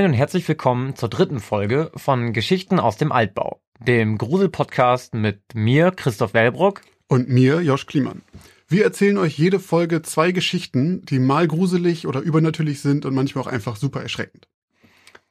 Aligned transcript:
Moin 0.00 0.12
und 0.12 0.16
herzlich 0.16 0.48
willkommen 0.48 0.96
zur 0.96 1.10
dritten 1.10 1.40
Folge 1.40 1.90
von 1.94 2.32
Geschichten 2.32 2.80
aus 2.80 2.96
dem 2.96 3.12
Altbau, 3.12 3.60
dem 3.80 4.16
Grusel-Podcast 4.16 5.12
mit 5.12 5.42
mir, 5.52 5.90
Christoph 5.90 6.32
Wellbrock. 6.32 6.80
Und 7.06 7.28
mir, 7.28 7.60
Josch 7.60 7.84
Kliemann. 7.84 8.22
Wir 8.66 8.84
erzählen 8.84 9.18
euch 9.18 9.36
jede 9.36 9.60
Folge 9.60 10.00
zwei 10.00 10.32
Geschichten, 10.32 11.04
die 11.04 11.18
mal 11.18 11.46
gruselig 11.46 12.06
oder 12.06 12.20
übernatürlich 12.20 12.80
sind 12.80 13.04
und 13.04 13.14
manchmal 13.14 13.44
auch 13.44 13.48
einfach 13.48 13.76
super 13.76 14.00
erschreckend. 14.00 14.48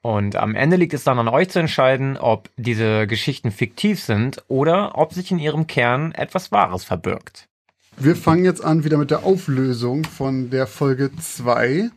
Und 0.04 0.36
am 0.36 0.54
Ende 0.54 0.78
liegt 0.78 0.94
es 0.94 1.04
dann 1.04 1.18
an 1.18 1.30
euch 1.30 1.50
zu 1.50 1.58
entscheiden, 1.58 2.16
ob 2.16 2.52
diese 2.56 3.08
Geschichten 3.08 3.50
fiktiv 3.50 4.04
sind 4.04 4.44
oder 4.50 5.00
ob 5.00 5.14
sich 5.14 5.32
in 5.32 5.40
ihrem 5.40 5.66
Kern 5.66 6.12
etwas 6.12 6.52
Wahres 6.52 6.84
verbirgt. 6.84 7.48
Wir 7.98 8.16
fangen 8.16 8.46
jetzt 8.46 8.64
an 8.64 8.84
wieder 8.84 9.00
mit 9.00 9.10
der 9.10 9.24
Auflösung 9.24 10.04
von 10.04 10.52
der 10.52 10.68
Folge 10.68 11.10
2. 11.20 11.90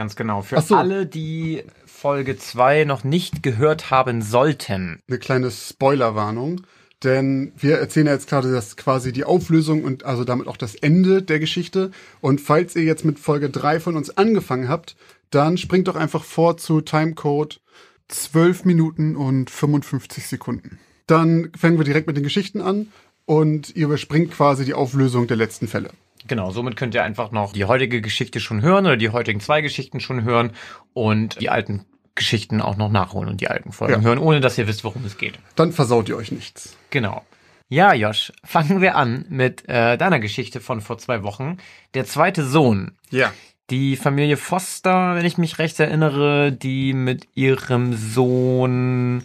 Ganz 0.00 0.16
genau. 0.16 0.40
Für 0.40 0.62
so. 0.62 0.76
alle, 0.76 1.04
die 1.04 1.62
Folge 2.00 2.38
2 2.38 2.84
noch 2.84 3.04
nicht 3.04 3.42
gehört 3.42 3.90
haben 3.90 4.22
sollten. 4.22 5.00
Eine 5.06 5.18
kleine 5.18 5.50
Spoilerwarnung. 5.50 6.62
Denn 7.04 7.52
wir 7.58 7.76
erzählen 7.76 8.06
ja 8.06 8.14
jetzt 8.14 8.26
gerade 8.26 8.50
das 8.50 8.78
quasi 8.78 9.12
die 9.12 9.24
Auflösung 9.24 9.84
und 9.84 10.06
also 10.06 10.24
damit 10.24 10.48
auch 10.48 10.56
das 10.56 10.74
Ende 10.74 11.20
der 11.20 11.38
Geschichte. 11.40 11.90
Und 12.22 12.40
falls 12.40 12.74
ihr 12.74 12.84
jetzt 12.84 13.04
mit 13.04 13.18
Folge 13.18 13.50
3 13.50 13.80
von 13.80 13.96
uns 13.96 14.16
angefangen 14.16 14.66
habt, 14.66 14.96
dann 15.28 15.58
springt 15.58 15.88
doch 15.88 15.96
einfach 15.96 16.24
vor 16.24 16.56
zu 16.56 16.80
Timecode 16.80 17.60
12 18.08 18.64
Minuten 18.64 19.14
und 19.14 19.50
55 19.50 20.26
Sekunden. 20.26 20.78
Dann 21.06 21.50
fangen 21.54 21.76
wir 21.76 21.84
direkt 21.84 22.06
mit 22.06 22.16
den 22.16 22.24
Geschichten 22.24 22.62
an 22.62 22.88
und 23.26 23.76
ihr 23.76 23.84
überspringt 23.84 24.30
quasi 24.30 24.64
die 24.64 24.72
Auflösung 24.72 25.26
der 25.26 25.36
letzten 25.36 25.68
Fälle. 25.68 25.90
Genau, 26.26 26.50
somit 26.50 26.76
könnt 26.76 26.94
ihr 26.94 27.02
einfach 27.02 27.30
noch 27.30 27.52
die 27.52 27.64
heutige 27.66 28.00
Geschichte 28.00 28.40
schon 28.40 28.62
hören 28.62 28.86
oder 28.86 28.96
die 28.96 29.10
heutigen 29.10 29.40
zwei 29.40 29.60
Geschichten 29.60 30.00
schon 30.00 30.24
hören 30.24 30.52
und 30.92 31.40
die 31.40 31.50
alten 31.50 31.84
Geschichten 32.14 32.60
auch 32.60 32.76
noch 32.76 32.90
nachholen 32.90 33.28
und 33.28 33.40
die 33.40 33.48
alten 33.48 33.72
Folgen 33.72 33.94
ja. 33.94 34.00
hören, 34.00 34.18
ohne 34.18 34.40
dass 34.40 34.58
ihr 34.58 34.66
wisst, 34.66 34.84
worum 34.84 35.04
es 35.04 35.18
geht. 35.18 35.38
Dann 35.56 35.72
versaut 35.72 36.08
ihr 36.08 36.16
euch 36.16 36.32
nichts. 36.32 36.76
Genau. 36.90 37.24
Ja, 37.68 37.94
Josh, 37.94 38.32
fangen 38.44 38.80
wir 38.80 38.96
an 38.96 39.24
mit 39.28 39.68
äh, 39.68 39.96
deiner 39.96 40.18
Geschichte 40.18 40.60
von 40.60 40.80
vor 40.80 40.98
zwei 40.98 41.22
Wochen. 41.22 41.58
Der 41.94 42.04
zweite 42.04 42.44
Sohn. 42.44 42.92
Ja. 43.10 43.32
Die 43.70 43.96
Familie 43.96 44.36
Foster, 44.36 45.14
wenn 45.14 45.24
ich 45.24 45.38
mich 45.38 45.60
recht 45.60 45.78
erinnere, 45.78 46.50
die 46.50 46.92
mit 46.92 47.28
ihrem 47.36 47.94
Sohn, 47.94 49.22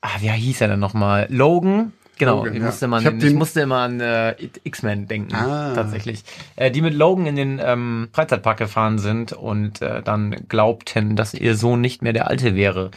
ah, 0.00 0.16
wie 0.18 0.30
hieß 0.30 0.60
er 0.60 0.68
denn 0.68 0.80
nochmal? 0.80 1.28
Logan 1.30 1.92
Genau, 2.18 2.36
Logan, 2.36 2.54
ich, 2.54 2.62
musste 2.62 2.86
ja. 2.86 2.98
ich, 2.98 3.24
ich, 3.24 3.34
musste 3.34 3.60
immer 3.60 3.78
an 3.80 4.00
äh, 4.00 4.34
X-Men 4.64 5.06
denken, 5.06 5.34
ah. 5.34 5.74
tatsächlich. 5.74 6.24
Äh, 6.56 6.70
die 6.70 6.80
mit 6.80 6.94
Logan 6.94 7.26
in 7.26 7.36
den 7.36 7.60
ähm, 7.62 8.08
Freizeitpark 8.12 8.56
gefahren 8.56 8.98
sind 8.98 9.32
und 9.32 9.82
äh, 9.82 10.02
dann 10.02 10.34
glaubten, 10.48 11.14
dass 11.14 11.34
ihr 11.34 11.56
Sohn 11.56 11.80
nicht 11.82 12.00
mehr 12.00 12.14
der 12.14 12.28
Alte 12.28 12.54
wäre. 12.54 12.90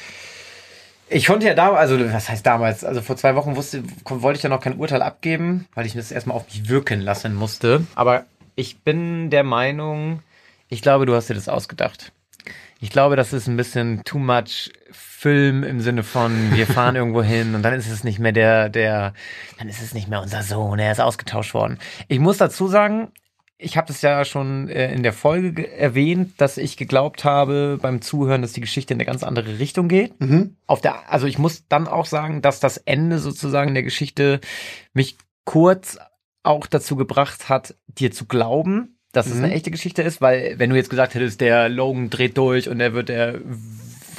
Ich 1.09 1.25
konnte 1.25 1.47
ja 1.47 1.53
da, 1.53 1.73
also 1.73 2.00
was 2.14 2.30
heißt 2.30 2.45
damals, 2.45 2.86
also 2.86 3.02
vor 3.02 3.17
zwei 3.17 3.36
Wochen 3.36 3.56
wusste, 3.56 3.84
wollte 4.06 4.38
ich 4.38 4.44
ja 4.44 4.50
noch 4.50 4.62
kein 4.62 4.78
Urteil 4.78 5.02
abgeben, 5.02 5.67
weil 5.73 5.86
ich 5.86 5.94
das 5.94 6.12
erstmal 6.12 6.38
auf 6.38 6.45
mich 6.45 6.70
wirken 6.70 7.02
lassen 7.02 7.34
musste. 7.34 7.86
Aber 7.95 8.25
ich 8.56 8.80
bin 8.80 9.30
der 9.31 9.44
Meinung, 9.44 10.22
ich 10.70 10.81
glaube, 10.81 11.06
du 11.06 11.16
hast 11.16 11.30
dir 11.30 11.34
das 11.34 11.50
ausgedacht. 11.50 12.14
Ich 12.80 12.92
glaube, 12.92 13.16
das 13.16 13.34
ist 13.34 13.47
ein 13.47 13.58
bisschen 13.58 14.03
too 14.06 14.20
much 14.20 14.72
Film 15.20 15.66
im 15.66 15.81
Sinne 15.81 16.03
von, 16.03 16.56
wir 16.56 16.66
fahren 16.66 16.95
irgendwo 16.95 17.22
hin 17.22 17.53
und 17.53 17.62
dann 17.62 17.73
ist 17.73 17.92
es 17.92 18.06
nicht 18.06 18.20
mehr 18.20 18.31
der, 18.31 18.70
der, 18.70 19.14
dann 19.58 19.67
ist 19.67 19.81
es 19.81 19.94
nicht 19.94 20.08
mehr 20.08 20.22
unser 20.22 20.44
Sohn, 20.44 20.80
er 20.80 20.94
ist 20.94 21.02
ausgetauscht 21.02 21.53
worden. 21.53 21.78
Ich 22.07 22.19
muss 22.19 22.38
dazu 22.38 22.69
sagen, 22.69 23.09
ich 23.58 23.75
habe 23.75 23.88
das 23.88 24.02
ja 24.02 24.24
schon 24.24 24.69
äh, 24.69 24.94
in 24.94 25.03
der 25.03 25.12
Folge 25.12 25.69
erwähnt, 25.69 26.35
dass 26.38 26.56
ich 26.56 26.78
geglaubt 26.78 27.25
habe 27.25 27.78
beim 27.81 28.02
Zuhören, 28.02 28.41
dass 28.41 28.53
die 28.53 28.62
Geschichte 28.62 28.94
in 28.94 28.97
eine 28.97 29.06
ganz 29.06 29.24
andere 29.24 29.59
Richtung 29.59 29.90
geht. 29.90 30.18
Mhm. 30.22 30.56
Auf 30.68 30.79
der, 30.79 31.12
also 31.12 31.28
ich 31.28 31.38
muss 31.38 31.68
dann 31.68 31.90
auch 31.90 32.06
sagen, 32.06 32.41
dass 32.41 32.62
das 32.62 32.78
Ende 32.78 33.19
sozusagen 33.19 33.74
der 33.74 33.84
Geschichte 33.84 34.40
mich 34.94 35.18
kurz 35.44 35.97
auch 36.44 36.66
dazu 36.66 36.96
gebracht 36.96 37.50
hat, 37.50 37.75
dir 37.88 38.13
zu 38.13 38.25
glauben, 38.25 38.97
dass 39.12 39.25
mhm. 39.25 39.34
es 39.34 39.38
eine 39.40 39.53
echte 39.53 39.69
Geschichte 39.69 40.02
ist, 40.02 40.22
weil 40.22 40.58
wenn 40.59 40.69
du 40.69 40.78
jetzt 40.78 40.90
gesagt 40.90 41.13
hättest, 41.13 41.41
der 41.41 41.68
Logan 41.68 42.09
dreht 42.09 42.38
durch 42.38 42.69
und 42.69 42.79
er 42.79 42.94
wird 42.94 43.09
der 43.09 43.41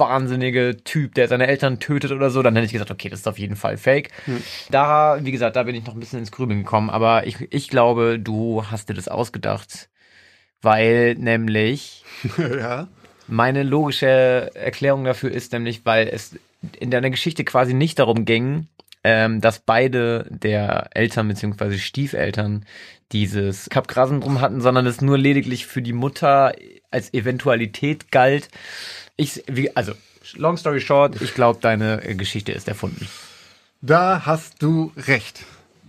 wahnsinnige 0.01 0.79
Typ, 0.83 1.15
der 1.15 1.29
seine 1.29 1.47
Eltern 1.47 1.79
tötet 1.79 2.11
oder 2.11 2.31
so, 2.31 2.43
dann 2.43 2.55
hätte 2.57 2.67
ich 2.67 2.73
gesagt, 2.73 2.91
okay, 2.91 3.09
das 3.09 3.21
ist 3.21 3.29
auf 3.29 3.39
jeden 3.39 3.57
Fall 3.57 3.77
fake. 3.77 4.11
Hm. 4.25 4.43
Da, 4.71 5.19
wie 5.23 5.31
gesagt, 5.31 5.57
da 5.57 5.63
bin 5.63 5.75
ich 5.75 5.87
noch 5.87 5.95
ein 5.95 6.01
bisschen 6.01 6.19
ins 6.19 6.33
Grübeln 6.33 6.61
gekommen, 6.61 6.91
aber 6.91 7.27
ich, 7.27 7.37
ich 7.51 7.69
glaube, 7.69 8.19
du 8.19 8.65
hast 8.71 8.89
dir 8.89 8.95
das 8.95 9.09
ausgedacht, 9.09 9.89
weil 10.63 11.15
nämlich 11.15 12.05
ja. 12.39 12.89
meine 13.29 13.63
logische 13.63 14.51
Erklärung 14.55 15.05
dafür 15.05 15.31
ist 15.31 15.53
nämlich, 15.53 15.85
weil 15.85 16.09
es 16.09 16.37
in 16.79 16.91
deiner 16.91 17.11
Geschichte 17.11 17.45
quasi 17.45 17.75
nicht 17.75 17.99
darum 17.99 18.25
ging, 18.25 18.67
ähm, 19.03 19.41
dass 19.41 19.61
beide 19.61 20.27
der 20.29 20.91
Eltern 20.95 21.29
bzw. 21.29 21.79
Stiefeltern 21.79 22.67
dieses 23.13 23.69
Kapgrasyndrom 23.71 24.41
hatten, 24.41 24.61
sondern 24.61 24.87
es 24.87 25.01
nur 25.01 25.19
lediglich 25.19 25.67
für 25.67 25.83
die 25.83 25.93
Mutter 25.93 26.53
als 26.91 27.13
Eventualität 27.13 28.13
galt, 28.13 28.49
ich, 29.21 29.45
wie, 29.47 29.75
also, 29.77 29.93
long 30.35 30.57
story 30.57 30.81
short, 30.81 31.21
ich 31.21 31.35
glaube, 31.35 31.59
deine 31.61 31.99
Geschichte 32.17 32.53
ist 32.53 32.69
erfunden. 32.69 33.07
Da 33.83 34.25
hast 34.25 34.63
du 34.63 34.93
recht. 34.97 35.45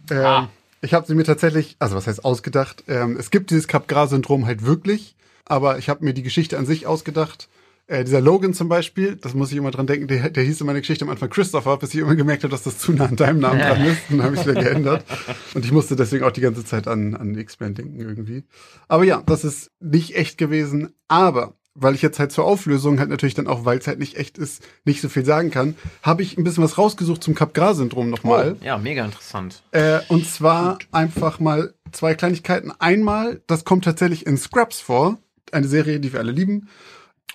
Ähm, 0.10 0.26
ah. 0.26 0.50
Ich 0.82 0.94
habe 0.94 1.06
sie 1.06 1.16
mir 1.16 1.24
tatsächlich, 1.24 1.76
also 1.80 1.96
was 1.96 2.08
heißt 2.08 2.26
ausgedacht? 2.26 2.84
Ähm, 2.88 3.16
es 3.18 3.30
gibt 3.30 3.52
dieses 3.52 3.68
Capgras-Syndrom 3.68 4.46
halt 4.46 4.66
wirklich, 4.66 5.16
aber 5.46 5.78
ich 5.78 5.90
habe 5.90 6.04
mir 6.04 6.14
die 6.14 6.24
Geschichte 6.24 6.58
an 6.58 6.66
sich 6.66 6.88
ausgedacht. 6.88 7.50
Äh, 7.88 8.04
dieser 8.04 8.22
Logan 8.22 8.54
zum 8.54 8.68
Beispiel, 8.68 9.16
das 9.16 9.34
muss 9.34 9.52
ich 9.52 9.58
immer 9.58 9.72
dran 9.72 9.88
denken, 9.88 10.08
der, 10.08 10.30
der 10.30 10.44
hieß 10.44 10.62
in 10.62 10.68
meiner 10.68 10.80
Geschichte 10.80 11.06
am 11.06 11.12
Anfang 11.12 11.30
Christopher, 11.30 11.78
bis 11.78 11.94
ich 11.94 12.00
immer 12.00 12.16
gemerkt 12.16 12.44
habe, 12.44 12.52
dass 12.52 12.64
das 12.64 12.80
zu 12.80 12.94
nah 12.94 13.06
an 13.06 13.16
deinem 13.16 13.40
Namen 13.40 13.60
dran 13.60 13.86
ist. 13.86 14.02
Dann 14.10 14.24
habe 14.24 14.36
ich 14.36 14.46
wieder 14.46 14.62
geändert. 14.62 15.06
Und 15.54 15.66
ich 15.66 15.72
musste 15.72 15.96
deswegen 15.96 16.24
auch 16.24 16.32
die 16.32 16.42
ganze 16.42 16.66
Zeit 16.66 16.88
an, 16.88 17.16
an 17.16 17.36
X-Men 17.36 17.76
denken 17.76 18.00
irgendwie. 18.00 18.44
Aber 18.88 19.04
ja, 19.04 19.22
das 19.26 19.44
ist 19.44 19.72
nicht 19.80 20.16
echt 20.16 20.38
gewesen. 20.38 20.94
Aber 21.08 21.54
weil 21.74 21.96
ich 21.96 22.02
jetzt 22.02 22.20
halt 22.20 22.32
zur 22.32 22.46
Auflösung 22.46 23.00
halt 23.00 23.10
natürlich 23.10 23.34
dann 23.34 23.48
auch, 23.48 23.66
weil 23.66 23.78
es 23.78 23.88
halt 23.88 24.00
nicht 24.00 24.18
echt 24.18 24.38
ist, 24.38 24.64
nicht 24.84 25.02
so 25.02 25.10
viel 25.10 25.26
sagen 25.26 25.52
kann, 25.52 25.76
habe 26.04 26.22
ich 26.22 26.38
ein 26.38 26.44
bisschen 26.44 26.64
was 26.64 26.78
rausgesucht 26.78 27.24
zum 27.24 27.36
Capgras-Syndrom 27.36 28.10
nochmal. 28.10 28.58
Oh, 28.60 28.66
ja, 28.66 28.78
mega 28.78 29.06
interessant. 29.06 29.64
Äh, 29.72 30.00
und 30.10 30.28
zwar 30.28 30.74
Gut. 30.74 30.88
einfach 30.92 31.40
mal 31.40 31.74
zwei 31.92 32.16
Kleinigkeiten. 32.16 32.72
Einmal, 32.80 33.42
das 33.48 33.64
kommt 33.64 33.86
tatsächlich 33.86 34.26
in 34.26 34.38
Scrubs 34.38 34.82
vor, 34.82 35.18
eine 35.52 35.68
Serie, 35.68 36.00
die 36.00 36.12
wir 36.14 36.20
alle 36.20 36.32
lieben. 36.32 36.70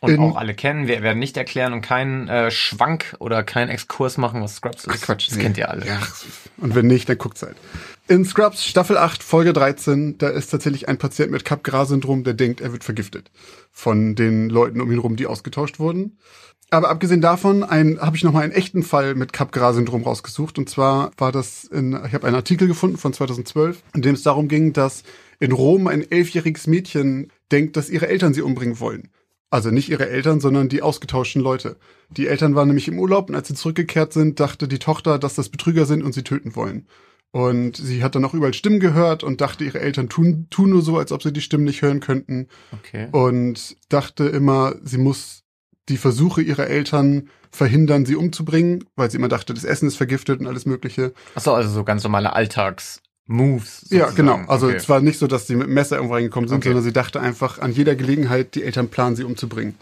Und 0.01 0.13
in, 0.13 0.21
auch 0.21 0.37
alle 0.37 0.55
kennen. 0.55 0.89
Wir 0.89 1.03
werden 1.03 1.19
nicht 1.19 1.37
erklären 1.37 1.73
und 1.73 1.81
keinen 1.81 2.29
äh, 2.29 2.51
Schwank 2.51 3.17
oder 3.19 3.43
keinen 3.43 3.71
Exkurs 3.71 4.19
machen, 4.19 4.43
was 4.43 4.57
Scrubs 4.57 4.85
ist. 4.85 4.91
Ach 4.91 5.01
Quatsch, 5.01 5.29
das 5.29 5.37
nee. 5.37 5.43
kennt 5.43 5.59
ihr 5.59 5.71
alle. 5.71 5.87
Ja. 5.87 5.99
Und 6.59 6.75
wenn 6.75 6.87
nicht, 6.87 7.09
dann 7.09 7.19
guckt's 7.19 7.43
halt. 7.43 7.57
In 8.09 8.25
Scrubs 8.25 8.65
Staffel 8.65 8.99
8, 8.99 9.23
Folge 9.23 9.53
13, 9.53 10.19
da 10.19 10.29
ist 10.29 10.49
tatsächlich 10.49 10.89
ein 10.89 10.99
Patient 10.99 11.33
mit 11.33 11.45
Capgras-Syndrom, 11.45 12.25
der 12.25 12.35
denkt, 12.35 12.61
er 12.61 12.73
wird 12.73 12.85
vergiftet 12.85 13.31
von 13.73 14.15
den 14.15 14.49
Leuten 14.49 14.81
um 14.81 14.93
ihn 14.93 14.99
rum, 14.99 15.17
die 15.17 15.27
ausgetauscht 15.27 15.79
wurden. 15.79 16.19
Aber 16.71 16.89
abgesehen 16.89 17.21
davon 17.21 17.63
ein, 17.63 18.01
habe 18.01 18.17
ich 18.17 18.25
nochmal 18.25 18.43
einen 18.43 18.53
echten 18.53 18.83
Fall 18.83 19.15
mit 19.15 19.33
Capgras-Syndrom 19.33 20.03
rausgesucht. 20.03 20.59
Und 20.59 20.69
zwar 20.69 21.13
war 21.17 21.33
das 21.33 21.65
in, 21.65 21.99
ich 22.07 22.15
habe 22.15 22.27
einen 22.27 22.37
Artikel 22.37 22.69
gefunden 22.69 22.97
von 22.97 23.13
2012, 23.13 23.83
in 23.95 24.03
dem 24.03 24.15
es 24.15 24.23
darum 24.23 24.49
ging, 24.49 24.73
dass 24.73 25.03
in 25.39 25.53
Rom 25.53 25.87
ein 25.87 26.09
elfjähriges 26.11 26.67
Mädchen 26.67 27.31
denkt, 27.53 27.77
dass 27.77 27.91
ihre 27.91 28.09
Eltern 28.09 28.35
sie 28.35 28.43
umbringen 28.43 28.81
wollen. 28.81 29.11
Also 29.57 29.71
nicht 29.71 29.89
ihre 29.89 30.11
Eltern, 30.11 30.39
sondern 30.39 30.69
die 30.69 30.83
ausgetauschten 30.83 31.41
Leute. 31.41 31.79
Die 32.11 32.27
Eltern 32.27 32.55
waren 32.55 32.69
nämlich 32.69 32.89
im 32.89 32.99
Urlaub 32.99 33.31
und 33.31 33.35
als 33.35 33.49
sie 33.49 33.55
zurückgekehrt 33.55 34.13
sind, 34.13 34.39
dachte 34.39 34.69
die 34.69 34.79
Tochter, 34.79 35.19
dass 35.19 35.35
das 35.35 35.49
Betrüger 35.49 35.87
sind 35.87 36.03
und 36.03 36.13
sie 36.13 36.25
töten 36.25 36.55
wollen. 36.57 36.87
Und 37.31 37.79
sie 37.79 38.05
hat 38.05 38.15
dann 38.15 38.27
auch 38.27 38.35
überall 38.35 38.53
Stimmen 38.53 38.81
gehört 38.81 39.25
und 39.25 39.41
dachte, 39.41 39.65
ihre 39.65 39.81
Eltern 39.81 40.11
tun, 40.11 40.49
tun 40.51 40.69
nur 40.69 40.83
so, 40.83 40.99
als 40.99 41.11
ob 41.11 41.23
sie 41.23 41.33
die 41.33 41.41
Stimmen 41.41 41.65
nicht 41.65 41.81
hören 41.81 42.01
könnten. 42.01 42.49
Okay. 42.71 43.09
Und 43.13 43.79
dachte 43.89 44.25
immer, 44.25 44.75
sie 44.83 44.99
muss 44.99 45.45
die 45.89 45.97
Versuche 45.97 46.43
ihrer 46.43 46.67
Eltern 46.67 47.31
verhindern, 47.51 48.05
sie 48.05 48.17
umzubringen, 48.17 48.85
weil 48.95 49.11
sie 49.11 49.17
immer 49.17 49.29
dachte, 49.29 49.55
das 49.55 49.65
Essen 49.65 49.89
ist 49.89 49.97
vergiftet 49.97 50.39
und 50.39 50.49
alles 50.49 50.67
Mögliche. 50.67 51.15
Achso, 51.35 51.55
also 51.55 51.71
so 51.71 51.83
ganz 51.83 52.03
normale 52.03 52.35
Alltags-Moves. 53.29 53.87
Ja, 53.91 54.11
genau. 54.11 54.41
Also 54.47 54.67
okay. 54.67 54.77
es 54.77 54.89
war 54.89 55.01
nicht 55.01 55.19
so, 55.19 55.27
dass 55.27 55.47
sie 55.47 55.57
mit 55.57 55.67
dem 55.67 55.75
Messer 55.75 55.97
irgendwo 55.97 56.15
reingekommen 56.15 56.49
sind, 56.49 56.59
okay. 56.59 56.69
sondern 56.69 56.85
sie 56.85 56.93
dachte 56.93 57.21
einfach, 57.21 57.59
an 57.59 57.73
jeder 57.73 57.95
Gelegenheit, 57.95 58.55
die 58.55 58.63
Eltern 58.63 58.89
planen, 58.89 59.17
sie 59.17 59.25
umzubringen. 59.25 59.75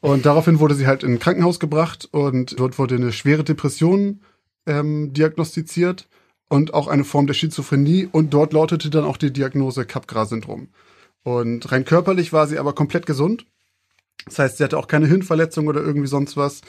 Und 0.00 0.26
daraufhin 0.26 0.60
wurde 0.60 0.74
sie 0.74 0.86
halt 0.86 1.02
in 1.02 1.14
ein 1.14 1.18
Krankenhaus 1.18 1.58
gebracht 1.58 2.08
und 2.10 2.58
dort 2.58 2.78
wurde 2.78 2.96
eine 2.96 3.12
schwere 3.12 3.44
Depression 3.44 4.20
ähm, 4.66 5.12
diagnostiziert 5.12 6.06
und 6.48 6.74
auch 6.74 6.86
eine 6.86 7.04
Form 7.04 7.26
der 7.26 7.34
Schizophrenie 7.34 8.08
und 8.10 8.32
dort 8.32 8.52
lautete 8.52 8.90
dann 8.90 9.04
auch 9.04 9.16
die 9.16 9.32
Diagnose 9.32 9.84
Capgras-Syndrom. 9.84 10.68
Und 11.22 11.72
rein 11.72 11.84
körperlich 11.84 12.32
war 12.32 12.46
sie 12.46 12.58
aber 12.58 12.72
komplett 12.72 13.06
gesund. 13.06 13.46
Das 14.26 14.38
heißt, 14.38 14.58
sie 14.58 14.64
hatte 14.64 14.78
auch 14.78 14.86
keine 14.86 15.06
Hirnverletzung 15.06 15.66
oder 15.66 15.80
irgendwie 15.80 16.06
sonst 16.06 16.36
was, 16.36 16.60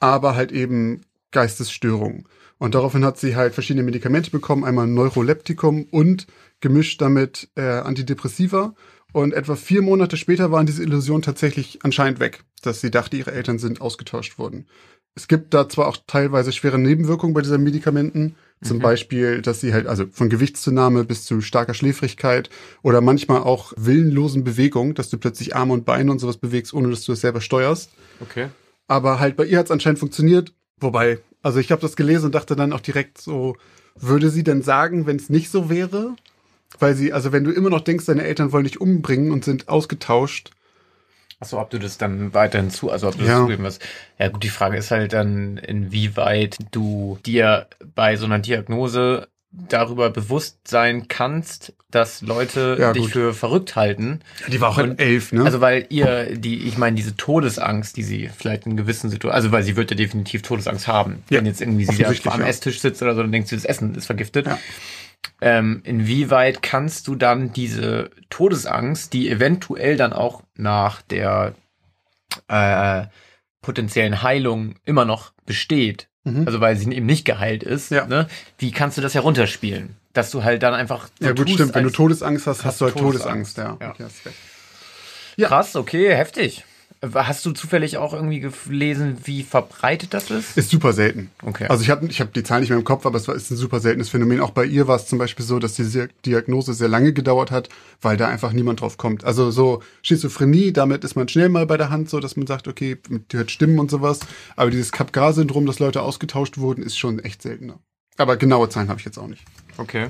aber 0.00 0.34
halt 0.34 0.52
eben 0.52 1.02
Geistesstörungen. 1.30 2.24
Und 2.58 2.74
daraufhin 2.74 3.04
hat 3.04 3.18
sie 3.18 3.36
halt 3.36 3.54
verschiedene 3.54 3.84
Medikamente 3.84 4.30
bekommen, 4.30 4.64
einmal 4.64 4.86
Neuroleptikum 4.86 5.84
und 5.90 6.26
gemischt 6.60 7.00
damit 7.00 7.48
äh, 7.54 7.62
Antidepressiva. 7.62 8.74
Und 9.12 9.32
etwa 9.32 9.56
vier 9.56 9.80
Monate 9.80 10.16
später 10.16 10.50
waren 10.50 10.66
diese 10.66 10.82
Illusionen 10.82 11.22
tatsächlich 11.22 11.78
anscheinend 11.82 12.20
weg, 12.20 12.44
dass 12.62 12.80
sie 12.80 12.90
dachte, 12.90 13.16
ihre 13.16 13.32
Eltern 13.32 13.58
sind 13.58 13.80
ausgetauscht 13.80 14.38
worden. 14.38 14.66
Es 15.14 15.28
gibt 15.28 15.54
da 15.54 15.68
zwar 15.68 15.88
auch 15.88 15.96
teilweise 16.06 16.52
schwere 16.52 16.78
Nebenwirkungen 16.78 17.34
bei 17.34 17.40
diesen 17.40 17.62
Medikamenten, 17.62 18.36
zum 18.62 18.78
mhm. 18.78 18.82
Beispiel, 18.82 19.42
dass 19.42 19.60
sie 19.60 19.72
halt, 19.72 19.86
also 19.86 20.04
von 20.10 20.28
Gewichtszunahme 20.28 21.04
bis 21.04 21.24
zu 21.24 21.40
starker 21.40 21.74
Schläfrigkeit 21.74 22.50
oder 22.82 23.00
manchmal 23.00 23.42
auch 23.42 23.72
willenlosen 23.76 24.44
Bewegungen, 24.44 24.94
dass 24.94 25.10
du 25.10 25.18
plötzlich 25.18 25.54
Arme 25.54 25.74
und 25.74 25.84
Beine 25.84 26.10
und 26.10 26.18
sowas 26.18 26.38
bewegst, 26.38 26.74
ohne 26.74 26.90
dass 26.90 27.04
du 27.04 27.12
es 27.12 27.20
selber 27.20 27.40
steuerst. 27.40 27.90
Okay. 28.20 28.48
Aber 28.88 29.20
halt 29.20 29.36
bei 29.36 29.44
ihr 29.44 29.58
hat 29.58 29.66
es 29.66 29.70
anscheinend 29.70 30.00
funktioniert. 30.00 30.52
Wobei, 30.80 31.18
also 31.48 31.60
ich 31.60 31.72
habe 31.72 31.80
das 31.80 31.96
gelesen 31.96 32.26
und 32.26 32.34
dachte 32.34 32.56
dann 32.56 32.74
auch 32.74 32.80
direkt 32.80 33.18
so, 33.18 33.56
würde 33.96 34.28
sie 34.28 34.44
denn 34.44 34.60
sagen, 34.60 35.06
wenn 35.06 35.16
es 35.16 35.30
nicht 35.30 35.50
so 35.50 35.70
wäre? 35.70 36.14
Weil 36.78 36.94
sie, 36.94 37.14
also 37.14 37.32
wenn 37.32 37.44
du 37.44 37.50
immer 37.50 37.70
noch 37.70 37.80
denkst, 37.80 38.04
deine 38.04 38.24
Eltern 38.24 38.52
wollen 38.52 38.64
dich 38.64 38.82
umbringen 38.82 39.32
und 39.32 39.44
sind 39.44 39.70
ausgetauscht, 39.70 40.50
Achso, 41.40 41.60
ob 41.60 41.70
du 41.70 41.78
das 41.78 41.98
dann 41.98 42.34
weiterhin 42.34 42.68
zu, 42.68 42.90
also 42.90 43.08
ob 43.08 43.16
du 43.16 43.24
ja. 43.24 43.30
das 43.30 43.38
zugeben 43.38 43.62
wirst. 43.62 43.80
Ja 44.18 44.28
gut, 44.28 44.42
die 44.42 44.48
Frage 44.48 44.76
ist 44.76 44.90
halt 44.90 45.12
dann, 45.12 45.56
inwieweit 45.56 46.56
du 46.72 47.18
dir 47.24 47.68
bei 47.94 48.16
so 48.16 48.26
einer 48.26 48.40
Diagnose 48.40 49.28
darüber 49.50 50.10
bewusst 50.10 50.68
sein 50.68 51.08
kannst, 51.08 51.72
dass 51.90 52.20
Leute 52.20 52.76
ja, 52.78 52.92
dich 52.92 53.04
gut. 53.04 53.12
für 53.12 53.34
verrückt 53.34 53.76
halten. 53.76 54.20
Die 54.48 54.60
war 54.60 54.70
auch 54.70 54.78
in 54.78 54.98
elf, 54.98 55.32
ne? 55.32 55.44
Also 55.44 55.60
weil 55.60 55.86
ihr, 55.88 56.36
die, 56.36 56.66
ich 56.66 56.76
meine, 56.76 56.96
diese 56.96 57.16
Todesangst, 57.16 57.96
die 57.96 58.02
sie 58.02 58.28
vielleicht 58.36 58.66
in 58.66 58.76
gewissen 58.76 59.08
Situationen, 59.08 59.34
also 59.34 59.52
weil 59.52 59.62
sie 59.62 59.76
wird 59.76 59.90
ja 59.90 59.96
definitiv 59.96 60.42
Todesangst 60.42 60.86
haben. 60.86 61.22
Ja. 61.30 61.38
Wenn 61.38 61.46
jetzt 61.46 61.62
irgendwie 61.62 61.86
sie 61.86 61.96
da 61.96 62.10
am 62.30 62.40
ja. 62.40 62.46
Esstisch 62.46 62.80
sitzt 62.80 63.02
oder 63.02 63.14
so, 63.14 63.22
dann 63.22 63.32
denkst 63.32 63.50
du, 63.50 63.56
das 63.56 63.64
Essen 63.64 63.94
ist 63.94 64.06
vergiftet. 64.06 64.46
Ja. 64.46 64.58
Ähm, 65.40 65.80
inwieweit 65.84 66.62
kannst 66.62 67.08
du 67.08 67.14
dann 67.14 67.52
diese 67.52 68.10
Todesangst, 68.28 69.12
die 69.12 69.30
eventuell 69.30 69.96
dann 69.96 70.12
auch 70.12 70.42
nach 70.56 71.00
der 71.02 71.54
äh, 72.48 73.06
potenziellen 73.62 74.22
Heilung 74.22 74.76
immer 74.84 75.04
noch 75.04 75.32
besteht, 75.46 76.08
mhm. 76.32 76.46
also 76.46 76.60
weil 76.60 76.76
sie 76.76 76.92
eben 76.92 77.06
nicht 77.06 77.24
geheilt 77.24 77.62
ist, 77.62 77.90
ja. 77.90 78.06
ne? 78.06 78.28
wie 78.58 78.70
kannst 78.70 78.96
du 78.98 79.02
das 79.02 79.14
herunterspielen? 79.14 79.96
Dass 80.12 80.30
du 80.30 80.42
halt 80.42 80.62
dann 80.62 80.74
einfach. 80.74 81.08
So 81.20 81.26
ja, 81.26 81.32
gut, 81.32 81.50
stimmt. 81.50 81.74
Wenn 81.74 81.84
du 81.84 81.90
Todesangst 81.90 82.46
hast, 82.46 82.64
hast, 82.64 82.80
du 82.80 82.86
halt 82.86 82.96
Todesangst, 82.96 83.56
Todesangst 83.56 83.80
ja. 83.80 83.86
ja. 83.98 84.06
Okay, 84.06 84.32
ja. 85.36 85.48
Krass, 85.48 85.76
okay, 85.76 86.14
heftig. 86.14 86.64
Hast 87.14 87.46
du 87.46 87.52
zufällig 87.52 87.96
auch 87.96 88.12
irgendwie 88.12 88.40
gelesen, 88.40 89.18
wie 89.22 89.44
verbreitet 89.44 90.14
das 90.14 90.32
ist? 90.32 90.56
Ist 90.56 90.70
super 90.70 90.92
selten. 90.92 91.30
Okay. 91.44 91.66
Also 91.68 91.82
ich 91.84 91.90
habe 91.90 92.06
ich 92.06 92.20
hab 92.20 92.32
die 92.32 92.42
Zahl 92.42 92.58
nicht 92.60 92.70
mehr 92.70 92.78
im 92.78 92.84
Kopf, 92.84 93.06
aber 93.06 93.16
es 93.16 93.28
war, 93.28 93.36
ist 93.36 93.52
ein 93.52 93.56
super 93.56 93.78
seltenes 93.78 94.08
Phänomen. 94.08 94.40
Auch 94.40 94.50
bei 94.50 94.64
ihr 94.64 94.88
war 94.88 94.96
es 94.96 95.06
zum 95.06 95.18
Beispiel 95.18 95.44
so, 95.44 95.60
dass 95.60 95.74
die 95.74 96.08
Diagnose 96.26 96.74
sehr 96.74 96.88
lange 96.88 97.12
gedauert 97.12 97.52
hat, 97.52 97.68
weil 98.00 98.16
da 98.16 98.26
einfach 98.26 98.52
niemand 98.52 98.80
drauf 98.80 98.96
kommt. 98.96 99.22
Also 99.22 99.52
so 99.52 99.80
Schizophrenie, 100.02 100.72
damit 100.72 101.04
ist 101.04 101.14
man 101.14 101.28
schnell 101.28 101.48
mal 101.48 101.66
bei 101.66 101.76
der 101.76 101.90
Hand, 101.90 102.10
so 102.10 102.18
dass 102.18 102.36
man 102.36 102.48
sagt, 102.48 102.66
okay, 102.66 102.96
die 103.30 103.36
hört 103.36 103.52
Stimmen 103.52 103.78
und 103.78 103.92
sowas. 103.92 104.18
Aber 104.56 104.70
dieses 104.70 104.90
Capgras-Syndrom, 104.90 105.66
dass 105.66 105.78
Leute 105.78 106.02
ausgetauscht 106.02 106.58
wurden, 106.58 106.82
ist 106.82 106.98
schon 106.98 107.20
echt 107.20 107.42
seltener. 107.42 107.78
Aber 108.16 108.36
genaue 108.36 108.68
Zahlen 108.70 108.88
habe 108.88 108.98
ich 108.98 109.06
jetzt 109.06 109.18
auch 109.18 109.28
nicht. 109.28 109.44
Okay. 109.76 110.08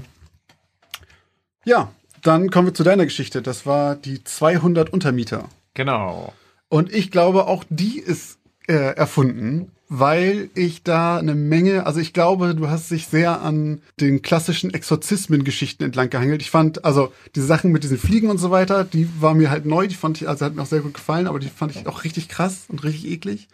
Ja, 1.66 1.92
dann 2.22 2.50
kommen 2.50 2.68
wir 2.68 2.74
zu 2.74 2.82
deiner 2.82 3.04
Geschichte. 3.04 3.42
Das 3.42 3.66
war 3.66 3.94
die 3.94 4.24
200 4.24 4.90
Untermieter. 4.90 5.50
Genau. 5.74 6.32
Und 6.68 6.92
ich 6.92 7.10
glaube, 7.10 7.46
auch 7.46 7.64
die 7.68 7.98
ist 7.98 8.38
äh, 8.66 8.94
erfunden, 8.94 9.72
weil 9.88 10.50
ich 10.54 10.82
da 10.82 11.16
eine 11.16 11.34
Menge, 11.34 11.86
also 11.86 11.98
ich 11.98 12.12
glaube, 12.12 12.54
du 12.54 12.68
hast 12.68 12.90
dich 12.90 13.06
sehr 13.06 13.40
an 13.40 13.80
den 14.00 14.20
klassischen 14.20 14.72
Exorzismen-Geschichten 14.72 15.82
entlang 15.82 16.10
gehangelt. 16.10 16.42
Ich 16.42 16.50
fand, 16.50 16.84
also 16.84 17.12
diese 17.34 17.46
Sachen 17.46 17.72
mit 17.72 17.84
diesen 17.84 17.96
Fliegen 17.96 18.28
und 18.28 18.36
so 18.36 18.50
weiter, 18.50 18.84
die 18.84 19.08
war 19.20 19.34
mir 19.34 19.50
halt 19.50 19.64
neu, 19.64 19.88
die 19.88 19.94
fand 19.94 20.20
ich, 20.20 20.28
also 20.28 20.44
hat 20.44 20.54
mir 20.54 20.62
auch 20.62 20.66
sehr 20.66 20.80
gut 20.80 20.94
gefallen, 20.94 21.26
aber 21.26 21.38
die 21.38 21.48
fand 21.48 21.74
ich 21.74 21.86
auch 21.86 22.04
richtig 22.04 22.28
krass 22.28 22.66
und 22.68 22.84
richtig 22.84 23.10
eklig. 23.10 23.48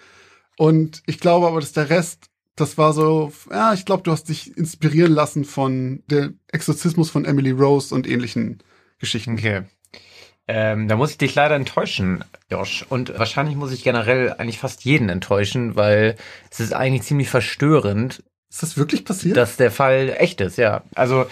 Und 0.56 1.02
ich 1.06 1.20
glaube 1.20 1.46
aber, 1.46 1.60
dass 1.60 1.72
der 1.72 1.90
Rest, 1.90 2.30
das 2.56 2.78
war 2.78 2.92
so, 2.92 3.32
ja, 3.50 3.72
ich 3.72 3.84
glaube, 3.84 4.02
du 4.02 4.10
hast 4.10 4.28
dich 4.28 4.56
inspirieren 4.56 5.12
lassen 5.12 5.44
von 5.44 6.02
der 6.08 6.32
Exorzismus 6.48 7.10
von 7.10 7.24
Emily 7.24 7.52
Rose 7.52 7.94
und 7.94 8.08
ähnlichen 8.08 8.58
Geschichten. 8.98 9.34
Okay. 9.34 9.62
Ähm, 10.46 10.88
da 10.88 10.96
muss 10.96 11.12
ich 11.12 11.18
dich 11.18 11.34
leider 11.34 11.54
enttäuschen, 11.54 12.24
Josh. 12.50 12.84
Und 12.88 13.18
wahrscheinlich 13.18 13.56
muss 13.56 13.72
ich 13.72 13.82
generell 13.82 14.32
eigentlich 14.32 14.58
fast 14.58 14.84
jeden 14.84 15.08
enttäuschen, 15.08 15.74
weil 15.74 16.16
es 16.50 16.60
ist 16.60 16.74
eigentlich 16.74 17.04
ziemlich 17.04 17.30
verstörend. 17.30 18.22
Ist 18.50 18.62
das 18.62 18.76
wirklich 18.76 19.04
passiert? 19.04 19.36
Dass 19.36 19.56
der 19.56 19.70
Fall 19.70 20.14
echt 20.18 20.40
ist, 20.40 20.58
ja. 20.58 20.82
Also 20.94 21.26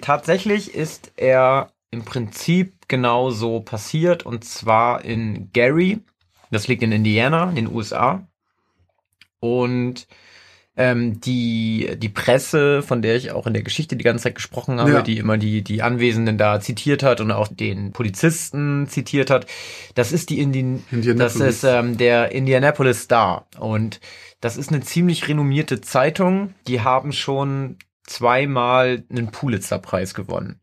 tatsächlich 0.00 0.74
ist 0.74 1.12
er 1.16 1.70
im 1.90 2.04
Prinzip 2.04 2.88
genauso 2.88 3.60
passiert 3.60 4.24
und 4.24 4.44
zwar 4.44 5.04
in 5.04 5.50
Gary. 5.52 6.00
Das 6.50 6.66
liegt 6.66 6.82
in 6.82 6.92
Indiana, 6.92 7.50
in 7.50 7.56
den 7.56 7.72
USA. 7.72 8.26
Und 9.38 10.06
ähm, 10.76 11.20
die, 11.20 11.96
die 11.96 12.08
Presse, 12.08 12.82
von 12.82 13.00
der 13.00 13.14
ich 13.14 13.30
auch 13.30 13.46
in 13.46 13.54
der 13.54 13.62
Geschichte 13.62 13.96
die 13.96 14.04
ganze 14.04 14.24
Zeit 14.24 14.34
gesprochen 14.34 14.80
habe, 14.80 14.90
ja. 14.90 15.02
die 15.02 15.18
immer 15.18 15.38
die, 15.38 15.62
die 15.62 15.82
Anwesenden 15.82 16.36
da 16.36 16.60
zitiert 16.60 17.02
hat 17.02 17.20
und 17.20 17.30
auch 17.30 17.48
den 17.48 17.92
Polizisten 17.92 18.88
zitiert 18.88 19.30
hat, 19.30 19.46
das 19.94 20.12
ist 20.12 20.30
die 20.30 20.40
Indien, 20.40 20.84
das 20.90 21.36
ist 21.36 21.62
ähm, 21.62 21.96
der 21.96 22.32
Indianapolis 22.32 23.02
Star. 23.02 23.46
Und 23.58 24.00
das 24.40 24.56
ist 24.56 24.70
eine 24.70 24.80
ziemlich 24.80 25.28
renommierte 25.28 25.80
Zeitung. 25.80 26.54
Die 26.66 26.80
haben 26.80 27.12
schon 27.12 27.76
zweimal 28.06 29.02
einen 29.10 29.30
Pulitzer-Preis 29.30 30.14
gewonnen. 30.14 30.60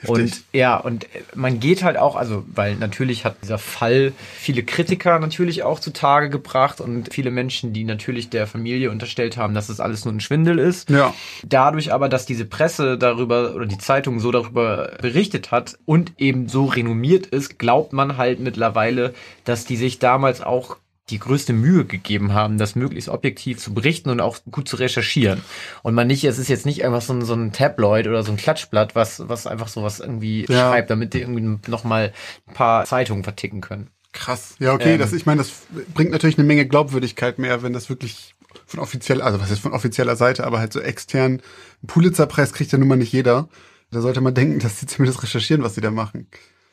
Heftig. 0.00 0.08
Und 0.10 0.44
ja, 0.52 0.76
und 0.76 1.06
man 1.34 1.58
geht 1.58 1.82
halt 1.82 1.96
auch, 1.96 2.14
also, 2.14 2.44
weil 2.54 2.76
natürlich 2.76 3.24
hat 3.24 3.36
dieser 3.42 3.58
Fall 3.58 4.12
viele 4.36 4.62
Kritiker 4.62 5.18
natürlich 5.18 5.64
auch 5.64 5.80
zutage 5.80 6.30
gebracht 6.30 6.80
und 6.80 7.12
viele 7.12 7.32
Menschen, 7.32 7.72
die 7.72 7.82
natürlich 7.82 8.30
der 8.30 8.46
Familie 8.46 8.92
unterstellt 8.92 9.36
haben, 9.36 9.54
dass 9.54 9.68
es 9.68 9.80
alles 9.80 10.04
nur 10.04 10.14
ein 10.14 10.20
Schwindel 10.20 10.60
ist. 10.60 10.88
Ja. 10.88 11.12
Dadurch 11.44 11.92
aber, 11.92 12.08
dass 12.08 12.26
diese 12.26 12.44
Presse 12.44 12.96
darüber 12.96 13.54
oder 13.54 13.66
die 13.66 13.78
Zeitung 13.78 14.20
so 14.20 14.30
darüber 14.30 14.92
berichtet 15.00 15.50
hat 15.50 15.78
und 15.84 16.12
eben 16.18 16.48
so 16.48 16.66
renommiert 16.66 17.26
ist, 17.26 17.58
glaubt 17.58 17.92
man 17.92 18.16
halt 18.16 18.38
mittlerweile, 18.38 19.14
dass 19.44 19.64
die 19.64 19.76
sich 19.76 19.98
damals 19.98 20.42
auch 20.42 20.76
die 21.10 21.18
größte 21.18 21.52
Mühe 21.52 21.84
gegeben 21.84 22.34
haben, 22.34 22.58
das 22.58 22.74
möglichst 22.74 23.08
objektiv 23.08 23.58
zu 23.58 23.74
berichten 23.74 24.10
und 24.10 24.20
auch 24.20 24.38
gut 24.50 24.68
zu 24.68 24.76
recherchieren. 24.76 25.42
Und 25.82 25.94
man 25.94 26.06
nicht, 26.06 26.24
es 26.24 26.38
ist 26.38 26.48
jetzt 26.48 26.66
nicht 26.66 26.84
einfach 26.84 27.02
so 27.02 27.12
ein, 27.12 27.24
so 27.24 27.34
ein 27.34 27.52
Tabloid 27.52 28.06
oder 28.06 28.22
so 28.22 28.32
ein 28.32 28.36
Klatschblatt, 28.36 28.94
was, 28.94 29.28
was 29.28 29.46
einfach 29.46 29.68
sowas 29.68 30.00
irgendwie 30.00 30.46
ja. 30.48 30.70
schreibt, 30.70 30.90
damit 30.90 31.14
die 31.14 31.20
irgendwie 31.20 31.70
nochmal 31.70 32.12
ein 32.46 32.54
paar 32.54 32.84
Zeitungen 32.84 33.24
verticken 33.24 33.60
können. 33.60 33.88
Krass. 34.12 34.56
Ja, 34.58 34.72
okay, 34.72 34.94
ähm, 34.94 34.98
das, 34.98 35.12
ich 35.12 35.26
meine, 35.26 35.38
das 35.38 35.52
bringt 35.94 36.10
natürlich 36.10 36.38
eine 36.38 36.46
Menge 36.46 36.66
Glaubwürdigkeit 36.66 37.38
mehr, 37.38 37.62
wenn 37.62 37.72
das 37.72 37.88
wirklich 37.88 38.34
von 38.66 38.80
offizieller, 38.80 39.24
also 39.24 39.40
was 39.40 39.50
ist 39.50 39.60
von 39.60 39.72
offizieller 39.72 40.16
Seite, 40.16 40.44
aber 40.44 40.58
halt 40.58 40.72
so 40.72 40.80
extern, 40.80 41.32
einen 41.32 41.86
Pulitzerpreis 41.86 42.52
kriegt 42.52 42.72
ja 42.72 42.78
nun 42.78 42.88
mal 42.88 42.96
nicht 42.96 43.12
jeder. 43.12 43.48
Da 43.90 44.00
sollte 44.00 44.20
man 44.20 44.34
denken, 44.34 44.58
dass 44.58 44.80
sie 44.80 44.86
zumindest 44.86 45.22
recherchieren, 45.22 45.62
was 45.62 45.74
sie 45.74 45.80
da 45.80 45.90
machen. 45.90 46.26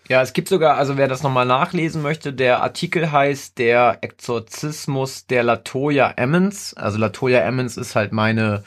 Ja, 0.07 0.21
es 0.21 0.33
gibt 0.33 0.49
sogar, 0.49 0.77
also 0.77 0.97
wer 0.97 1.07
das 1.07 1.23
nochmal 1.23 1.47
nachlesen 1.47 2.03
möchte, 2.03 2.31
der 2.31 2.61
Artikel 2.61 3.11
heißt 3.11 3.57
Der 3.57 3.97
Exorzismus 4.01 5.25
der 5.25 5.41
Latoya 5.41 6.13
Emmons. 6.15 6.75
Also 6.75 6.99
Latoya 6.99 7.39
Emmons 7.39 7.75
ist 7.75 7.95
halt 7.95 8.11
meine 8.11 8.63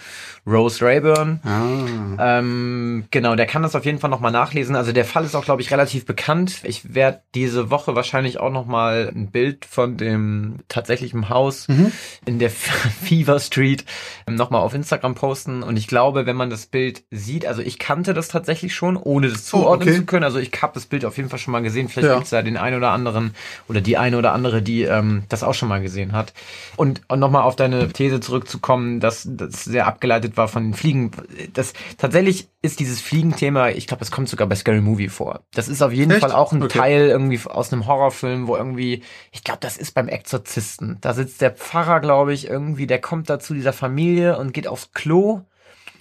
Rose 0.49 0.85
Rayburn. 0.85 1.41
Ah. 1.45 2.39
Ähm, 2.39 3.05
genau, 3.11 3.37
der 3.37 3.47
kann 3.47 3.63
das 3.63 3.77
auf 3.77 3.85
jeden 3.85 3.99
Fall 3.99 4.11
nochmal 4.11 4.33
nachlesen. 4.33 4.77
Also 4.77 4.93
der 4.93 5.05
Fall 5.05 5.25
ist 5.25 5.35
auch, 5.35 5.45
glaube 5.45 5.63
ich, 5.63 5.71
relativ 5.71 6.07
bekannt. 6.07 6.61
Ich 6.65 6.95
werde 6.95 7.21
diese 7.35 7.71
Woche 7.71 7.95
wahrscheinlich 7.95 8.41
auch 8.41 8.51
nochmal 8.51 9.13
ein 9.15 9.31
Bild 9.31 9.67
von 9.67 9.97
dem 9.97 10.57
tatsächlichen 10.69 11.29
Haus 11.29 11.69
mhm. 11.69 11.93
in 12.25 12.39
der 12.39 12.51
Fever 13.03 13.39
Street 13.41 13.85
nochmal 14.29 14.63
auf 14.63 14.75
Instagram 14.75 15.15
posten. 15.15 15.63
Und 15.63 15.77
ich 15.77 15.87
glaube, 15.87 16.25
wenn 16.27 16.37
man 16.37 16.51
das 16.51 16.67
Bild 16.67 17.03
sieht, 17.11 17.47
also 17.47 17.61
ich 17.61 17.79
kannte 17.79 18.15
das 18.15 18.29
tatsächlich 18.29 18.75
schon, 18.75 18.97
ohne 18.97 19.29
das 19.29 19.53
oh, 19.53 19.59
zuordnen 19.59 19.89
oh, 19.89 19.93
okay. 19.93 20.01
zu 20.01 20.07
können. 20.07 20.25
Also 20.25 20.39
ich 20.39 20.51
habe 20.63 20.73
das 20.75 20.87
Bild 20.87 21.05
auf 21.05 21.17
jeden 21.19 21.29
Fall 21.29 21.39
schon 21.39 21.53
mal 21.53 21.63
gesehen. 21.63 21.89
Vielleicht 21.89 22.09
ja. 22.09 22.15
gibt 22.15 22.25
es 22.25 22.31
da 22.31 22.43
den 22.43 22.57
einen 22.57 22.77
oder 22.77 22.91
anderen 22.91 23.35
oder 23.69 23.83
die 23.83 23.99
eine 23.99 24.17
oder 24.17 24.33
andere, 24.33 24.63
die 24.63 24.83
ähm, 24.83 25.25
das 25.29 25.43
auch 25.43 25.55
schon 25.55 25.69
mal 25.69 25.83
gesehen 25.83 26.13
hat. 26.13 26.33
Und, 26.77 27.03
und 27.09 27.21
nochmal 27.21 27.43
auf 27.43 27.57
deine 27.57 27.89
These 27.89 28.21
zurückzukommen, 28.21 29.01
dass 29.01 29.29
das 29.31 29.65
sehr 29.65 29.87
abgeleitet 29.87 30.38
war 30.39 30.49
von 30.49 30.65
den 30.65 30.75
Fliegen. 30.75 31.11
Das 31.53 31.75
tatsächlich 31.99 32.49
ist 32.63 32.81
dieses 32.81 33.03
Fliegenthema, 33.03 33.69
ich 33.69 33.87
glaube, 33.87 34.01
das 34.01 34.11
kommt 34.11 34.31
sogar 34.31 34.49
bei 34.49 34.55
Scary 34.55 34.81
Movie 34.81 35.11
vor. 35.11 35.43
Das 35.53 35.69
ist 35.69 35.83
auf 35.83 35.93
jeden 35.93 36.13
Echt? 36.13 36.21
Fall 36.21 36.33
auch 36.33 36.53
ein 36.53 36.63
okay. 36.63 36.79
Teil 36.79 37.09
irgendwie 37.09 37.39
aus 37.45 37.73
einem 37.73 37.87
Horrorfilm, 37.87 38.47
wo 38.47 38.57
irgendwie, 38.57 39.03
ich 39.33 39.45
glaube, 39.45 39.61
das 39.61 39.77
ist 39.77 39.93
beim 39.93 40.09
Exorzisten. 40.09 40.97
Da 41.03 41.13
sitzt 41.13 41.43
der 41.43 41.51
Pfarrer, 41.51 42.01
glaube 42.01 42.33
ich, 42.33 42.49
irgendwie, 42.49 42.87
der 42.87 43.01
kommt 43.01 43.29
da 43.29 43.39
zu 43.39 43.53
dieser 43.53 43.75
Familie 43.75 44.39
und 44.39 44.55
geht 44.55 44.67
aufs 44.67 44.93
Klo. 44.93 45.43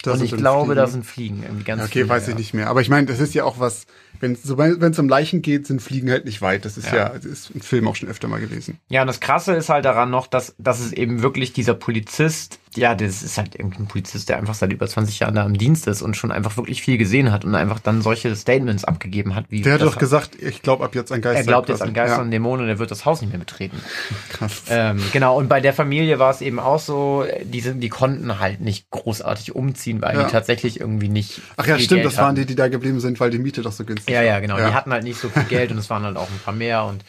Da 0.02 0.12
und 0.12 0.22
ich 0.22 0.30
glaube, 0.30 0.66
Fliegen. 0.66 0.76
da 0.76 0.86
sind 0.86 1.06
Fliegen 1.06 1.42
irgendwie 1.42 1.64
ganz 1.64 1.82
Okay, 1.82 1.90
viele, 1.92 2.08
weiß 2.08 2.28
ich 2.28 2.36
nicht 2.36 2.54
mehr. 2.54 2.68
Aber 2.68 2.80
ich 2.80 2.88
meine, 2.88 3.06
das 3.06 3.18
ist 3.18 3.34
ja 3.34 3.42
auch 3.42 3.58
was, 3.58 3.86
wenn 4.20 4.32
es 4.32 4.56
wenn 4.56 4.92
es 4.92 4.98
um 4.98 5.08
Leichen 5.08 5.42
geht, 5.42 5.66
sind 5.66 5.82
Fliegen 5.82 6.10
halt 6.10 6.24
nicht 6.24 6.40
weit. 6.40 6.64
Das 6.64 6.76
ist 6.76 6.86
ja, 6.86 6.96
ja 6.96 7.08
das 7.08 7.24
ist 7.24 7.50
im 7.50 7.60
Film 7.60 7.88
auch 7.88 7.96
schon 7.96 8.08
öfter 8.08 8.28
mal 8.28 8.40
gewesen. 8.40 8.78
Ja, 8.88 9.00
und 9.00 9.08
das 9.08 9.18
Krasse 9.18 9.54
ist 9.54 9.68
halt 9.68 9.84
daran 9.84 10.10
noch, 10.10 10.28
dass, 10.28 10.54
dass 10.58 10.78
es 10.78 10.92
eben 10.92 11.22
wirklich 11.22 11.52
dieser 11.52 11.74
Polizist 11.74 12.60
ja, 12.76 12.94
das 12.94 13.22
ist 13.22 13.38
halt 13.38 13.54
irgendein 13.54 13.86
Polizist, 13.86 14.28
der 14.28 14.38
einfach 14.38 14.54
seit 14.54 14.72
über 14.72 14.86
20 14.86 15.20
Jahren 15.20 15.34
da 15.34 15.44
im 15.44 15.56
Dienst 15.56 15.86
ist 15.86 16.02
und 16.02 16.16
schon 16.16 16.30
einfach 16.32 16.56
wirklich 16.56 16.82
viel 16.82 16.98
gesehen 16.98 17.32
hat 17.32 17.44
und 17.44 17.54
einfach 17.54 17.80
dann 17.80 18.02
solche 18.02 18.34
Statements 18.36 18.84
abgegeben 18.84 19.34
hat. 19.34 19.46
Wie 19.48 19.62
der 19.62 19.74
hat 19.74 19.82
doch 19.82 19.98
gesagt, 19.98 20.40
ich 20.40 20.62
glaube 20.62 20.84
ab 20.84 20.94
jetzt 20.94 21.12
an 21.12 21.20
Geister. 21.20 21.40
Er 21.40 21.46
glaubt 21.46 21.68
jetzt 21.68 21.82
an 21.82 21.94
Geister 21.94 22.16
ja. 22.16 22.22
und 22.22 22.30
Dämonen 22.30 22.64
und 22.64 22.68
er 22.68 22.78
wird 22.78 22.90
das 22.90 23.04
Haus 23.04 23.20
nicht 23.20 23.30
mehr 23.30 23.38
betreten. 23.38 23.80
Krass. 24.30 24.62
Ähm, 24.68 25.02
genau, 25.12 25.36
und 25.38 25.48
bei 25.48 25.60
der 25.60 25.72
Familie 25.72 26.18
war 26.18 26.30
es 26.30 26.40
eben 26.40 26.58
auch 26.58 26.80
so, 26.80 27.24
die, 27.44 27.60
sind, 27.60 27.80
die 27.80 27.88
konnten 27.88 28.38
halt 28.38 28.60
nicht 28.60 28.90
großartig 28.90 29.54
umziehen, 29.54 30.02
weil 30.02 30.16
ja. 30.16 30.24
die 30.24 30.32
tatsächlich 30.32 30.80
irgendwie 30.80 31.08
nicht. 31.08 31.40
Ach 31.56 31.66
ja, 31.66 31.78
stimmt, 31.78 32.02
Geld 32.02 32.06
das 32.06 32.18
waren 32.18 32.34
die, 32.34 32.46
die 32.46 32.54
da 32.54 32.68
geblieben 32.68 33.00
sind, 33.00 33.18
weil 33.20 33.30
die 33.30 33.38
Miete 33.38 33.62
doch 33.62 33.72
so 33.72 33.84
günstig 33.84 34.12
ja, 34.12 34.20
war. 34.20 34.26
Ja, 34.26 34.34
ja, 34.34 34.40
genau. 34.40 34.56
Die 34.56 34.62
hatten 34.62 34.92
halt 34.92 35.04
nicht 35.04 35.18
so 35.18 35.28
viel 35.28 35.44
Geld 35.44 35.70
und 35.70 35.78
es 35.78 35.90
waren 35.90 36.02
halt 36.02 36.16
auch 36.16 36.28
ein 36.28 36.40
paar 36.44 36.54
mehr 36.54 36.84
und 36.84 37.04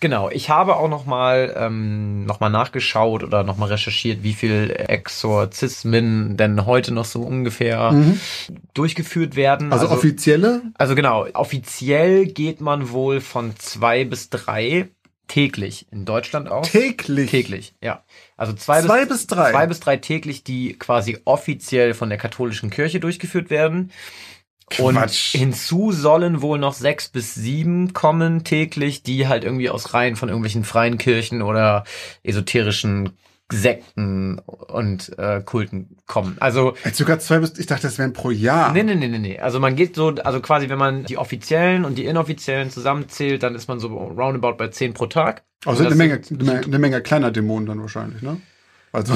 genau. 0.00 0.30
Ich 0.30 0.50
habe 0.50 0.76
auch 0.76 0.88
nochmal 0.88 1.54
ähm, 1.56 2.24
noch 2.26 2.40
nachgeschaut 2.40 3.24
oder 3.24 3.42
nochmal 3.42 3.70
recherchiert, 3.70 4.22
wie 4.22 4.34
viel 4.34 4.70
Exorzismen 4.96 6.36
denn 6.36 6.66
heute 6.66 6.92
noch 6.92 7.04
so 7.04 7.22
ungefähr 7.22 7.92
mhm. 7.92 8.20
durchgeführt 8.74 9.36
werden. 9.36 9.72
Also, 9.72 9.86
also 9.86 9.96
offizielle? 9.96 10.62
Also 10.74 10.94
genau, 10.94 11.26
offiziell 11.34 12.26
geht 12.26 12.60
man 12.60 12.90
wohl 12.90 13.20
von 13.20 13.54
zwei 13.58 14.04
bis 14.04 14.30
drei 14.30 14.88
täglich 15.28 15.86
in 15.90 16.04
Deutschland 16.04 16.48
aus. 16.48 16.70
Täglich? 16.70 17.30
Täglich, 17.30 17.74
ja. 17.82 18.04
Also 18.36 18.52
zwei, 18.52 18.82
zwei 18.82 19.00
bis, 19.00 19.08
bis 19.08 19.26
drei. 19.26 19.50
Zwei 19.50 19.66
bis 19.66 19.80
drei 19.80 19.96
täglich, 19.96 20.44
die 20.44 20.74
quasi 20.74 21.18
offiziell 21.24 21.94
von 21.94 22.08
der 22.08 22.18
katholischen 22.18 22.70
Kirche 22.70 23.00
durchgeführt 23.00 23.50
werden. 23.50 23.90
Quatsch. 24.68 25.34
Und 25.34 25.40
hinzu 25.40 25.92
sollen 25.92 26.42
wohl 26.42 26.58
noch 26.58 26.74
sechs 26.74 27.08
bis 27.08 27.34
sieben 27.34 27.92
kommen 27.92 28.42
täglich, 28.42 29.02
die 29.04 29.28
halt 29.28 29.44
irgendwie 29.44 29.70
aus 29.70 29.94
Reihen 29.94 30.16
von 30.16 30.28
irgendwelchen 30.28 30.64
freien 30.64 30.98
Kirchen 30.98 31.40
oder 31.42 31.84
esoterischen 32.24 33.12
Sekten 33.52 34.38
und 34.38 35.16
äh, 35.18 35.40
Kulten 35.40 35.98
kommen. 36.06 36.36
Also 36.40 36.74
Jetzt 36.84 36.98
sogar 36.98 37.18
zwei 37.20 37.38
bis 37.38 37.56
ich 37.58 37.66
dachte, 37.66 37.82
das 37.82 37.98
wären 37.98 38.12
pro 38.12 38.30
Jahr. 38.30 38.72
Nee, 38.72 38.82
nee, 38.82 38.96
nee, 38.96 39.08
nee, 39.08 39.18
nee. 39.18 39.38
Also 39.38 39.60
man 39.60 39.76
geht 39.76 39.94
so, 39.94 40.08
also 40.08 40.40
quasi, 40.40 40.68
wenn 40.68 40.78
man 40.78 41.04
die 41.04 41.16
offiziellen 41.16 41.84
und 41.84 41.96
die 41.96 42.06
inoffiziellen 42.06 42.70
zusammenzählt, 42.70 43.42
dann 43.42 43.54
ist 43.54 43.68
man 43.68 43.78
so 43.78 43.88
roundabout 43.88 44.56
bei 44.56 44.68
zehn 44.68 44.94
pro 44.94 45.06
Tag. 45.06 45.44
Also 45.64 45.78
sind 45.82 45.92
eine 45.92 45.96
Menge, 45.96 46.20
eine 46.64 46.78
Menge 46.78 47.00
kleiner 47.02 47.30
Dämonen 47.30 47.66
dann 47.66 47.80
wahrscheinlich, 47.80 48.22
ne? 48.22 48.40
Also, 48.96 49.12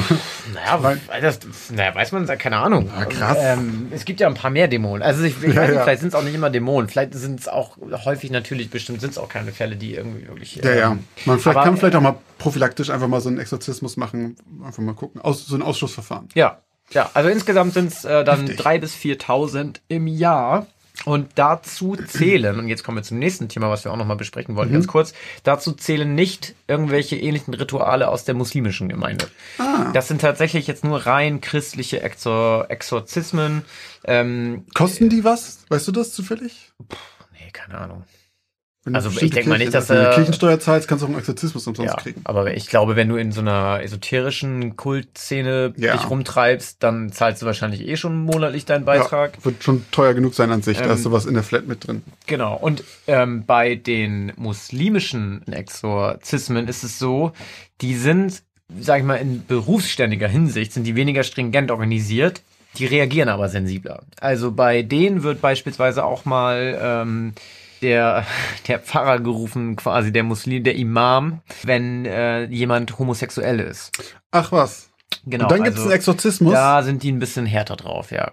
naja, 0.53 0.95
das, 1.21 1.39
naja, 1.71 1.95
weiß 1.95 2.11
man, 2.11 2.27
keine 2.37 2.57
Ahnung. 2.57 2.91
Ja, 2.95 3.05
krass. 3.05 3.37
Ähm, 3.41 3.87
es 3.89 4.05
gibt 4.05 4.19
ja 4.19 4.27
ein 4.27 4.35
paar 4.35 4.51
mehr 4.51 4.67
Dämonen. 4.67 5.01
Also 5.01 5.23
ich, 5.23 5.41
ich 5.41 5.55
ja, 5.55 5.61
weiß 5.61 5.69
nicht, 5.69 5.77
ja. 5.77 5.83
vielleicht 5.83 6.01
sind 6.01 6.09
es 6.09 6.13
auch 6.13 6.21
nicht 6.21 6.35
immer 6.35 6.51
Dämonen. 6.51 6.87
Vielleicht 6.87 7.15
sind 7.15 7.39
es 7.39 7.47
auch 7.47 7.77
häufig 8.05 8.29
natürlich 8.29 8.69
bestimmt 8.69 9.01
sind 9.01 9.09
es 9.09 9.17
auch 9.17 9.27
keine 9.27 9.51
Fälle, 9.51 9.75
die 9.75 9.95
irgendwie 9.95 10.27
wirklich. 10.27 10.57
Ja, 10.57 10.69
ähm, 10.69 10.77
ja. 10.77 10.97
Man 11.25 11.39
vielleicht, 11.39 11.57
aber, 11.57 11.63
kann 11.63 11.77
vielleicht 11.77 11.95
auch 11.95 12.01
mal 12.01 12.15
prophylaktisch 12.37 12.91
einfach 12.91 13.07
mal 13.07 13.21
so 13.21 13.29
einen 13.29 13.39
Exorzismus 13.39 13.97
machen, 13.97 14.35
einfach 14.63 14.83
mal 14.83 14.93
gucken, 14.93 15.19
aus, 15.19 15.47
so 15.47 15.55
ein 15.55 15.63
Ausschussverfahren. 15.63 16.29
Ja, 16.35 16.59
ja. 16.91 17.09
Also 17.15 17.29
insgesamt 17.29 17.73
sind 17.73 17.91
es 17.91 18.05
äh, 18.05 18.23
dann 18.23 18.45
drei 18.45 18.77
bis 18.77 18.93
4.000 18.93 19.77
im 19.87 20.05
Jahr. 20.05 20.67
Und 21.05 21.29
dazu 21.35 21.95
zählen, 21.95 22.59
und 22.59 22.67
jetzt 22.67 22.83
kommen 22.83 22.97
wir 22.97 23.03
zum 23.03 23.17
nächsten 23.17 23.49
Thema, 23.49 23.69
was 23.69 23.83
wir 23.83 23.91
auch 23.91 23.97
nochmal 23.97 24.17
besprechen 24.17 24.55
wollen, 24.55 24.69
mhm. 24.69 24.73
ganz 24.73 24.87
kurz, 24.87 25.13
dazu 25.43 25.71
zählen 25.71 26.13
nicht 26.13 26.53
irgendwelche 26.67 27.17
ähnlichen 27.17 27.53
Rituale 27.53 28.07
aus 28.09 28.23
der 28.23 28.35
muslimischen 28.35 28.87
Gemeinde. 28.87 29.27
Ah. 29.57 29.91
Das 29.93 30.07
sind 30.07 30.21
tatsächlich 30.21 30.67
jetzt 30.67 30.83
nur 30.83 31.05
rein 31.05 31.41
christliche 31.41 32.01
Exor 32.01 32.65
Exorzismen. 32.69 33.63
Ähm, 34.03 34.65
Kosten 34.73 35.09
die 35.09 35.23
was? 35.23 35.65
Weißt 35.69 35.87
du 35.87 35.91
das 35.91 36.13
zufällig? 36.13 36.71
Puh, 36.87 36.97
nee, 37.33 37.49
keine 37.51 37.79
Ahnung. 37.79 38.03
Also 38.91 39.11
ich 39.11 39.29
denke 39.29 39.47
mal 39.47 39.59
nicht, 39.59 39.75
dass 39.75 39.87
du 39.87 39.93
äh, 39.93 40.15
Kirchensteuer 40.15 40.59
zahlst, 40.59 40.87
kannst 40.87 41.03
du 41.03 41.05
auch 41.05 41.09
einen 41.09 41.19
Exorzismus 41.19 41.67
umsonst 41.67 41.93
ja, 41.93 41.99
kriegen. 41.99 42.21
Aber 42.23 42.55
ich 42.55 42.67
glaube, 42.67 42.95
wenn 42.95 43.09
du 43.09 43.15
in 43.15 43.31
so 43.31 43.41
einer 43.41 43.79
esoterischen 43.83 44.75
Kultszene 44.75 45.73
ja. 45.77 45.95
dich 45.95 46.09
rumtreibst, 46.09 46.81
dann 46.81 47.11
zahlst 47.11 47.43
du 47.43 47.45
wahrscheinlich 47.45 47.87
eh 47.87 47.95
schon 47.95 48.23
monatlich 48.23 48.65
deinen 48.65 48.83
Beitrag. 48.83 49.37
Ja, 49.37 49.45
wird 49.45 49.63
schon 49.63 49.85
teuer 49.91 50.15
genug 50.15 50.33
sein 50.33 50.51
an 50.51 50.63
sich, 50.63 50.79
ähm, 50.79 50.85
da 50.85 50.89
hast 50.89 51.05
du 51.05 51.11
was 51.11 51.27
in 51.27 51.35
der 51.35 51.43
Flat 51.43 51.67
mit 51.67 51.85
drin. 51.85 52.01
Genau. 52.25 52.55
Und 52.55 52.83
ähm, 53.05 53.45
bei 53.45 53.75
den 53.75 54.33
muslimischen 54.35 55.45
Exorzismen 55.47 56.67
ist 56.67 56.83
es 56.83 56.97
so, 56.97 57.33
die 57.81 57.95
sind, 57.95 58.41
sag 58.79 58.99
ich 58.99 59.05
mal, 59.05 59.17
in 59.17 59.45
berufsständiger 59.45 60.27
Hinsicht 60.27 60.73
sind 60.73 60.85
die 60.85 60.95
weniger 60.95 61.21
stringent 61.21 61.69
organisiert. 61.69 62.41
Die 62.77 62.85
reagieren 62.85 63.27
aber 63.27 63.49
sensibler. 63.49 64.03
Also 64.21 64.53
bei 64.53 64.81
denen 64.81 65.23
wird 65.23 65.41
beispielsweise 65.41 66.05
auch 66.05 66.23
mal 66.23 66.79
ähm, 66.81 67.33
der, 67.81 68.25
der 68.67 68.79
Pfarrer 68.79 69.19
gerufen, 69.19 69.75
quasi 69.75 70.11
der 70.11 70.23
Muslim, 70.23 70.63
der 70.63 70.75
Imam, 70.75 71.41
wenn 71.63 72.05
äh, 72.05 72.45
jemand 72.45 72.97
homosexuell 72.99 73.59
ist. 73.59 73.91
Ach 74.31 74.51
was. 74.51 74.89
Genau. 75.25 75.45
Und 75.45 75.51
dann 75.51 75.63
gibt 75.63 75.75
es 75.75 75.81
also, 75.81 75.89
einen 75.89 75.97
Exorzismus. 75.97 76.53
Da 76.53 76.83
sind 76.83 77.03
die 77.03 77.11
ein 77.11 77.19
bisschen 77.19 77.45
härter 77.45 77.75
drauf, 77.75 78.11
ja. 78.11 78.31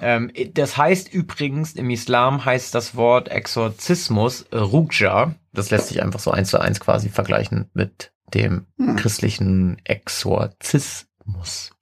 Ähm, 0.00 0.30
das 0.54 0.76
heißt 0.76 1.12
übrigens, 1.12 1.72
im 1.72 1.90
Islam 1.90 2.44
heißt 2.44 2.74
das 2.74 2.94
Wort 2.94 3.28
Exorzismus 3.28 4.42
äh, 4.50 4.58
Rukja. 4.58 5.34
Das 5.52 5.70
lässt 5.70 5.88
sich 5.88 6.02
einfach 6.02 6.20
so 6.20 6.30
eins 6.30 6.50
zu 6.50 6.60
eins 6.60 6.80
quasi 6.80 7.08
vergleichen 7.08 7.70
mit 7.74 8.12
dem 8.34 8.66
hm. 8.76 8.96
christlichen 8.96 9.80
Exorzismus. 9.84 11.72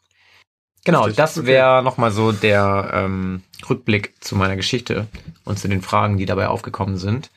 Genau, 0.85 1.00
Richtig. 1.02 1.17
das 1.17 1.45
wäre 1.45 1.76
okay. 1.76 1.85
nochmal 1.85 2.11
so 2.11 2.33
der 2.33 2.90
ähm, 2.95 3.43
Rückblick 3.68 4.14
zu 4.20 4.36
meiner 4.36 4.56
Geschichte 4.56 5.06
und 5.44 5.58
zu 5.58 5.68
den 5.68 5.82
Fragen, 5.82 6.16
die 6.16 6.26
dabei 6.26 6.48
aufgekommen 6.48 6.96
sind. 6.96 7.30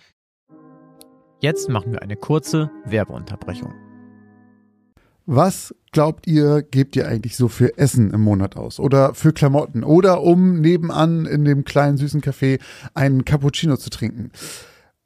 Jetzt 1.39 1.69
machen 1.69 1.91
wir 1.91 2.01
eine 2.01 2.15
kurze 2.15 2.69
Werbeunterbrechung. 2.85 3.73
Was 5.25 5.73
glaubt 5.91 6.27
ihr, 6.27 6.61
gebt 6.61 6.95
ihr 6.95 7.07
eigentlich 7.07 7.35
so 7.37 7.47
für 7.47 7.77
Essen 7.77 8.11
im 8.11 8.21
Monat 8.21 8.57
aus? 8.57 8.79
Oder 8.79 9.13
für 9.13 9.33
Klamotten? 9.33 9.83
Oder 9.83 10.21
um 10.21 10.61
nebenan 10.61 11.25
in 11.25 11.45
dem 11.45 11.63
kleinen 11.63 11.97
süßen 11.97 12.21
Café 12.21 12.59
einen 12.93 13.23
Cappuccino 13.23 13.77
zu 13.77 13.89
trinken? 13.89 14.31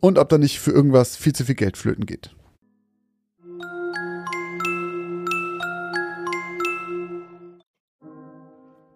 und 0.00 0.18
ob 0.18 0.28
da 0.28 0.38
nicht 0.38 0.58
für 0.58 0.72
irgendwas 0.72 1.16
viel 1.16 1.34
zu 1.34 1.44
viel 1.44 1.54
Geld 1.54 1.76
flöten 1.76 2.06
geht. 2.06 2.34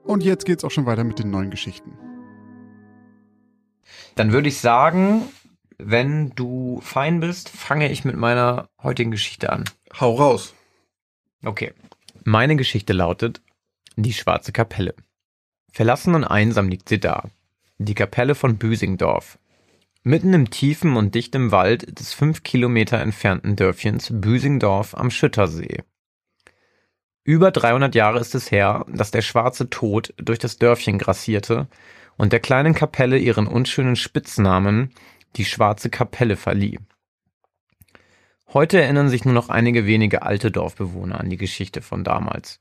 Und 0.05 0.23
jetzt 0.23 0.45
geht's 0.45 0.65
auch 0.65 0.71
schon 0.71 0.87
weiter 0.87 1.05
mit 1.05 1.19
den 1.19 1.31
neuen 1.31 1.51
Geschichten. 1.51 1.97
Dann 4.17 4.33
würde 4.33 4.49
ich 4.49 4.61
sagen, 4.61 5.23
wenn 5.79 6.31
du 6.31 6.81
fein 6.83 7.21
bist, 7.21 7.49
fange 7.49 7.91
ich 7.91 8.05
mit 8.05 8.17
meiner 8.17 8.69
heutigen 8.83 9.11
Geschichte 9.11 9.51
an. 9.51 9.65
Hau 9.99 10.15
raus. 10.15 10.55
Okay. 11.45 11.73
Meine 12.23 12.57
Geschichte 12.57 12.93
lautet 12.93 13.43
Die 13.97 14.13
schwarze 14.13 14.53
Kapelle. 14.53 14.95
Verlassen 15.73 16.15
und 16.15 16.25
einsam 16.25 16.69
liegt 16.69 16.89
sie 16.89 17.01
da. 17.01 17.29
Die 17.79 17.95
Kapelle 17.95 18.35
von 18.35 18.57
Büsingdorf, 18.57 19.39
Mitten 20.07 20.35
im 20.35 20.51
tiefen 20.51 20.97
und 20.97 21.15
dichten 21.15 21.51
Wald 21.51 21.99
des 21.99 22.13
fünf 22.13 22.43
Kilometer 22.43 23.01
entfernten 23.01 23.57
Dörfchens 23.57 24.11
Büsingdorf 24.13 24.95
am 24.95 25.11
Schüttersee 25.11 25.79
Über 27.25 27.51
300 27.51 27.95
Jahre 27.95 28.21
ist 28.21 28.35
es 28.35 28.51
her, 28.51 28.85
dass 28.87 29.13
der 29.13 29.23
schwarze 29.23 29.71
Tod 29.71 30.13
durch 30.19 30.39
das 30.39 30.59
Dörfchen 30.59 30.99
grassierte 30.99 31.69
und 32.19 32.35
der 32.35 32.41
kleinen 32.41 32.75
Kapelle 32.75 33.17
ihren 33.17 33.47
unschönen 33.47 33.97
Spitznamen 33.97 34.93
die 35.37 35.47
schwarze 35.47 35.89
Kapelle 35.89 36.37
verlieh. 36.37 36.79
Heute 38.53 38.83
erinnern 38.83 39.09
sich 39.09 39.25
nur 39.25 39.33
noch 39.33 39.49
einige 39.49 39.87
wenige 39.87 40.21
alte 40.21 40.51
Dorfbewohner 40.51 41.19
an 41.19 41.31
die 41.31 41.39
Geschichte 41.39 41.81
von 41.81 42.05
damals, 42.05 42.59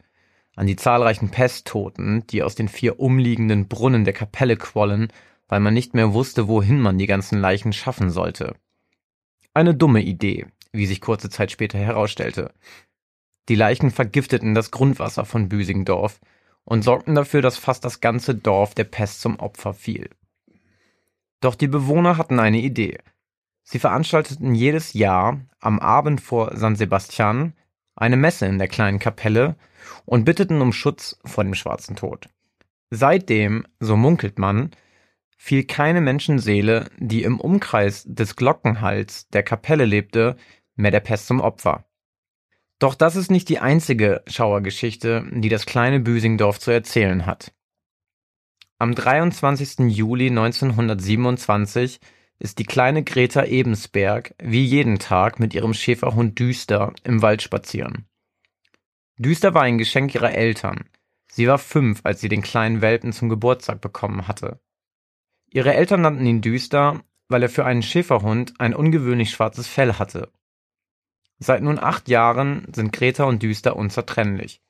an 0.55 0.65
die 0.65 0.77
zahlreichen 0.77 1.29
Pesttoten, 1.29 2.25
die 2.27 2.41
aus 2.41 2.55
den 2.55 2.69
vier 2.69 3.01
umliegenden 3.01 3.67
Brunnen 3.67 4.05
der 4.05 4.13
Kapelle 4.13 4.55
quollen, 4.55 5.09
weil 5.53 5.59
man 5.59 5.75
nicht 5.75 5.93
mehr 5.93 6.15
wusste, 6.15 6.47
wohin 6.47 6.81
man 6.81 6.97
die 6.97 7.05
ganzen 7.05 7.39
Leichen 7.39 7.73
schaffen 7.73 8.09
sollte. 8.09 8.55
Eine 9.53 9.75
dumme 9.75 10.01
Idee, 10.01 10.47
wie 10.71 10.87
sich 10.87 10.99
kurze 10.99 11.29
Zeit 11.29 11.51
später 11.51 11.77
herausstellte. 11.77 12.55
Die 13.49 13.53
Leichen 13.53 13.91
vergifteten 13.91 14.55
das 14.55 14.71
Grundwasser 14.71 15.25
von 15.25 15.49
Büsingdorf 15.49 16.19
und 16.63 16.81
sorgten 16.81 17.13
dafür, 17.13 17.43
dass 17.43 17.59
fast 17.59 17.85
das 17.85 17.99
ganze 17.99 18.33
Dorf 18.33 18.73
der 18.73 18.85
Pest 18.85 19.21
zum 19.21 19.39
Opfer 19.39 19.75
fiel. 19.75 20.09
Doch 21.39 21.53
die 21.53 21.67
Bewohner 21.67 22.17
hatten 22.17 22.39
eine 22.39 22.59
Idee. 22.59 22.97
Sie 23.61 23.77
veranstalteten 23.77 24.55
jedes 24.55 24.93
Jahr 24.93 25.39
am 25.59 25.77
Abend 25.77 26.19
vor 26.19 26.57
San 26.57 26.75
Sebastian 26.75 27.53
eine 27.95 28.17
Messe 28.17 28.47
in 28.47 28.57
der 28.57 28.69
kleinen 28.69 28.97
Kapelle 28.97 29.55
und 30.05 30.25
bitteten 30.25 30.61
um 30.61 30.73
Schutz 30.73 31.19
vor 31.23 31.43
dem 31.43 31.53
schwarzen 31.53 31.95
Tod. 31.95 32.27
Seitdem, 32.89 33.67
so 33.79 33.95
munkelt 33.95 34.39
man, 34.39 34.71
fiel 35.37 35.65
keine 35.65 36.01
Menschenseele, 36.01 36.89
die 36.97 37.23
im 37.23 37.39
Umkreis 37.39 38.03
des 38.05 38.35
Glockenhals 38.35 39.27
der 39.29 39.43
Kapelle 39.43 39.85
lebte, 39.85 40.37
mehr 40.75 40.91
der 40.91 40.99
Pest 40.99 41.27
zum 41.27 41.41
Opfer. 41.41 41.85
Doch 42.79 42.95
das 42.95 43.15
ist 43.15 43.31
nicht 43.31 43.49
die 43.49 43.59
einzige 43.59 44.23
Schauergeschichte, 44.27 45.25
die 45.31 45.49
das 45.49 45.65
kleine 45.65 45.99
Büsingdorf 45.99 46.59
zu 46.59 46.71
erzählen 46.71 47.25
hat. 47.25 47.53
Am 48.77 48.93
23. 48.93 49.89
Juli 49.89 50.27
1927 50.27 51.99
ist 52.39 52.59
die 52.59 52.65
kleine 52.65 53.03
Greta 53.03 53.45
Ebensberg 53.45 54.35
wie 54.43 54.65
jeden 54.65 54.99
Tag 54.99 55.39
mit 55.39 55.53
ihrem 55.53 55.73
Schäferhund 55.73 56.37
Düster 56.39 56.91
im 57.05 57.21
Wald 57.21 57.41
spazieren. 57.41 58.05
Düster 59.17 59.53
war 59.53 59.61
ein 59.61 59.77
Geschenk 59.77 60.13
ihrer 60.13 60.33
Eltern. 60.33 60.89
Sie 61.27 61.47
war 61.47 61.59
fünf, 61.59 62.01
als 62.03 62.19
sie 62.19 62.29
den 62.29 62.41
kleinen 62.41 62.81
Welpen 62.81 63.13
zum 63.13 63.29
Geburtstag 63.29 63.79
bekommen 63.79 64.27
hatte. 64.27 64.59
Ihre 65.53 65.75
Eltern 65.75 66.01
nannten 66.01 66.25
ihn 66.25 66.41
Düster, 66.41 67.01
weil 67.29 67.43
er 67.43 67.49
für 67.49 67.63
einen 67.63 67.83
Schäferhund 67.83 68.55
ein 68.57 68.73
ungewöhnlich 68.73 69.29
schwarzes 69.29 69.67
Fell 69.67 69.93
hatte. 69.93 70.31
Seit 71.37 71.61
nun 71.61 71.77
acht 71.77 72.09
Jahren 72.09 72.67
sind 72.73 72.91
Greta 72.91 73.25
und 73.25 73.43
Düster 73.43 73.75
unzertrennlich. 73.75 74.61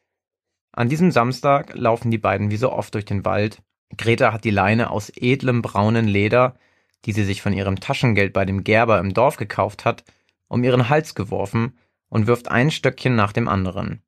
An 0.74 0.90
diesem 0.90 1.12
Samstag 1.12 1.74
laufen 1.74 2.12
die 2.12 2.18
beiden 2.18 2.52
wie 2.52 2.58
so 2.58 2.72
oft 2.72 2.94
durch 2.96 3.06
den 3.06 3.24
Wald. 3.24 3.62
Greta 3.96 4.34
hat 4.34 4.44
die 4.44 4.50
Leine 4.50 4.90
aus 4.90 5.10
edlem 5.16 5.62
braunen 5.62 6.08
Leder, 6.08 6.58
die 7.06 7.14
sie 7.14 7.24
sich 7.24 7.42
von 7.42 7.54
ihrem 7.54 7.80
Taschengeld 7.80 8.34
bei 8.34 8.44
dem 8.44 8.66
Gerber 8.66 9.00
im 9.00 9.14
Dorf 9.14 9.38
gekauft 9.38 9.86
hat, 9.86 10.04
um 10.50 10.66
ihren 10.66 10.90
Hals 10.90 11.16
geworfen 11.16 11.78
und 12.10 12.28
wirft 12.28 12.50
ein 12.50 12.72
Stöckchen 12.72 13.16
nach 13.16 13.32
dem 13.32 13.48
anderen. 13.48 14.02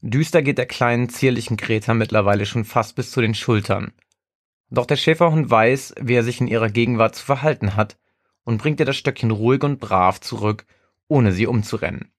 Düster 0.00 0.42
geht 0.42 0.58
der 0.58 0.66
kleinen, 0.66 1.08
zierlichen 1.08 1.56
Greta 1.56 1.94
mittlerweile 1.94 2.44
schon 2.44 2.64
fast 2.64 2.96
bis 2.96 3.12
zu 3.12 3.20
den 3.20 3.34
Schultern. 3.34 3.92
Doch 4.72 4.86
der 4.86 4.96
Schäferhund 4.96 5.50
weiß, 5.50 5.96
wie 6.00 6.14
er 6.14 6.24
sich 6.24 6.40
in 6.40 6.46
ihrer 6.46 6.70
Gegenwart 6.70 7.14
zu 7.14 7.22
verhalten 7.22 7.76
hat 7.76 7.98
und 8.42 8.56
bringt 8.56 8.80
ihr 8.80 8.86
das 8.86 8.96
Stöckchen 8.96 9.30
ruhig 9.30 9.62
und 9.64 9.80
brav 9.80 10.18
zurück, 10.18 10.64
ohne 11.08 11.32
sie 11.32 11.46
umzurennen. 11.46 12.10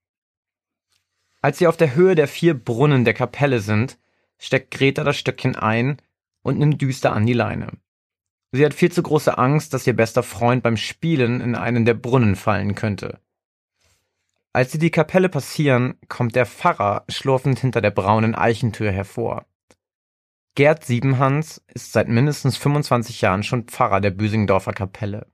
Als 1.41 1.57
sie 1.57 1.65
auf 1.65 1.77
der 1.77 1.95
Höhe 1.95 2.13
der 2.13 2.27
vier 2.27 2.53
Brunnen 2.53 3.05
der 3.05 3.15
Kapelle 3.15 3.59
sind, 3.59 3.97
steckt 4.37 4.69
Greta 4.69 5.03
das 5.03 5.17
Stöckchen 5.17 5.55
ein 5.55 5.97
und 6.43 6.59
nimmt 6.59 6.79
düster 6.79 7.13
an 7.13 7.25
die 7.25 7.33
Leine. 7.33 7.69
Sie 8.51 8.63
hat 8.63 8.75
viel 8.75 8.91
zu 8.91 9.01
große 9.01 9.35
Angst, 9.35 9.73
dass 9.73 9.87
ihr 9.87 9.95
bester 9.95 10.21
Freund 10.21 10.61
beim 10.61 10.77
Spielen 10.77 11.41
in 11.41 11.55
einen 11.55 11.85
der 11.85 11.95
Brunnen 11.95 12.35
fallen 12.35 12.75
könnte. 12.75 13.19
Als 14.53 14.71
sie 14.71 14.77
die 14.77 14.91
Kapelle 14.91 15.27
passieren, 15.27 15.95
kommt 16.07 16.35
der 16.35 16.45
Pfarrer 16.45 17.03
schlurfend 17.09 17.57
hinter 17.57 17.81
der 17.81 17.89
braunen 17.89 18.35
Eichentür 18.35 18.91
hervor. 18.91 19.47
Gerd 20.55 20.85
Siebenhans 20.85 21.63
ist 21.73 21.93
seit 21.93 22.09
mindestens 22.09 22.57
25 22.57 23.21
Jahren 23.21 23.41
schon 23.41 23.63
Pfarrer 23.63 24.01
der 24.01 24.11
Büsingdorfer 24.11 24.73
Kapelle. 24.73 25.25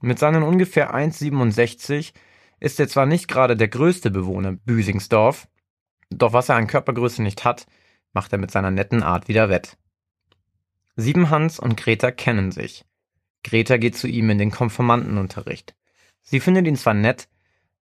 Mit 0.00 0.18
seinen 0.18 0.42
ungefähr 0.42 0.92
1,67 0.92 2.12
ist 2.58 2.80
er 2.80 2.88
zwar 2.88 3.06
nicht 3.06 3.28
gerade 3.28 3.56
der 3.56 3.68
größte 3.68 4.10
Bewohner 4.10 4.52
Büsingsdorf, 4.52 5.46
doch 6.10 6.32
was 6.32 6.48
er 6.48 6.56
an 6.56 6.66
Körpergröße 6.66 7.22
nicht 7.22 7.44
hat, 7.44 7.66
macht 8.12 8.32
er 8.32 8.38
mit 8.38 8.50
seiner 8.50 8.72
netten 8.72 9.04
Art 9.04 9.28
wieder 9.28 9.48
wett. 9.48 9.78
Siebenhans 10.96 11.60
und 11.60 11.76
Greta 11.76 12.10
kennen 12.10 12.50
sich. 12.50 12.84
Greta 13.44 13.76
geht 13.76 13.96
zu 13.96 14.08
ihm 14.08 14.28
in 14.28 14.38
den 14.38 14.50
Konformantenunterricht. 14.50 15.76
Sie 16.22 16.40
findet 16.40 16.66
ihn 16.66 16.76
zwar 16.76 16.94
nett, 16.94 17.28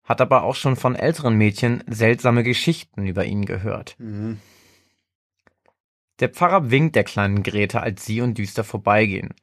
hat 0.05 0.21
aber 0.21 0.45
auch 0.45 0.55
schon 0.55 0.77
von 0.77 0.95
älteren 0.95 1.37
Mädchen 1.37 1.83
seltsame 1.87 2.43
Geschichten 2.43 3.07
über 3.07 3.25
ihn 3.25 3.47
gehört. 3.47 3.97
Mhm. 3.99 4.41
Der 6.21 6.29
Pfarrer 6.29 6.71
winkt 6.71 6.97
der 6.97 7.05
kleinen 7.05 7.43
Greta, 7.43 7.81
als 7.81 8.05
sie 8.05 8.21
und 8.21 8.37
Düster 8.37 8.63
vorbeigehen. 8.63 9.35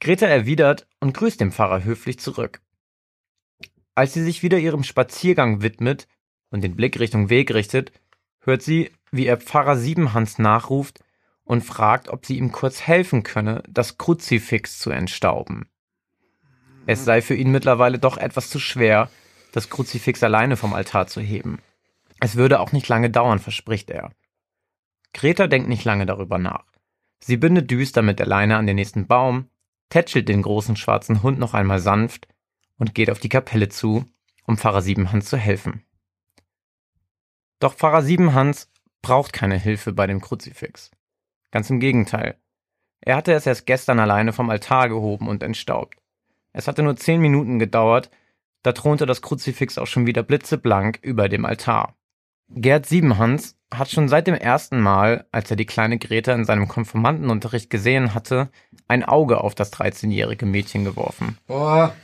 Greta 0.00 0.26
erwidert 0.26 0.86
und 1.00 1.14
grüßt 1.14 1.40
den 1.40 1.50
Pfarrer 1.50 1.82
höflich 1.82 2.18
zurück. 2.18 2.60
Als 3.94 4.12
sie 4.12 4.22
sich 4.22 4.42
wieder 4.42 4.58
ihrem 4.58 4.84
Spaziergang 4.84 5.62
widmet 5.62 6.06
und 6.50 6.62
den 6.62 6.76
Blick 6.76 7.00
Richtung 7.00 7.30
Weg 7.30 7.54
richtet, 7.54 7.92
hört 8.40 8.62
sie, 8.62 8.90
wie 9.12 9.26
ihr 9.26 9.38
Pfarrer 9.38 9.76
Siebenhans 9.76 10.38
nachruft 10.38 11.02
und 11.44 11.62
fragt, 11.64 12.08
ob 12.08 12.26
sie 12.26 12.36
ihm 12.36 12.52
kurz 12.52 12.82
helfen 12.82 13.22
könne, 13.22 13.62
das 13.68 13.96
Kruzifix 13.96 14.78
zu 14.78 14.90
entstauben. 14.90 15.68
Es 16.86 17.04
sei 17.04 17.22
für 17.22 17.34
ihn 17.34 17.50
mittlerweile 17.50 17.98
doch 17.98 18.18
etwas 18.18 18.50
zu 18.50 18.58
schwer, 18.58 19.10
das 19.52 19.70
Kruzifix 19.70 20.22
alleine 20.22 20.56
vom 20.56 20.74
Altar 20.74 21.06
zu 21.06 21.20
heben. 21.20 21.60
Es 22.20 22.36
würde 22.36 22.60
auch 22.60 22.72
nicht 22.72 22.88
lange 22.88 23.08
dauern, 23.08 23.38
verspricht 23.38 23.90
er. 23.90 24.10
Greta 25.14 25.46
denkt 25.46 25.68
nicht 25.68 25.84
lange 25.84 26.04
darüber 26.04 26.38
nach. 26.38 26.66
Sie 27.20 27.38
bindet 27.38 27.70
düster 27.70 28.02
mit 28.02 28.18
der 28.18 28.26
Leine 28.26 28.58
an 28.58 28.66
den 28.66 28.76
nächsten 28.76 29.06
Baum, 29.06 29.48
tätschelt 29.88 30.28
den 30.28 30.42
großen 30.42 30.76
schwarzen 30.76 31.22
Hund 31.22 31.38
noch 31.38 31.54
einmal 31.54 31.78
sanft 31.78 32.28
und 32.76 32.94
geht 32.94 33.10
auf 33.10 33.20
die 33.20 33.28
Kapelle 33.30 33.68
zu, 33.68 34.04
um 34.44 34.58
Pfarrer 34.58 34.82
Siebenhans 34.82 35.26
zu 35.26 35.38
helfen. 35.38 35.84
Doch 37.60 37.74
Pfarrer 37.74 38.02
Siebenhans 38.02 38.70
braucht 39.00 39.32
keine 39.32 39.56
Hilfe 39.56 39.92
bei 39.92 40.06
dem 40.06 40.20
Kruzifix. 40.20 40.90
Ganz 41.50 41.70
im 41.70 41.80
Gegenteil. 41.80 42.38
Er 43.00 43.16
hatte 43.16 43.32
es 43.32 43.46
erst 43.46 43.66
gestern 43.66 44.00
alleine 44.00 44.32
vom 44.32 44.50
Altar 44.50 44.88
gehoben 44.88 45.28
und 45.28 45.42
entstaubt. 45.42 45.98
Es 46.52 46.68
hatte 46.68 46.82
nur 46.82 46.96
zehn 46.96 47.20
Minuten 47.20 47.58
gedauert, 47.58 48.10
da 48.62 48.72
thronte 48.72 49.06
das 49.06 49.22
Kruzifix 49.22 49.78
auch 49.78 49.86
schon 49.86 50.06
wieder 50.06 50.22
blitzeblank 50.22 50.98
über 51.02 51.28
dem 51.28 51.44
Altar. 51.44 51.96
Gerd 52.48 52.86
Siebenhans 52.86 53.56
hat 53.72 53.90
schon 53.90 54.08
seit 54.08 54.26
dem 54.26 54.34
ersten 54.34 54.80
Mal, 54.80 55.26
als 55.32 55.50
er 55.50 55.56
die 55.56 55.66
kleine 55.66 55.98
Greta 55.98 56.32
in 56.32 56.44
seinem 56.44 56.68
Konformantenunterricht 56.68 57.70
gesehen 57.70 58.14
hatte, 58.14 58.50
ein 58.86 59.04
Auge 59.04 59.40
auf 59.40 59.54
das 59.54 59.72
13-jährige 59.72 60.46
Mädchen 60.46 60.84
geworfen. 60.84 61.38
Boah. 61.46 61.94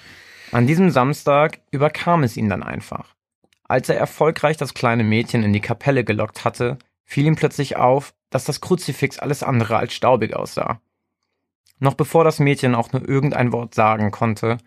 An 0.52 0.66
diesem 0.66 0.90
Samstag 0.90 1.60
überkam 1.70 2.24
es 2.24 2.36
ihn 2.36 2.48
dann 2.48 2.62
einfach. 2.62 3.14
Als 3.68 3.88
er 3.88 3.96
erfolgreich 3.98 4.56
das 4.56 4.74
kleine 4.74 5.04
Mädchen 5.04 5.44
in 5.44 5.52
die 5.52 5.60
Kapelle 5.60 6.02
gelockt 6.02 6.44
hatte, 6.44 6.78
fiel 7.04 7.26
ihm 7.26 7.36
plötzlich 7.36 7.76
auf, 7.76 8.14
dass 8.30 8.44
das 8.44 8.60
Kruzifix 8.60 9.18
alles 9.18 9.42
andere 9.44 9.76
als 9.76 9.92
staubig 9.92 10.34
aussah. 10.34 10.80
Noch 11.78 11.94
bevor 11.94 12.24
das 12.24 12.40
Mädchen 12.40 12.74
auch 12.74 12.92
nur 12.92 13.08
irgendein 13.08 13.52
Wort 13.52 13.74
sagen 13.74 14.10
konnte, 14.10 14.58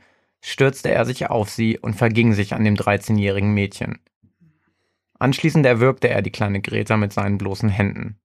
stürzte 0.41 0.91
er 0.91 1.05
sich 1.05 1.29
auf 1.29 1.49
sie 1.49 1.77
und 1.77 1.95
verging 1.95 2.33
sich 2.33 2.53
an 2.53 2.63
dem 2.63 2.75
13-jährigen 2.75 3.53
Mädchen. 3.53 3.99
Anschließend 5.19 5.65
erwürgte 5.65 6.09
er 6.09 6.21
die 6.21 6.31
kleine 6.31 6.61
Greta 6.61 6.97
mit 6.97 7.13
seinen 7.13 7.37
bloßen 7.37 7.69
Händen. 7.69 8.19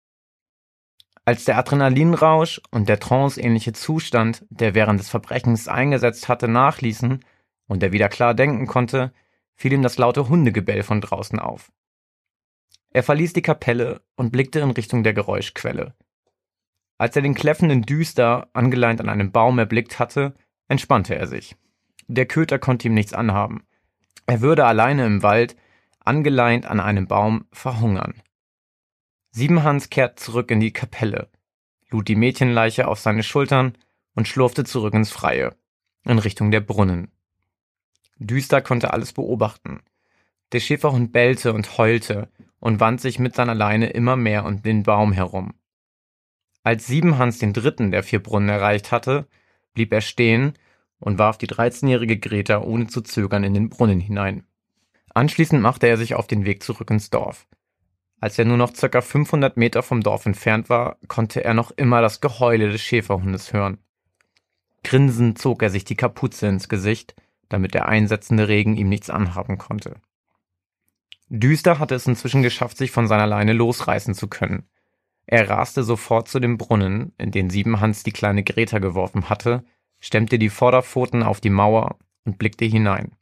Als 1.24 1.44
der 1.44 1.58
Adrenalinrausch 1.58 2.60
und 2.70 2.88
der 2.88 3.00
tranceähnliche 3.00 3.74
Zustand, 3.74 4.46
der 4.48 4.74
während 4.74 4.98
des 4.98 5.10
Verbrechens 5.10 5.68
eingesetzt 5.68 6.28
hatte, 6.28 6.48
nachließen 6.48 7.22
und 7.66 7.82
er 7.82 7.92
wieder 7.92 8.08
klar 8.08 8.32
denken 8.34 8.66
konnte, 8.66 9.12
fiel 9.54 9.74
ihm 9.74 9.82
das 9.82 9.98
laute 9.98 10.28
Hundegebell 10.28 10.82
von 10.82 11.00
draußen 11.00 11.38
auf. 11.38 11.70
Er 12.90 13.02
verließ 13.02 13.34
die 13.34 13.42
Kapelle 13.42 14.00
und 14.16 14.30
blickte 14.30 14.60
in 14.60 14.70
Richtung 14.70 15.04
der 15.04 15.12
Geräuschquelle. 15.12 15.94
Als 16.96 17.14
er 17.14 17.22
den 17.22 17.34
kläffenden 17.34 17.82
Düster, 17.82 18.48
angeleint 18.54 19.00
an 19.00 19.08
einem 19.08 19.30
Baum, 19.30 19.58
erblickt 19.58 19.98
hatte, 19.98 20.34
entspannte 20.66 21.14
er 21.14 21.26
sich. 21.26 21.56
Der 22.06 22.26
Köter 22.26 22.58
konnte 22.58 22.88
ihm 22.88 22.94
nichts 22.94 23.12
anhaben. 23.12 23.66
Er 24.26 24.40
würde 24.40 24.64
alleine 24.64 25.04
im 25.04 25.22
Wald 25.22 25.56
angeleint 26.08 26.66
an 26.66 26.80
einem 26.80 27.06
Baum, 27.06 27.46
verhungern. 27.52 28.14
Siebenhans 29.30 29.90
kehrt 29.90 30.18
zurück 30.18 30.50
in 30.50 30.58
die 30.58 30.72
Kapelle, 30.72 31.30
lud 31.90 32.08
die 32.08 32.16
Mädchenleiche 32.16 32.88
auf 32.88 32.98
seine 32.98 33.22
Schultern 33.22 33.76
und 34.14 34.26
schlurfte 34.26 34.64
zurück 34.64 34.94
ins 34.94 35.10
Freie, 35.12 35.54
in 36.04 36.18
Richtung 36.18 36.50
der 36.50 36.60
Brunnen. 36.60 37.12
Düster 38.16 38.62
konnte 38.62 38.92
alles 38.92 39.12
beobachten. 39.12 39.80
Der 40.52 40.60
Schäferhund 40.60 41.12
bellte 41.12 41.52
und 41.52 41.78
heulte 41.78 42.28
und 42.58 42.80
wand 42.80 43.00
sich 43.00 43.18
mit 43.18 43.36
seiner 43.36 43.54
Leine 43.54 43.90
immer 43.90 44.16
mehr 44.16 44.44
um 44.44 44.62
den 44.62 44.82
Baum 44.82 45.12
herum. 45.12 45.54
Als 46.64 46.86
Siebenhans 46.86 47.38
den 47.38 47.52
dritten 47.52 47.90
der 47.90 48.02
vier 48.02 48.22
Brunnen 48.22 48.48
erreicht 48.48 48.90
hatte, 48.90 49.28
blieb 49.74 49.92
er 49.92 50.00
stehen 50.00 50.54
und 50.98 51.18
warf 51.18 51.38
die 51.38 51.46
13-jährige 51.46 52.18
Greta 52.18 52.62
ohne 52.62 52.88
zu 52.88 53.02
zögern 53.02 53.44
in 53.44 53.54
den 53.54 53.68
Brunnen 53.68 54.00
hinein. 54.00 54.47
Anschließend 55.18 55.60
machte 55.60 55.88
er 55.88 55.96
sich 55.96 56.14
auf 56.14 56.28
den 56.28 56.44
Weg 56.44 56.62
zurück 56.62 56.92
ins 56.92 57.10
Dorf. 57.10 57.48
Als 58.20 58.38
er 58.38 58.44
nur 58.44 58.56
noch 58.56 58.72
circa 58.72 59.00
500 59.00 59.56
Meter 59.56 59.82
vom 59.82 60.00
Dorf 60.00 60.26
entfernt 60.26 60.70
war, 60.70 60.96
konnte 61.08 61.42
er 61.42 61.54
noch 61.54 61.72
immer 61.72 62.00
das 62.00 62.20
Geheule 62.20 62.70
des 62.70 62.80
Schäferhundes 62.82 63.52
hören. 63.52 63.78
Grinsend 64.84 65.36
zog 65.36 65.64
er 65.64 65.70
sich 65.70 65.84
die 65.84 65.96
Kapuze 65.96 66.46
ins 66.46 66.68
Gesicht, 66.68 67.16
damit 67.48 67.74
der 67.74 67.88
einsetzende 67.88 68.46
Regen 68.46 68.76
ihm 68.76 68.88
nichts 68.88 69.10
anhaben 69.10 69.58
konnte. 69.58 69.96
Düster 71.28 71.80
hatte 71.80 71.96
es 71.96 72.06
inzwischen 72.06 72.44
geschafft, 72.44 72.76
sich 72.76 72.92
von 72.92 73.08
seiner 73.08 73.26
Leine 73.26 73.54
losreißen 73.54 74.14
zu 74.14 74.28
können. 74.28 74.68
Er 75.26 75.50
raste 75.50 75.82
sofort 75.82 76.28
zu 76.28 76.38
dem 76.38 76.58
Brunnen, 76.58 77.12
in 77.18 77.32
den 77.32 77.50
Siebenhans 77.50 78.04
die 78.04 78.12
kleine 78.12 78.44
Greta 78.44 78.78
geworfen 78.78 79.28
hatte, 79.28 79.64
stemmte 79.98 80.38
die 80.38 80.48
Vorderpfoten 80.48 81.24
auf 81.24 81.40
die 81.40 81.50
Mauer 81.50 81.98
und 82.24 82.38
blickte 82.38 82.66
hinein. 82.66 83.17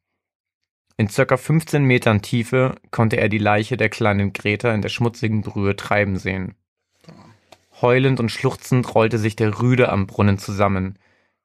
In 0.98 1.09
circa 1.09 1.37
15 1.37 1.85
Metern 1.85 2.22
Tiefe 2.22 2.74
konnte 2.90 3.16
er 3.16 3.28
die 3.28 3.38
Leiche 3.38 3.76
der 3.76 3.90
kleinen 3.90 4.32
Greta 4.32 4.72
in 4.72 4.80
der 4.80 4.88
schmutzigen 4.88 5.42
Brühe 5.42 5.76
treiben 5.76 6.16
sehen. 6.16 6.54
Heulend 7.82 8.18
und 8.18 8.30
schluchzend 8.30 8.94
rollte 8.94 9.18
sich 9.18 9.37
der 9.37 9.61
Rüde 9.61 9.90
am 9.90 10.06
Brunnen 10.06 10.38
zusammen, 10.38 10.98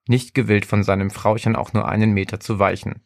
nicht 0.07 0.33
gewillt 0.33 0.65
von 0.65 0.83
seinem 0.83 1.11
Frauchen 1.11 1.57
auch 1.57 1.73
nur 1.73 1.87
einen 1.87 2.13
Meter 2.13 2.39
zu 2.39 2.59
weichen. 2.59 3.01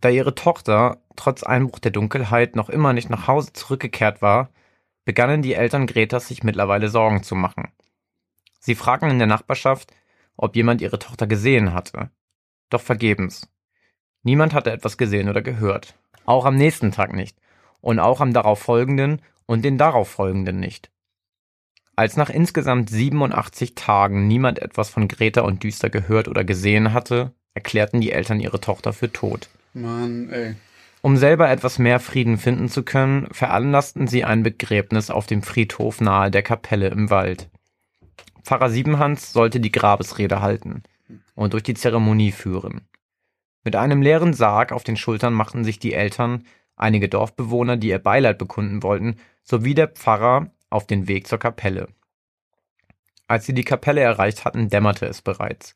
Da 0.00 0.08
ihre 0.08 0.34
Tochter, 0.34 1.00
trotz 1.14 1.44
Einbruch 1.44 1.78
der 1.78 1.92
Dunkelheit, 1.92 2.56
noch 2.56 2.68
immer 2.68 2.92
nicht 2.92 3.08
nach 3.08 3.28
Hause 3.28 3.52
zurückgekehrt 3.52 4.20
war, 4.20 4.50
begannen 5.04 5.42
die 5.42 5.54
Eltern 5.54 5.86
Gretas 5.86 6.26
sich 6.26 6.42
mittlerweile 6.42 6.88
Sorgen 6.88 7.22
zu 7.22 7.36
machen. 7.36 7.72
Sie 8.58 8.74
fragten 8.74 9.10
in 9.10 9.18
der 9.18 9.28
Nachbarschaft, 9.28 9.94
ob 10.36 10.56
jemand 10.56 10.80
ihre 10.80 10.98
Tochter 10.98 11.28
gesehen 11.28 11.72
hatte. 11.72 12.10
Doch 12.68 12.80
vergebens. 12.80 13.48
Niemand 14.26 14.54
hatte 14.54 14.72
etwas 14.72 14.98
gesehen 14.98 15.28
oder 15.28 15.40
gehört. 15.40 15.94
Auch 16.24 16.46
am 16.46 16.56
nächsten 16.56 16.90
Tag 16.90 17.14
nicht. 17.14 17.38
Und 17.80 18.00
auch 18.00 18.20
am 18.20 18.32
darauffolgenden 18.32 19.22
und 19.46 19.64
den 19.64 19.78
darauffolgenden 19.78 20.58
nicht. 20.58 20.90
Als 21.94 22.16
nach 22.16 22.28
insgesamt 22.28 22.90
87 22.90 23.76
Tagen 23.76 24.26
niemand 24.26 24.58
etwas 24.58 24.90
von 24.90 25.06
Greta 25.06 25.42
und 25.42 25.62
Düster 25.62 25.90
gehört 25.90 26.26
oder 26.26 26.42
gesehen 26.42 26.92
hatte, 26.92 27.34
erklärten 27.54 28.00
die 28.00 28.10
Eltern 28.10 28.40
ihre 28.40 28.60
Tochter 28.60 28.92
für 28.92 29.12
tot. 29.12 29.48
Mann, 29.74 30.28
ey. 30.30 30.56
Um 31.02 31.16
selber 31.16 31.48
etwas 31.48 31.78
mehr 31.78 32.00
Frieden 32.00 32.36
finden 32.36 32.68
zu 32.68 32.82
können, 32.82 33.28
veranlassten 33.30 34.08
sie 34.08 34.24
ein 34.24 34.42
Begräbnis 34.42 35.08
auf 35.08 35.28
dem 35.28 35.42
Friedhof 35.42 36.00
nahe 36.00 36.32
der 36.32 36.42
Kapelle 36.42 36.88
im 36.88 37.10
Wald. 37.10 37.48
Pfarrer 38.42 38.70
Siebenhans 38.70 39.32
sollte 39.32 39.60
die 39.60 39.70
Grabesrede 39.70 40.40
halten 40.40 40.82
und 41.36 41.52
durch 41.52 41.62
die 41.62 41.74
Zeremonie 41.74 42.32
führen. 42.32 42.80
Mit 43.66 43.74
einem 43.74 44.00
leeren 44.00 44.32
Sarg 44.32 44.70
auf 44.70 44.84
den 44.84 44.96
Schultern 44.96 45.34
machten 45.34 45.64
sich 45.64 45.80
die 45.80 45.92
Eltern, 45.92 46.44
einige 46.76 47.08
Dorfbewohner, 47.08 47.76
die 47.76 47.88
ihr 47.88 47.98
Beileid 47.98 48.38
bekunden 48.38 48.84
wollten, 48.84 49.16
sowie 49.42 49.74
der 49.74 49.88
Pfarrer 49.88 50.52
auf 50.70 50.86
den 50.86 51.08
Weg 51.08 51.26
zur 51.26 51.40
Kapelle. 51.40 51.88
Als 53.26 53.44
sie 53.44 53.54
die 53.54 53.64
Kapelle 53.64 54.02
erreicht 54.02 54.44
hatten, 54.44 54.68
dämmerte 54.68 55.06
es 55.06 55.20
bereits. 55.20 55.74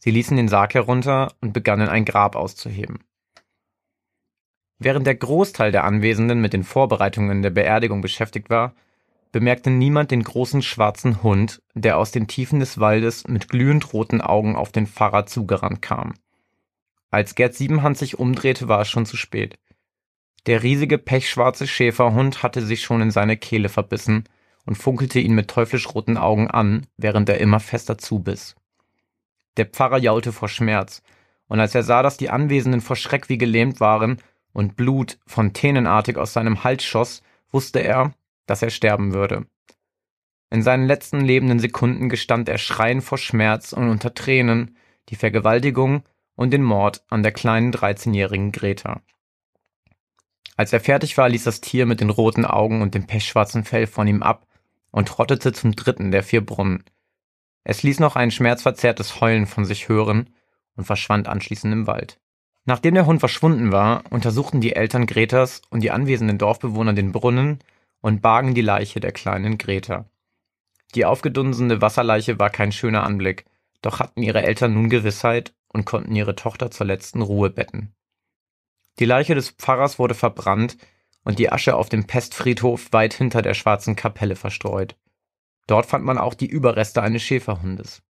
Sie 0.00 0.10
ließen 0.10 0.36
den 0.36 0.48
Sarg 0.48 0.74
herunter 0.74 1.32
und 1.40 1.52
begannen 1.52 1.88
ein 1.88 2.04
Grab 2.04 2.34
auszuheben. 2.34 3.04
Während 4.80 5.06
der 5.06 5.14
Großteil 5.14 5.70
der 5.70 5.84
Anwesenden 5.84 6.40
mit 6.40 6.52
den 6.52 6.64
Vorbereitungen 6.64 7.42
der 7.42 7.50
Beerdigung 7.50 8.00
beschäftigt 8.00 8.50
war, 8.50 8.74
bemerkte 9.30 9.70
niemand 9.70 10.10
den 10.10 10.24
großen 10.24 10.60
schwarzen 10.60 11.22
Hund, 11.22 11.62
der 11.74 11.98
aus 11.98 12.10
den 12.10 12.26
Tiefen 12.26 12.58
des 12.58 12.80
Waldes 12.80 13.28
mit 13.28 13.48
glühend 13.48 13.92
roten 13.92 14.20
Augen 14.20 14.56
auf 14.56 14.72
den 14.72 14.88
Pfarrer 14.88 15.26
zugerannt 15.26 15.82
kam. 15.82 16.14
Als 17.10 17.34
Gerd 17.34 17.54
Siebenhand 17.54 17.96
sich 17.96 18.18
umdrehte, 18.18 18.68
war 18.68 18.80
es 18.80 18.90
schon 18.90 19.06
zu 19.06 19.16
spät. 19.16 19.58
Der 20.46 20.62
riesige 20.62 20.98
pechschwarze 20.98 21.66
Schäferhund 21.66 22.42
hatte 22.42 22.62
sich 22.64 22.82
schon 22.82 23.00
in 23.00 23.10
seine 23.10 23.36
Kehle 23.36 23.68
verbissen 23.68 24.24
und 24.66 24.76
funkelte 24.76 25.18
ihn 25.18 25.34
mit 25.34 25.48
teuflisch 25.48 25.94
roten 25.94 26.16
Augen 26.16 26.48
an, 26.50 26.86
während 26.96 27.28
er 27.28 27.38
immer 27.38 27.60
fester 27.60 27.98
zubiss. 27.98 28.54
Der 29.56 29.66
Pfarrer 29.66 29.98
jaulte 29.98 30.32
vor 30.32 30.48
Schmerz, 30.48 31.02
und 31.48 31.60
als 31.60 31.74
er 31.74 31.82
sah, 31.82 32.02
dass 32.02 32.18
die 32.18 32.30
Anwesenden 32.30 32.82
vor 32.82 32.96
Schreck 32.96 33.28
wie 33.28 33.38
gelähmt 33.38 33.80
waren 33.80 34.18
und 34.52 34.76
Blut 34.76 35.18
fontänenartig 35.26 36.18
aus 36.18 36.34
seinem 36.34 36.62
Hals 36.62 36.84
schoss, 36.84 37.22
wusste 37.50 37.80
er, 37.80 38.12
dass 38.46 38.62
er 38.62 38.70
sterben 38.70 39.14
würde. 39.14 39.46
In 40.50 40.62
seinen 40.62 40.86
letzten 40.86 41.20
lebenden 41.20 41.58
Sekunden 41.58 42.08
gestand 42.08 42.48
er 42.48 42.58
schreiend 42.58 43.02
vor 43.02 43.18
Schmerz 43.18 43.72
und 43.72 43.88
unter 43.88 44.14
Tränen 44.14 44.76
die 45.08 45.16
Vergewaltigung 45.16 46.02
und 46.38 46.52
den 46.52 46.62
Mord 46.62 47.02
an 47.10 47.24
der 47.24 47.32
kleinen 47.32 47.72
13-jährigen 47.72 48.52
Greta. 48.52 49.02
Als 50.56 50.72
er 50.72 50.78
fertig 50.78 51.18
war, 51.18 51.28
ließ 51.28 51.42
das 51.42 51.60
Tier 51.60 51.84
mit 51.84 52.00
den 52.00 52.10
roten 52.10 52.44
Augen 52.44 52.80
und 52.80 52.94
dem 52.94 53.08
pechschwarzen 53.08 53.64
Fell 53.64 53.88
von 53.88 54.06
ihm 54.06 54.22
ab 54.22 54.46
und 54.92 55.08
trottete 55.08 55.52
zum 55.52 55.74
dritten 55.74 56.12
der 56.12 56.22
vier 56.22 56.46
Brunnen. 56.46 56.84
Es 57.64 57.82
ließ 57.82 57.98
noch 57.98 58.14
ein 58.14 58.30
schmerzverzerrtes 58.30 59.20
Heulen 59.20 59.46
von 59.46 59.64
sich 59.64 59.88
hören 59.88 60.30
und 60.76 60.84
verschwand 60.84 61.26
anschließend 61.26 61.72
im 61.72 61.88
Wald. 61.88 62.20
Nachdem 62.64 62.94
der 62.94 63.06
Hund 63.06 63.18
verschwunden 63.18 63.72
war, 63.72 64.04
untersuchten 64.10 64.60
die 64.60 64.76
Eltern 64.76 65.06
Gretas 65.06 65.62
und 65.70 65.82
die 65.82 65.90
anwesenden 65.90 66.38
Dorfbewohner 66.38 66.92
den 66.92 67.10
Brunnen 67.10 67.58
und 68.00 68.22
bargen 68.22 68.54
die 68.54 68.62
Leiche 68.62 69.00
der 69.00 69.10
kleinen 69.10 69.58
Greta. 69.58 70.04
Die 70.94 71.04
aufgedunsene 71.04 71.80
Wasserleiche 71.80 72.38
war 72.38 72.50
kein 72.50 72.70
schöner 72.70 73.02
Anblick, 73.02 73.44
doch 73.82 73.98
hatten 73.98 74.22
ihre 74.22 74.44
Eltern 74.44 74.74
nun 74.74 74.88
Gewissheit 74.88 75.52
und 75.68 75.84
konnten 75.84 76.14
ihre 76.14 76.34
Tochter 76.34 76.70
zur 76.70 76.86
letzten 76.86 77.22
Ruhe 77.22 77.50
betten. 77.50 77.94
Die 78.98 79.04
Leiche 79.04 79.34
des 79.34 79.50
Pfarrers 79.50 79.98
wurde 79.98 80.14
verbrannt 80.14 80.76
und 81.24 81.38
die 81.38 81.52
Asche 81.52 81.76
auf 81.76 81.88
dem 81.88 82.06
Pestfriedhof 82.06 82.92
weit 82.92 83.14
hinter 83.14 83.42
der 83.42 83.54
schwarzen 83.54 83.96
Kapelle 83.96 84.36
verstreut. 84.36 84.96
Dort 85.66 85.86
fand 85.86 86.04
man 86.04 86.18
auch 86.18 86.34
die 86.34 86.46
Überreste 86.46 87.02
eines 87.02 87.22
Schäferhundes. 87.22 88.02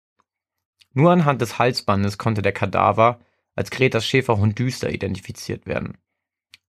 Nur 0.93 1.11
anhand 1.11 1.41
des 1.41 1.59
Halsbandes 1.59 2.19
konnte 2.19 2.43
der 2.43 2.53
Kadaver 2.53 3.21
als 3.55 3.71
Gretas 3.71 4.07
Schäferhund 4.07 4.59
düster 4.59 4.91
identifiziert 4.91 5.67
werden. 5.67 5.99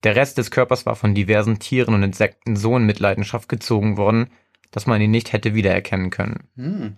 Der 0.04 0.16
Rest 0.16 0.38
des 0.38 0.52
Körpers 0.52 0.86
war 0.86 0.96
von 0.96 1.16
diversen 1.16 1.60
Tieren 1.60 1.94
und 1.94 2.04
Insekten 2.04 2.56
so 2.58 2.76
in 2.76 2.86
Mitleidenschaft 2.86 3.48
gezogen 3.48 3.96
worden, 3.98 4.30
dass 4.72 4.86
man 4.86 5.02
ihn 5.02 5.12
nicht 5.12 5.32
hätte 5.32 5.54
wiedererkennen 5.54 6.10
können. 6.10 6.50
Hm. 6.56 6.98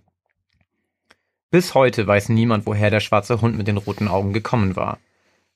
Bis 1.55 1.73
heute 1.73 2.05
weiß 2.05 2.27
niemand, 2.27 2.65
woher 2.65 2.89
der 2.89 2.99
schwarze 2.99 3.39
Hund 3.39 3.57
mit 3.57 3.65
den 3.65 3.77
roten 3.77 4.09
Augen 4.09 4.33
gekommen 4.33 4.75
war. 4.75 4.99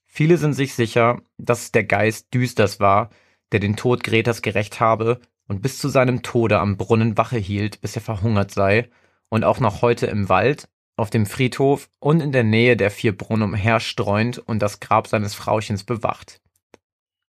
Viele 0.06 0.38
sind 0.38 0.54
sich 0.54 0.74
sicher, 0.74 1.22
dass 1.38 1.64
es 1.64 1.72
der 1.74 1.84
Geist 1.84 2.34
Düsters 2.34 2.80
war, 2.80 3.10
der 3.52 3.60
den 3.60 3.76
Tod 3.76 4.02
Gretas 4.06 4.42
gerecht 4.42 4.80
habe 4.80 5.20
und 5.50 5.62
bis 5.62 5.78
zu 5.78 5.90
seinem 5.90 6.22
Tode 6.22 6.58
am 6.60 6.78
Brunnen 6.78 7.18
Wache 7.18 7.38
hielt, 7.38 7.82
bis 7.82 7.98
er 7.98 8.02
verhungert 8.02 8.52
sei 8.52 8.88
und 9.28 9.44
auch 9.44 9.60
noch 9.60 9.82
heute 9.82 10.06
im 10.06 10.30
Wald, 10.30 10.70
auf 10.96 11.10
dem 11.10 11.26
Friedhof 11.26 11.90
und 12.00 12.22
in 12.22 12.32
der 12.32 12.46
Nähe 12.46 12.78
der 12.78 12.92
vier 12.92 13.14
Brunnen 13.14 13.50
umherstreuend 13.50 14.38
und 14.38 14.62
das 14.62 14.80
Grab 14.80 15.06
seines 15.06 15.34
Frauchens 15.34 15.84
bewacht. 15.84 16.40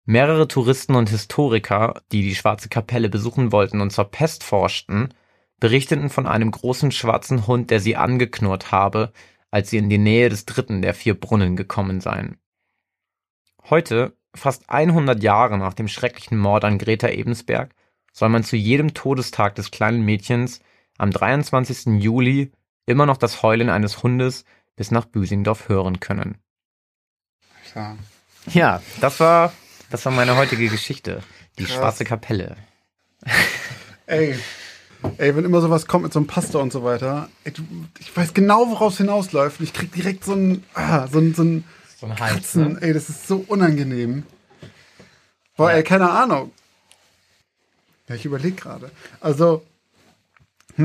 Mehrere 0.06 0.48
Touristen 0.48 0.96
und 0.96 1.10
Historiker, 1.10 2.02
die 2.14 2.22
die 2.22 2.36
Schwarze 2.36 2.70
Kapelle 2.70 3.10
besuchen 3.10 3.52
wollten 3.52 3.82
und 3.82 3.90
zur 3.90 4.06
Pest 4.06 4.42
forschten, 4.42 5.14
berichteten 5.64 6.10
von 6.10 6.28
einem 6.28 6.52
großen 6.52 6.92
schwarzen 6.92 7.48
Hund, 7.48 7.72
der 7.72 7.80
sie 7.80 7.96
angeknurrt 7.96 8.74
habe, 8.74 9.14
als 9.50 9.70
sie 9.70 9.78
in 9.78 9.90
die 9.90 9.98
Nähe 9.98 10.28
des 10.28 10.46
dritten 10.46 10.82
der 10.82 10.94
vier 10.94 11.18
Brunnen 11.18 11.56
gekommen 11.56 12.02
seien. 12.02 12.36
Heute 13.70 14.14
Fast 14.36 14.70
100 14.70 15.24
Jahre 15.24 15.58
nach 15.58 15.74
dem 15.74 15.88
schrecklichen 15.88 16.38
Mord 16.38 16.66
an 16.66 16.80
Greta 16.80 17.08
Ebensberg 17.08 17.74
soll 18.12 18.28
man 18.28 18.44
zu 18.44 18.58
jedem 18.58 18.94
Todestag 18.94 19.56
des 19.56 19.72
kleinen 19.72 20.04
Mädchens 20.04 20.60
am 20.98 21.12
23. 21.12 22.02
Juli 22.04 22.52
immer 22.86 23.06
noch 23.06 23.16
das 23.16 23.42
Heulen 23.42 23.70
eines 23.70 24.04
Hundes 24.04 24.44
bis 24.76 24.92
nach 24.92 25.06
Büsingdorf 25.06 25.70
hören 25.70 26.02
können. 26.02 26.40
Ja, 27.74 27.98
ja 28.50 28.82
das 29.00 29.22
war 29.22 29.54
das 29.90 30.04
war 30.04 30.12
meine 30.12 30.36
heutige 30.36 30.68
Geschichte, 30.68 31.24
die 31.58 31.64
Krass. 31.64 31.76
schwarze 31.76 32.04
Kapelle. 32.04 32.58
Ey, 34.08 34.38
ey, 35.18 35.36
wenn 35.36 35.46
immer 35.46 35.62
sowas 35.62 35.88
kommt 35.88 36.04
mit 36.04 36.14
so 36.14 36.20
einem 36.20 36.28
Pastor 36.28 36.62
und 36.62 36.72
so 36.72 36.84
weiter, 36.84 37.30
ey, 37.44 37.54
ich 38.00 38.16
weiß 38.16 38.34
genau, 38.34 38.70
worauf 38.70 38.94
es 38.94 38.98
hinausläuft. 38.98 39.62
Ich 39.62 39.74
krieg 39.74 39.92
direkt 39.92 40.26
so 40.26 40.34
ein, 40.34 40.64
ah, 40.74 41.08
so 41.08 41.20
ein, 41.20 41.34
so 41.34 41.44
ein 41.44 41.64
so 42.00 42.08
ein 42.08 42.20
Hals. 42.20 42.34
Kratzen, 42.34 42.74
ne? 42.74 42.82
ey, 42.82 42.94
das 42.94 43.10
ist 43.10 43.28
so 43.28 43.46
unangenehm. 43.48 44.24
Boah, 45.56 45.72
ja. 45.72 45.78
ey, 45.78 45.84
keine 45.84 46.10
Ahnung. 46.10 46.52
Ja, 48.10 48.16
ich 48.16 48.26
überlege 48.26 48.56
gerade. 48.56 48.92
Also, 49.22 49.64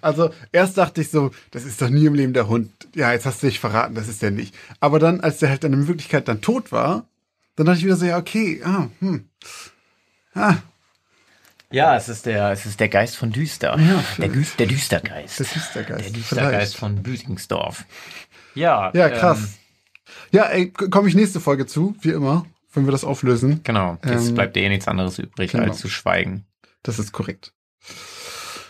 also, 0.00 0.30
erst 0.50 0.78
dachte 0.78 1.02
ich 1.02 1.10
so, 1.10 1.30
das 1.50 1.64
ist 1.64 1.80
doch 1.80 1.90
nie 1.90 2.06
im 2.06 2.14
Leben 2.14 2.32
der 2.32 2.48
Hund. 2.48 2.70
Ja, 2.94 3.12
jetzt 3.12 3.26
hast 3.26 3.42
du 3.42 3.46
dich 3.46 3.60
verraten, 3.60 3.94
das 3.94 4.08
ist 4.08 4.22
der 4.22 4.30
nicht. 4.30 4.54
Aber 4.80 4.98
dann, 4.98 5.20
als 5.20 5.38
der 5.38 5.50
halt 5.50 5.62
dann 5.62 5.72
in 5.72 5.88
Wirklichkeit 5.88 6.26
dann 6.26 6.40
tot 6.40 6.72
war, 6.72 7.06
dann 7.54 7.66
dachte 7.66 7.78
ich 7.78 7.84
wieder 7.84 7.96
so, 7.96 8.06
ja, 8.06 8.18
okay, 8.18 8.60
ah, 8.64 8.88
hm. 9.00 9.28
Ah. 10.34 10.56
Ja, 11.72 11.96
es 11.96 12.08
ist 12.08 12.26
der, 12.26 12.50
es 12.50 12.66
ist 12.66 12.78
der 12.78 12.88
Geist 12.88 13.16
von 13.16 13.32
Düster. 13.32 13.78
Ja, 13.78 14.04
der, 14.18 14.28
der 14.28 14.66
Düstergeist. 14.66 15.38
Der 15.40 15.46
Düstergeist. 15.46 16.04
Der 16.04 16.12
Düstergeist 16.12 16.76
von 16.76 17.02
Büsingsdorf. 17.02 17.84
Ja. 18.54 18.90
Ja, 18.94 19.08
krass. 19.08 19.38
Ähm, 19.38 19.48
ja, 20.32 20.64
komme 20.90 21.08
ich 21.08 21.14
nächste 21.14 21.40
Folge 21.40 21.66
zu, 21.66 21.96
wie 22.00 22.10
immer, 22.10 22.46
wenn 22.72 22.84
wir 22.84 22.92
das 22.92 23.04
auflösen. 23.04 23.60
Genau. 23.64 23.98
Jetzt 24.04 24.28
ähm, 24.28 24.34
bleibt 24.34 24.56
eh 24.56 24.68
nichts 24.68 24.88
anderes 24.88 25.18
übrig, 25.18 25.52
genau. 25.52 25.64
als 25.64 25.78
zu 25.78 25.88
schweigen. 25.88 26.46
Das 26.82 26.98
ist 26.98 27.12
korrekt. 27.12 27.52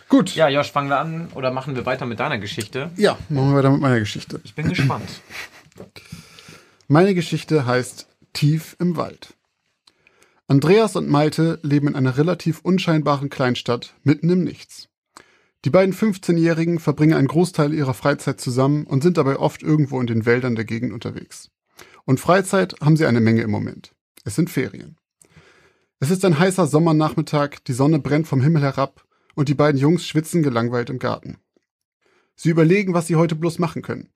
Gut. 0.08 0.34
Ja, 0.34 0.48
Josh, 0.48 0.70
fangen 0.70 0.88
wir 0.88 0.98
an 0.98 1.28
oder 1.34 1.50
machen 1.50 1.74
wir 1.74 1.86
weiter 1.86 2.06
mit 2.06 2.20
deiner 2.20 2.38
Geschichte? 2.38 2.90
Ja, 2.96 3.18
machen 3.28 3.50
wir 3.50 3.56
weiter 3.56 3.70
mit 3.70 3.80
meiner 3.80 3.98
Geschichte. 3.98 4.40
Ich 4.44 4.54
bin 4.54 4.68
gespannt. 4.68 5.08
Meine 6.88 7.14
Geschichte 7.14 7.64
heißt 7.64 8.06
Tief 8.32 8.76
im 8.78 8.96
Wald. 8.96 9.34
Andreas 10.52 10.96
und 10.96 11.08
Malte 11.08 11.58
leben 11.62 11.88
in 11.88 11.96
einer 11.96 12.18
relativ 12.18 12.60
unscheinbaren 12.60 13.30
Kleinstadt 13.30 13.94
mitten 14.02 14.28
im 14.28 14.44
Nichts. 14.44 14.90
Die 15.64 15.70
beiden 15.70 15.94
15-Jährigen 15.94 16.78
verbringen 16.78 17.14
einen 17.14 17.26
Großteil 17.26 17.72
ihrer 17.72 17.94
Freizeit 17.94 18.38
zusammen 18.38 18.84
und 18.84 19.02
sind 19.02 19.16
dabei 19.16 19.38
oft 19.38 19.62
irgendwo 19.62 19.98
in 19.98 20.06
den 20.06 20.26
Wäldern 20.26 20.54
der 20.54 20.66
Gegend 20.66 20.92
unterwegs. 20.92 21.48
Und 22.04 22.20
Freizeit 22.20 22.74
haben 22.82 22.98
sie 22.98 23.06
eine 23.06 23.22
Menge 23.22 23.40
im 23.40 23.50
Moment. 23.50 23.94
Es 24.24 24.34
sind 24.34 24.50
Ferien. 24.50 24.98
Es 26.00 26.10
ist 26.10 26.22
ein 26.22 26.38
heißer 26.38 26.66
Sommernachmittag, 26.66 27.64
die 27.66 27.72
Sonne 27.72 27.98
brennt 27.98 28.28
vom 28.28 28.42
Himmel 28.42 28.60
herab 28.60 29.06
und 29.34 29.48
die 29.48 29.54
beiden 29.54 29.80
Jungs 29.80 30.06
schwitzen 30.06 30.42
gelangweilt 30.42 30.90
im 30.90 30.98
Garten. 30.98 31.38
Sie 32.36 32.50
überlegen, 32.50 32.92
was 32.92 33.06
sie 33.06 33.16
heute 33.16 33.36
bloß 33.36 33.58
machen 33.58 33.80
können. 33.80 34.10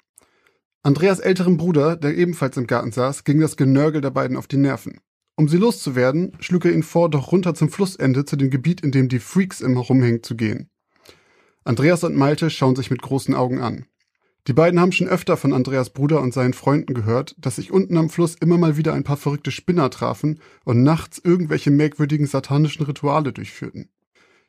Andreas 0.83 1.19
älterem 1.19 1.57
Bruder, 1.57 1.97
der 1.97 2.15
ebenfalls 2.15 2.59
im 2.59 2.67
Garten 2.67 2.93
saß, 2.93 3.25
ging 3.25 3.41
das 3.41 3.57
Genörgel 3.57 4.03
der 4.03 4.11
beiden 4.11 4.37
auf 4.37 4.49
die 4.49 4.59
Nerven. 4.59 5.01
Um 5.37 5.49
sie 5.49 5.59
loszuwerden, 5.59 6.33
schlug 6.41 6.65
er 6.65 6.73
ihnen 6.73 6.83
vor, 6.83 7.11
doch 7.11 7.31
runter 7.31 7.55
zum 7.55 7.69
Flussende 7.69 8.25
zu 8.25 8.37
dem 8.37 8.49
Gebiet, 8.49 8.81
in 8.81 8.91
dem 8.91 9.09
die 9.09 9.19
Freaks 9.19 9.61
immer 9.61 9.81
rumhängen, 9.81 10.23
zu 10.23 10.35
gehen. 10.35 10.71
Andreas 11.63 12.05
und 12.05 12.17
Malte 12.17 12.49
schauen 12.49 12.75
sich 12.75 12.91
mit 12.91 13.03
großen 13.03 13.35
Augen 13.35 13.61
an. 13.61 13.85
Die 14.47 14.53
beiden 14.53 14.81
haben 14.81 14.93
schon 14.93 15.09
öfter 15.09 15.37
von 15.37 15.53
Andreas 15.53 15.91
Bruder 15.91 16.23
und 16.23 16.33
seinen 16.33 16.55
Freunden 16.55 16.95
gehört, 16.95 17.35
dass 17.39 17.57
sich 17.57 17.73
unten 17.73 17.97
am 17.97 18.09
Fluss 18.09 18.37
immer 18.37 18.57
mal 18.57 18.77
wieder 18.77 18.95
ein 18.95 19.05
paar 19.05 19.17
verrückte 19.17 19.51
Spinner 19.51 19.91
trafen 19.91 20.41
und 20.65 20.85
nachts 20.85 21.21
irgendwelche 21.23 21.71
merkwürdigen 21.71 22.27
satanischen 22.27 22.87
Rituale 22.87 23.33
durchführten. 23.33 23.91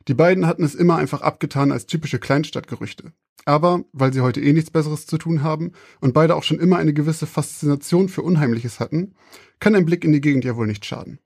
Die 0.08 0.14
beiden 0.14 0.46
hatten 0.46 0.64
es 0.64 0.74
immer 0.74 0.96
einfach 0.96 1.20
abgetan 1.20 1.70
als 1.70 1.84
typische 1.84 2.18
Kleinstadtgerüchte. 2.18 3.12
Aber 3.44 3.84
weil 3.92 4.12
sie 4.12 4.22
heute 4.22 4.40
eh 4.40 4.52
nichts 4.54 4.70
Besseres 4.70 5.06
zu 5.06 5.18
tun 5.18 5.42
haben 5.42 5.72
und 6.00 6.14
beide 6.14 6.34
auch 6.34 6.42
schon 6.42 6.58
immer 6.58 6.78
eine 6.78 6.94
gewisse 6.94 7.26
Faszination 7.26 8.08
für 8.08 8.22
Unheimliches 8.22 8.80
hatten, 8.80 9.14
kann 9.60 9.74
ein 9.74 9.84
Blick 9.84 10.04
in 10.04 10.12
die 10.12 10.22
Gegend 10.22 10.44
ja 10.46 10.56
wohl 10.56 10.66
nicht 10.66 10.86
schaden. 10.86 11.18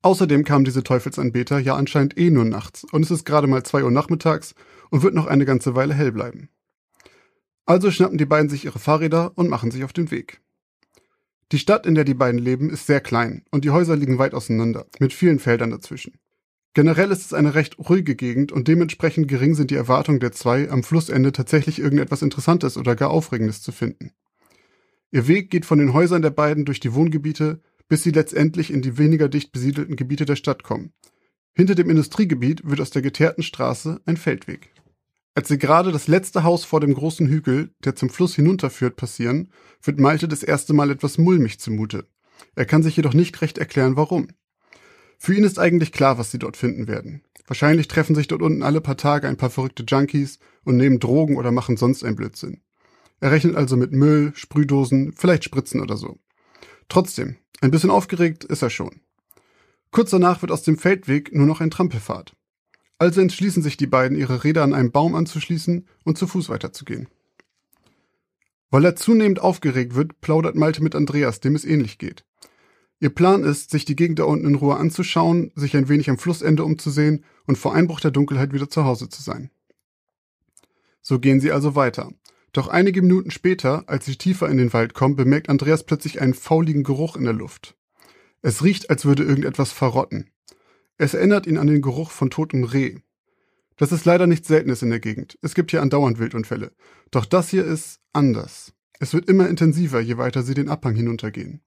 Außerdem 0.00 0.44
kamen 0.44 0.64
diese 0.64 0.84
Teufelsanbeter 0.84 1.58
ja 1.58 1.74
anscheinend 1.76 2.16
eh 2.16 2.30
nur 2.30 2.44
nachts 2.44 2.84
und 2.84 3.02
es 3.02 3.10
ist 3.10 3.24
gerade 3.24 3.46
mal 3.46 3.62
zwei 3.62 3.84
Uhr 3.84 3.90
nachmittags 3.90 4.54
und 4.90 5.02
wird 5.02 5.14
noch 5.14 5.26
eine 5.26 5.44
ganze 5.44 5.74
Weile 5.74 5.94
hell 5.94 6.12
bleiben. 6.12 6.48
Also 7.66 7.90
schnappen 7.90 8.16
die 8.16 8.26
beiden 8.26 8.48
sich 8.48 8.64
ihre 8.64 8.78
Fahrräder 8.78 9.32
und 9.34 9.48
machen 9.48 9.70
sich 9.70 9.84
auf 9.84 9.92
den 9.92 10.10
Weg. 10.10 10.40
Die 11.52 11.58
Stadt, 11.58 11.86
in 11.86 11.94
der 11.94 12.04
die 12.04 12.14
beiden 12.14 12.38
leben, 12.38 12.70
ist 12.70 12.86
sehr 12.86 13.00
klein 13.00 13.44
und 13.50 13.64
die 13.64 13.70
Häuser 13.70 13.96
liegen 13.96 14.18
weit 14.18 14.34
auseinander, 14.34 14.86
mit 14.98 15.12
vielen 15.12 15.38
Feldern 15.38 15.70
dazwischen. 15.70 16.18
Generell 16.76 17.10
ist 17.10 17.24
es 17.24 17.32
eine 17.32 17.54
recht 17.54 17.78
ruhige 17.78 18.14
Gegend 18.16 18.52
und 18.52 18.68
dementsprechend 18.68 19.28
gering 19.28 19.54
sind 19.54 19.70
die 19.70 19.76
Erwartungen 19.76 20.20
der 20.20 20.32
zwei, 20.32 20.68
am 20.68 20.82
Flussende 20.82 21.32
tatsächlich 21.32 21.78
irgendetwas 21.78 22.20
Interessantes 22.20 22.76
oder 22.76 22.94
gar 22.94 23.08
Aufregendes 23.08 23.62
zu 23.62 23.72
finden. 23.72 24.12
Ihr 25.10 25.26
Weg 25.26 25.48
geht 25.48 25.64
von 25.64 25.78
den 25.78 25.94
Häusern 25.94 26.20
der 26.20 26.28
beiden 26.28 26.66
durch 26.66 26.78
die 26.78 26.92
Wohngebiete, 26.92 27.62
bis 27.88 28.02
sie 28.02 28.10
letztendlich 28.10 28.70
in 28.70 28.82
die 28.82 28.98
weniger 28.98 29.30
dicht 29.30 29.52
besiedelten 29.52 29.96
Gebiete 29.96 30.26
der 30.26 30.36
Stadt 30.36 30.64
kommen. 30.64 30.92
Hinter 31.54 31.76
dem 31.76 31.88
Industriegebiet 31.88 32.60
wird 32.68 32.82
aus 32.82 32.90
der 32.90 33.00
geteerten 33.00 33.42
Straße 33.42 34.02
ein 34.04 34.18
Feldweg. 34.18 34.74
Als 35.34 35.48
sie 35.48 35.56
gerade 35.56 35.92
das 35.92 36.08
letzte 36.08 36.44
Haus 36.44 36.66
vor 36.66 36.80
dem 36.80 36.92
großen 36.92 37.26
Hügel, 37.26 37.70
der 37.86 37.96
zum 37.96 38.10
Fluss 38.10 38.34
hinunterführt, 38.34 38.96
passieren, 38.96 39.50
wird 39.82 39.98
Malte 39.98 40.28
das 40.28 40.42
erste 40.42 40.74
Mal 40.74 40.90
etwas 40.90 41.16
mulmig 41.16 41.58
zumute. 41.58 42.06
Er 42.54 42.66
kann 42.66 42.82
sich 42.82 42.98
jedoch 42.98 43.14
nicht 43.14 43.40
recht 43.40 43.56
erklären, 43.56 43.96
warum. 43.96 44.28
Für 45.18 45.34
ihn 45.34 45.44
ist 45.44 45.58
eigentlich 45.58 45.92
klar, 45.92 46.18
was 46.18 46.30
sie 46.30 46.38
dort 46.38 46.56
finden 46.56 46.88
werden. 46.88 47.22
Wahrscheinlich 47.46 47.88
treffen 47.88 48.14
sich 48.14 48.26
dort 48.26 48.42
unten 48.42 48.62
alle 48.62 48.80
paar 48.80 48.96
Tage 48.96 49.28
ein 49.28 49.36
paar 49.36 49.50
verrückte 49.50 49.84
Junkies 49.86 50.38
und 50.64 50.76
nehmen 50.76 50.98
Drogen 50.98 51.36
oder 51.36 51.52
machen 51.52 51.76
sonst 51.76 52.04
ein 52.04 52.16
Blödsinn. 52.16 52.60
Er 53.20 53.30
rechnet 53.30 53.56
also 53.56 53.76
mit 53.76 53.92
Müll, 53.92 54.32
Sprühdosen, 54.34 55.12
vielleicht 55.12 55.44
Spritzen 55.44 55.80
oder 55.80 55.96
so. 55.96 56.18
Trotzdem, 56.88 57.36
ein 57.60 57.70
bisschen 57.70 57.90
aufgeregt 57.90 58.44
ist 58.44 58.62
er 58.62 58.70
schon. 58.70 59.00
Kurz 59.90 60.10
danach 60.10 60.42
wird 60.42 60.52
aus 60.52 60.62
dem 60.62 60.76
Feldweg 60.76 61.34
nur 61.34 61.46
noch 61.46 61.60
ein 61.60 61.70
Trampelpfad. 61.70 62.34
Also 62.98 63.20
entschließen 63.20 63.62
sich 63.62 63.76
die 63.76 63.86
beiden, 63.86 64.16
ihre 64.16 64.44
Räder 64.44 64.62
an 64.62 64.74
einem 64.74 64.90
Baum 64.90 65.14
anzuschließen 65.14 65.86
und 66.04 66.18
zu 66.18 66.26
Fuß 66.26 66.48
weiterzugehen. 66.48 67.08
Weil 68.70 68.84
er 68.84 68.96
zunehmend 68.96 69.40
aufgeregt 69.40 69.94
wird, 69.94 70.20
plaudert 70.20 70.56
Malte 70.56 70.82
mit 70.82 70.94
Andreas, 70.94 71.40
dem 71.40 71.54
es 71.54 71.64
ähnlich 71.64 71.98
geht. 71.98 72.24
Ihr 72.98 73.10
Plan 73.10 73.44
ist, 73.44 73.70
sich 73.70 73.84
die 73.84 73.96
Gegend 73.96 74.18
da 74.18 74.24
unten 74.24 74.46
in 74.46 74.54
Ruhe 74.54 74.76
anzuschauen, 74.76 75.52
sich 75.54 75.76
ein 75.76 75.88
wenig 75.88 76.08
am 76.08 76.18
Flussende 76.18 76.64
umzusehen 76.64 77.24
und 77.46 77.58
vor 77.58 77.74
Einbruch 77.74 78.00
der 78.00 78.10
Dunkelheit 78.10 78.52
wieder 78.52 78.70
zu 78.70 78.84
Hause 78.84 79.08
zu 79.08 79.22
sein. 79.22 79.50
So 81.02 81.18
gehen 81.18 81.40
sie 81.40 81.52
also 81.52 81.74
weiter. 81.74 82.10
Doch 82.52 82.68
einige 82.68 83.02
Minuten 83.02 83.30
später, 83.30 83.84
als 83.86 84.06
sie 84.06 84.16
tiefer 84.16 84.48
in 84.48 84.56
den 84.56 84.72
Wald 84.72 84.94
kommen, 84.94 85.14
bemerkt 85.14 85.50
Andreas 85.50 85.84
plötzlich 85.84 86.22
einen 86.22 86.32
fauligen 86.32 86.84
Geruch 86.84 87.16
in 87.16 87.24
der 87.24 87.34
Luft. 87.34 87.76
Es 88.40 88.64
riecht, 88.64 88.88
als 88.88 89.04
würde 89.04 89.24
irgendetwas 89.24 89.72
verrotten. 89.72 90.30
Es 90.96 91.12
erinnert 91.12 91.46
ihn 91.46 91.58
an 91.58 91.66
den 91.66 91.82
Geruch 91.82 92.10
von 92.10 92.30
totem 92.30 92.64
Reh. 92.64 93.00
Das 93.76 93.92
ist 93.92 94.06
leider 94.06 94.26
nichts 94.26 94.48
Seltenes 94.48 94.80
in 94.80 94.88
der 94.88 95.00
Gegend. 95.00 95.38
Es 95.42 95.54
gibt 95.54 95.70
hier 95.70 95.82
andauernd 95.82 96.18
Wildunfälle. 96.18 96.72
Doch 97.10 97.26
das 97.26 97.50
hier 97.50 97.64
ist 97.64 98.00
anders. 98.14 98.72
Es 98.98 99.12
wird 99.12 99.28
immer 99.28 99.48
intensiver, 99.48 100.00
je 100.00 100.16
weiter 100.16 100.42
sie 100.42 100.54
den 100.54 100.70
Abhang 100.70 100.94
hinuntergehen. 100.94 101.60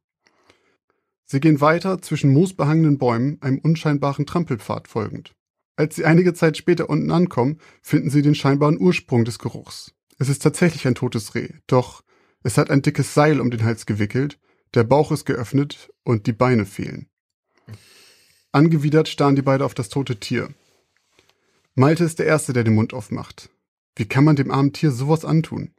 Sie 1.32 1.40
gehen 1.40 1.62
weiter 1.62 2.02
zwischen 2.02 2.34
moosbehangenen 2.34 2.98
Bäumen, 2.98 3.38
einem 3.42 3.60
unscheinbaren 3.60 4.26
Trampelpfad 4.26 4.88
folgend. 4.88 5.36
Als 5.76 5.96
sie 5.96 6.04
einige 6.04 6.34
Zeit 6.34 6.58
später 6.58 6.90
unten 6.90 7.12
ankommen, 7.12 7.60
finden 7.84 8.10
sie 8.10 8.24
den 8.24 8.34
scheinbaren 8.34 8.82
Ursprung 8.82 9.26
des 9.26 9.38
Geruchs. 9.38 9.94
Es 10.18 10.28
ist 10.28 10.42
tatsächlich 10.42 10.88
ein 10.88 10.96
totes 10.96 11.36
Reh, 11.36 11.50
doch 11.68 12.04
es 12.42 12.58
hat 12.58 12.72
ein 12.72 12.82
dickes 12.82 13.14
Seil 13.14 13.40
um 13.42 13.52
den 13.52 13.64
Hals 13.64 13.86
gewickelt, 13.86 14.40
der 14.74 14.84
Bauch 14.84 15.12
ist 15.12 15.26
geöffnet 15.26 15.92
und 16.04 16.26
die 16.26 16.34
Beine 16.34 16.66
fehlen. 16.66 17.10
Angewidert 18.52 19.08
starren 19.08 19.36
die 19.36 19.44
beiden 19.44 19.64
auf 19.64 19.76
das 19.76 19.90
tote 19.90 20.20
Tier. 20.20 20.50
Malte 21.76 22.06
ist 22.06 22.18
der 22.18 22.26
Erste, 22.26 22.54
der 22.54 22.64
den 22.64 22.74
Mund 22.74 22.92
aufmacht. 22.92 23.52
Wie 23.96 24.08
kann 24.08 24.24
man 24.24 24.36
dem 24.36 24.50
armen 24.50 24.74
Tier 24.74 24.90
sowas 24.90 25.26
antun? 25.26 25.76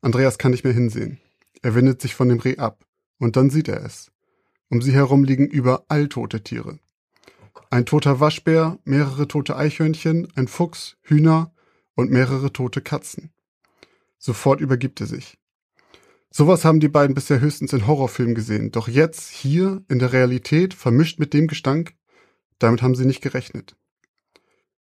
Andreas 0.00 0.38
kann 0.38 0.52
nicht 0.52 0.64
mehr 0.64 0.72
hinsehen. 0.72 1.20
Er 1.60 1.74
wendet 1.74 2.00
sich 2.00 2.14
von 2.14 2.30
dem 2.30 2.40
Reh 2.40 2.56
ab. 2.56 2.86
Und 3.18 3.36
dann 3.36 3.50
sieht 3.50 3.68
er 3.68 3.84
es. 3.84 4.10
Um 4.68 4.82
sie 4.82 4.92
herum 4.92 5.24
liegen 5.24 5.46
überall 5.46 6.08
tote 6.08 6.42
Tiere. 6.42 6.78
Ein 7.70 7.86
toter 7.86 8.20
Waschbär, 8.20 8.78
mehrere 8.84 9.28
tote 9.28 9.56
Eichhörnchen, 9.56 10.28
ein 10.34 10.48
Fuchs, 10.48 10.96
Hühner 11.02 11.52
und 11.94 12.10
mehrere 12.10 12.52
tote 12.52 12.80
Katzen. 12.80 13.32
Sofort 14.18 14.60
übergibt 14.60 15.00
er 15.00 15.06
sich. 15.06 15.38
Sowas 16.30 16.64
haben 16.64 16.80
die 16.80 16.88
beiden 16.88 17.14
bisher 17.14 17.40
höchstens 17.40 17.72
in 17.72 17.86
Horrorfilmen 17.86 18.34
gesehen, 18.34 18.72
doch 18.72 18.88
jetzt, 18.88 19.30
hier, 19.30 19.84
in 19.88 20.00
der 20.00 20.12
Realität, 20.12 20.74
vermischt 20.74 21.20
mit 21.20 21.32
dem 21.32 21.46
Gestank, 21.46 21.94
damit 22.58 22.82
haben 22.82 22.96
sie 22.96 23.04
nicht 23.04 23.22
gerechnet. 23.22 23.76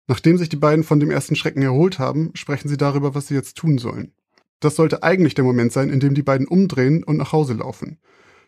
Nachdem 0.07 0.39
sich 0.39 0.49
die 0.49 0.57
beiden 0.57 0.85
von 0.85 1.01
dem 1.01 1.11
ersten 1.11 1.37
Schrecken 1.37 1.63
erholt 1.63 1.99
haben, 1.99 2.31
sprechen 2.35 2.69
sie 2.69 2.77
darüber, 2.77 3.15
was 3.15 3.29
sie 3.29 3.35
jetzt 3.35 3.57
tun 3.57 3.79
sollen. 3.79 4.13
Das 4.61 4.77
sollte 4.77 5.03
eigentlich 5.03 5.35
der 5.35 5.45
Moment 5.45 5.73
sein, 5.73 5.89
in 5.89 6.01
dem 6.01 6.15
die 6.15 6.23
beiden 6.23 6.47
umdrehen 6.47 7.03
und 7.03 7.17
nach 7.17 7.33
Hause 7.33 7.55
laufen. 7.55 7.99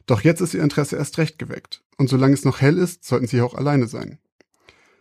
Doch 0.07 0.23
jetzt 0.23 0.41
ist 0.41 0.55
ihr 0.55 0.63
Interesse 0.63 0.97
erst 0.97 1.19
recht 1.19 1.39
geweckt. 1.39 1.83
Und 1.97 2.09
solange 2.09 2.35
es 2.35 2.45
noch 2.45 2.61
hell 2.61 2.79
ist, 2.79 3.05
sollten 3.05 3.27
sie 3.27 3.41
auch 3.41 3.55
alleine 3.55 3.87
sein. 3.87 4.19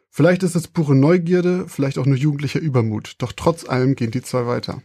Vielleicht 0.10 0.44
ist 0.44 0.56
es 0.56 0.68
pure 0.68 0.96
Neugierde, 0.96 1.68
vielleicht 1.68 1.98
auch 1.98 2.06
nur 2.06 2.18
jugendlicher 2.18 2.60
Übermut, 2.60 3.16
doch 3.20 3.32
trotz 3.32 3.68
allem 3.68 3.96
gehen 3.96 4.12
die 4.12 4.22
zwei 4.22 4.46
weiter. 4.46 4.82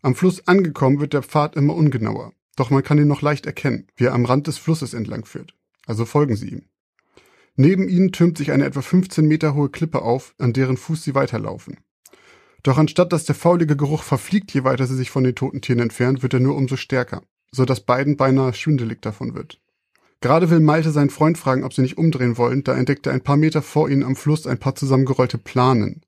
Am 0.00 0.14
Fluss 0.14 0.46
angekommen 0.46 1.00
wird 1.00 1.12
der 1.12 1.24
Pfad 1.24 1.56
immer 1.56 1.74
ungenauer, 1.74 2.32
doch 2.54 2.70
man 2.70 2.84
kann 2.84 2.98
ihn 2.98 3.08
noch 3.08 3.22
leicht 3.22 3.46
erkennen, 3.46 3.88
wie 3.96 4.04
er 4.04 4.14
am 4.14 4.24
Rand 4.24 4.46
des 4.46 4.58
Flusses 4.58 4.94
entlang 4.94 5.24
führt. 5.24 5.54
Also 5.86 6.04
folgen 6.04 6.36
sie 6.36 6.50
ihm. 6.50 6.62
Neben 7.56 7.88
ihnen 7.88 8.12
türmt 8.12 8.38
sich 8.38 8.52
eine 8.52 8.64
etwa 8.64 8.80
15 8.80 9.26
Meter 9.26 9.54
hohe 9.54 9.68
Klippe 9.68 10.02
auf, 10.02 10.34
an 10.38 10.52
deren 10.52 10.76
Fuß 10.76 11.02
sie 11.02 11.16
weiterlaufen. 11.16 11.78
Doch 12.62 12.78
anstatt 12.78 13.12
dass 13.12 13.24
der 13.24 13.34
faulige 13.34 13.76
Geruch 13.76 14.04
verfliegt, 14.04 14.54
je 14.54 14.62
weiter 14.62 14.86
sie 14.86 14.96
sich 14.96 15.10
von 15.10 15.24
den 15.24 15.34
toten 15.34 15.60
Tieren 15.60 15.80
entfernt, 15.80 16.22
wird 16.22 16.34
er 16.34 16.40
nur 16.40 16.54
umso 16.54 16.76
stärker 16.76 17.22
so 17.52 17.64
dass 17.64 17.84
beiden 17.84 18.16
beinahe 18.16 18.54
schwindelig 18.54 19.02
davon 19.02 19.34
wird. 19.34 19.60
Gerade 20.20 20.50
will 20.50 20.60
Malte 20.60 20.90
seinen 20.90 21.10
Freund 21.10 21.36
fragen, 21.36 21.64
ob 21.64 21.74
sie 21.74 21.82
nicht 21.82 21.98
umdrehen 21.98 22.38
wollen, 22.38 22.64
da 22.64 22.76
entdeckt 22.76 23.06
er 23.06 23.12
ein 23.12 23.22
paar 23.22 23.36
Meter 23.36 23.60
vor 23.60 23.90
ihnen 23.90 24.04
am 24.04 24.16
Fluss 24.16 24.46
ein 24.46 24.58
paar 24.58 24.74
zusammengerollte 24.74 25.36
Planen. 25.36 26.02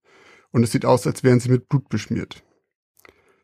Und 0.52 0.62
es 0.62 0.70
sieht 0.70 0.84
aus, 0.84 1.06
als 1.06 1.24
wären 1.24 1.40
sie 1.40 1.50
mit 1.50 1.68
Blut 1.68 1.88
beschmiert. 1.88 2.42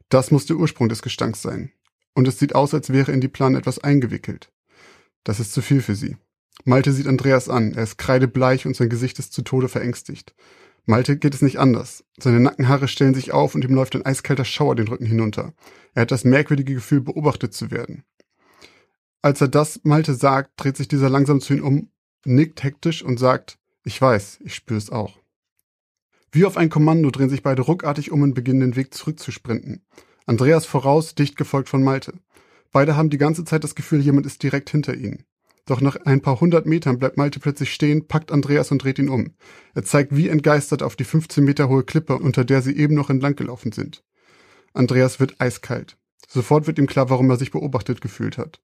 Das 0.08 0.30
muss 0.30 0.46
der 0.46 0.56
Ursprung 0.56 0.88
des 0.88 1.02
Gestanks 1.02 1.42
sein. 1.42 1.72
Und 2.14 2.28
es 2.28 2.38
sieht 2.38 2.54
aus, 2.54 2.72
als 2.72 2.90
wäre 2.90 3.12
in 3.12 3.20
die 3.20 3.28
Planen 3.28 3.56
etwas 3.56 3.80
eingewickelt. 3.80 4.52
Das 5.24 5.40
ist 5.40 5.52
zu 5.52 5.60
viel 5.60 5.82
für 5.82 5.96
sie. 5.96 6.16
Malte 6.64 6.92
sieht 6.92 7.06
Andreas 7.06 7.48
an. 7.48 7.74
Er 7.74 7.82
ist 7.82 7.98
kreidebleich 7.98 8.66
und 8.66 8.76
sein 8.76 8.88
Gesicht 8.88 9.18
ist 9.18 9.32
zu 9.32 9.42
Tode 9.42 9.68
verängstigt. 9.68 10.34
Malte 10.86 11.16
geht 11.16 11.34
es 11.34 11.42
nicht 11.42 11.58
anders. 11.58 12.04
Seine 12.18 12.40
Nackenhaare 12.40 12.88
stellen 12.88 13.14
sich 13.14 13.32
auf 13.32 13.54
und 13.54 13.64
ihm 13.64 13.74
läuft 13.74 13.94
ein 13.94 14.04
eiskalter 14.04 14.44
Schauer 14.44 14.76
den 14.76 14.88
Rücken 14.88 15.06
hinunter. 15.06 15.52
Er 15.94 16.02
hat 16.02 16.10
das 16.10 16.24
merkwürdige 16.24 16.74
Gefühl, 16.74 17.00
beobachtet 17.00 17.54
zu 17.54 17.70
werden. 17.70 18.04
Als 19.22 19.40
er 19.40 19.48
das 19.48 19.80
Malte 19.84 20.14
sagt, 20.14 20.52
dreht 20.56 20.76
sich 20.76 20.88
dieser 20.88 21.10
langsam 21.10 21.40
zu 21.40 21.54
ihm 21.54 21.64
um, 21.64 21.90
nickt 22.24 22.62
hektisch 22.62 23.02
und 23.02 23.18
sagt, 23.18 23.58
ich 23.84 24.00
weiß, 24.00 24.40
ich 24.42 24.54
spüre 24.54 24.78
es 24.78 24.90
auch. 24.90 25.18
Wie 26.32 26.44
auf 26.44 26.56
ein 26.56 26.70
Kommando 26.70 27.10
drehen 27.10 27.30
sich 27.30 27.42
beide 27.42 27.62
ruckartig 27.62 28.12
um 28.12 28.22
und 28.22 28.34
beginnen 28.34 28.60
den 28.60 28.76
Weg 28.76 28.94
zurückzusprinten. 28.94 29.84
Andreas 30.26 30.64
voraus, 30.64 31.14
dicht 31.14 31.36
gefolgt 31.36 31.68
von 31.68 31.82
Malte. 31.82 32.14
Beide 32.72 32.96
haben 32.96 33.10
die 33.10 33.18
ganze 33.18 33.44
Zeit 33.44 33.64
das 33.64 33.74
Gefühl, 33.74 34.00
jemand 34.00 34.26
ist 34.26 34.42
direkt 34.42 34.70
hinter 34.70 34.94
ihnen. 34.94 35.24
Doch 35.66 35.80
nach 35.80 35.96
ein 36.04 36.20
paar 36.20 36.40
hundert 36.40 36.66
Metern 36.66 36.98
bleibt 36.98 37.16
Malte 37.16 37.40
plötzlich 37.40 37.72
stehen, 37.72 38.08
packt 38.08 38.32
Andreas 38.32 38.70
und 38.70 38.82
dreht 38.82 38.98
ihn 38.98 39.08
um. 39.08 39.34
Er 39.74 39.84
zeigt 39.84 40.16
wie 40.16 40.28
entgeistert 40.28 40.82
auf 40.82 40.96
die 40.96 41.04
15 41.04 41.44
Meter 41.44 41.68
hohe 41.68 41.84
Klippe, 41.84 42.16
unter 42.18 42.44
der 42.44 42.62
sie 42.62 42.76
eben 42.76 42.94
noch 42.94 43.10
entlang 43.10 43.36
gelaufen 43.36 43.72
sind. 43.72 44.02
Andreas 44.72 45.20
wird 45.20 45.40
eiskalt. 45.40 45.96
Sofort 46.28 46.66
wird 46.66 46.78
ihm 46.78 46.86
klar, 46.86 47.10
warum 47.10 47.28
er 47.30 47.36
sich 47.36 47.50
beobachtet 47.50 48.00
gefühlt 48.00 48.38
hat. 48.38 48.60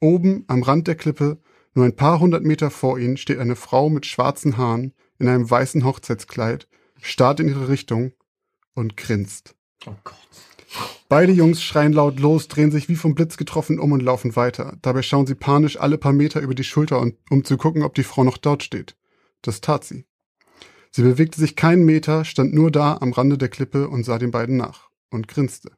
Oben 0.00 0.44
am 0.46 0.62
Rand 0.62 0.86
der 0.86 0.94
Klippe, 0.94 1.38
nur 1.74 1.84
ein 1.84 1.96
paar 1.96 2.20
hundert 2.20 2.44
Meter 2.44 2.70
vor 2.70 2.98
ihnen, 2.98 3.16
steht 3.16 3.38
eine 3.38 3.56
Frau 3.56 3.90
mit 3.90 4.06
schwarzen 4.06 4.56
Haaren 4.56 4.94
in 5.18 5.28
einem 5.28 5.50
weißen 5.50 5.84
Hochzeitskleid, 5.84 6.68
starrt 7.00 7.40
in 7.40 7.48
ihre 7.48 7.68
Richtung 7.68 8.12
und 8.74 8.96
grinst. 8.96 9.56
Oh 9.86 9.94
Gott. 10.04 10.47
Beide 11.08 11.32
Jungs 11.32 11.62
schreien 11.62 11.94
laut 11.94 12.20
los, 12.20 12.48
drehen 12.48 12.70
sich 12.70 12.90
wie 12.90 12.96
vom 12.96 13.14
Blitz 13.14 13.38
getroffen 13.38 13.78
um 13.78 13.92
und 13.92 14.02
laufen 14.02 14.36
weiter. 14.36 14.76
Dabei 14.82 15.00
schauen 15.00 15.26
sie 15.26 15.34
panisch 15.34 15.80
alle 15.80 15.96
paar 15.96 16.12
Meter 16.12 16.40
über 16.40 16.54
die 16.54 16.64
Schulter, 16.64 17.04
um 17.30 17.44
zu 17.44 17.56
gucken, 17.56 17.82
ob 17.82 17.94
die 17.94 18.02
Frau 18.02 18.24
noch 18.24 18.36
dort 18.36 18.62
steht. 18.62 18.94
Das 19.40 19.62
tat 19.62 19.84
sie. 19.84 20.04
Sie 20.90 21.02
bewegte 21.02 21.40
sich 21.40 21.56
keinen 21.56 21.84
Meter, 21.84 22.26
stand 22.26 22.52
nur 22.52 22.70
da 22.70 22.98
am 23.00 23.12
Rande 23.12 23.38
der 23.38 23.48
Klippe 23.48 23.88
und 23.88 24.04
sah 24.04 24.18
den 24.18 24.30
beiden 24.30 24.56
nach 24.56 24.90
und 25.10 25.28
grinste. 25.28 25.70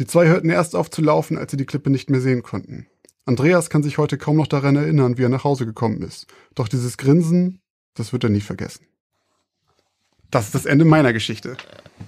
Die 0.00 0.06
zwei 0.06 0.26
hörten 0.26 0.50
erst 0.50 0.74
auf 0.74 0.90
zu 0.90 1.02
laufen, 1.02 1.38
als 1.38 1.52
sie 1.52 1.56
die 1.56 1.66
Klippe 1.66 1.90
nicht 1.90 2.10
mehr 2.10 2.20
sehen 2.20 2.42
konnten. 2.42 2.86
Andreas 3.26 3.70
kann 3.70 3.82
sich 3.82 3.98
heute 3.98 4.18
kaum 4.18 4.36
noch 4.36 4.46
daran 4.48 4.74
erinnern, 4.74 5.18
wie 5.18 5.24
er 5.24 5.28
nach 5.28 5.44
Hause 5.44 5.66
gekommen 5.66 6.02
ist. 6.02 6.26
Doch 6.56 6.66
dieses 6.66 6.96
Grinsen, 6.96 7.60
das 7.94 8.12
wird 8.12 8.24
er 8.24 8.30
nie 8.30 8.40
vergessen. 8.40 8.86
Das 10.30 10.46
ist 10.46 10.54
das 10.54 10.66
Ende 10.66 10.84
meiner 10.84 11.12
Geschichte. 11.12 11.56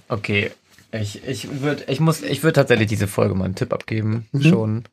Okay, 0.08 0.52
ich, 0.92 1.26
ich 1.26 1.60
würde 1.62 1.84
ich 1.88 2.00
muss, 2.00 2.22
ich 2.22 2.42
würde 2.42 2.54
tatsächlich 2.54 2.88
diese 2.88 3.08
Folge 3.08 3.34
mal 3.34 3.46
einen 3.46 3.54
Tipp 3.54 3.72
abgeben. 3.72 4.28
Mhm. 4.32 4.42
Schon. 4.42 4.84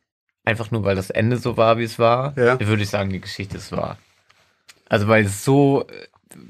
Einfach 0.46 0.72
nur, 0.72 0.84
weil 0.84 0.96
das 0.96 1.10
Ende 1.10 1.38
so 1.38 1.58
war, 1.58 1.78
wie 1.78 1.84
es 1.84 2.00
war. 2.00 2.38
Ja. 2.38 2.60
Würde 2.60 2.84
ich 2.84 2.90
sagen, 2.90 3.10
die 3.10 3.20
Geschichte 3.20 3.58
ist 3.58 3.72
wahr. 3.72 3.98
Also, 4.88 5.08
weil 5.08 5.26
es 5.26 5.44
so, 5.44 5.86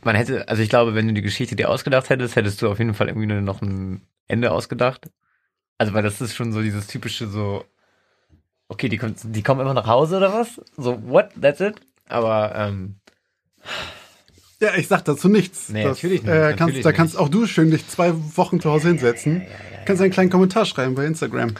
man 0.03 0.15
hätte, 0.15 0.47
also 0.47 0.61
ich 0.61 0.69
glaube, 0.69 0.95
wenn 0.95 1.07
du 1.07 1.13
die 1.13 1.21
Geschichte 1.21 1.55
dir 1.55 1.69
ausgedacht 1.69 2.09
hättest, 2.09 2.35
hättest 2.35 2.61
du 2.61 2.69
auf 2.69 2.79
jeden 2.79 2.93
Fall 2.93 3.07
irgendwie 3.07 3.27
nur 3.27 3.41
noch 3.41 3.61
ein 3.61 4.01
Ende 4.27 4.51
ausgedacht. 4.51 5.09
Also, 5.77 5.93
weil 5.93 6.03
das 6.03 6.21
ist 6.21 6.35
schon 6.35 6.53
so 6.53 6.61
dieses 6.61 6.87
typische 6.87 7.27
so, 7.27 7.65
okay, 8.67 8.87
die, 8.87 8.97
kommt, 8.97 9.17
die 9.23 9.43
kommen 9.43 9.61
immer 9.61 9.73
nach 9.73 9.87
Hause 9.87 10.17
oder 10.17 10.31
was? 10.31 10.61
So, 10.77 11.01
what? 11.07 11.31
That's 11.41 11.59
it? 11.59 11.75
Aber, 12.07 12.53
ähm, 12.55 12.99
ja, 14.61 14.75
ich 14.75 14.87
sag 14.87 15.05
dazu 15.05 15.29
nichts. 15.29 15.69
Nee, 15.69 15.83
das, 15.83 15.97
natürlich 15.97 16.23
nicht. 16.23 16.31
Äh, 16.31 16.39
kannst, 16.39 16.59
natürlich 16.59 16.83
da 16.83 16.91
kannst 16.91 17.17
auch 17.17 17.29
du 17.29 17.45
schön 17.45 17.71
dich 17.71 17.87
zwei 17.87 18.13
Wochen 18.35 18.59
zu 18.59 18.69
Hause 18.69 18.89
hinsetzen. 18.89 19.37
Ja, 19.37 19.41
ja, 19.41 19.47
ja, 19.47 19.83
kannst 19.85 20.01
einen 20.01 20.11
kleinen 20.11 20.29
Kommentar 20.29 20.65
schreiben 20.65 20.95
bei 20.95 21.05
Instagram. 21.05 21.55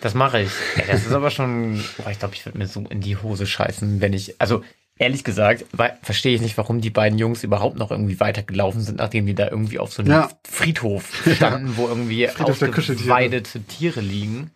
Das 0.00 0.14
mache 0.14 0.42
ich. 0.42 0.50
Ja, 0.76 0.84
das 0.92 1.06
ist 1.06 1.12
aber 1.12 1.30
schon, 1.30 1.82
boah, 1.98 2.10
ich 2.10 2.18
glaube, 2.18 2.34
ich 2.34 2.44
würde 2.44 2.58
mir 2.58 2.66
so 2.66 2.80
in 2.90 3.00
die 3.00 3.16
Hose 3.16 3.46
scheißen, 3.46 4.00
wenn 4.00 4.12
ich, 4.12 4.40
also 4.40 4.62
ehrlich 4.98 5.24
gesagt, 5.24 5.64
verstehe 6.02 6.34
ich 6.34 6.40
nicht, 6.40 6.56
warum 6.58 6.80
die 6.80 6.90
beiden 6.90 7.18
Jungs 7.18 7.44
überhaupt 7.44 7.76
noch 7.76 7.90
irgendwie 7.90 8.18
weitergelaufen 8.20 8.80
sind, 8.80 8.98
nachdem 8.98 9.26
die 9.26 9.34
da 9.34 9.48
irgendwie 9.48 9.78
auf 9.78 9.92
so 9.92 10.02
einem 10.02 10.12
ja. 10.12 10.30
Friedhof 10.48 11.22
standen, 11.36 11.76
wo 11.76 11.86
irgendwie 11.86 12.28
ausgeweidete 12.28 13.62
Tiere 13.62 14.00
liegen. 14.00 14.50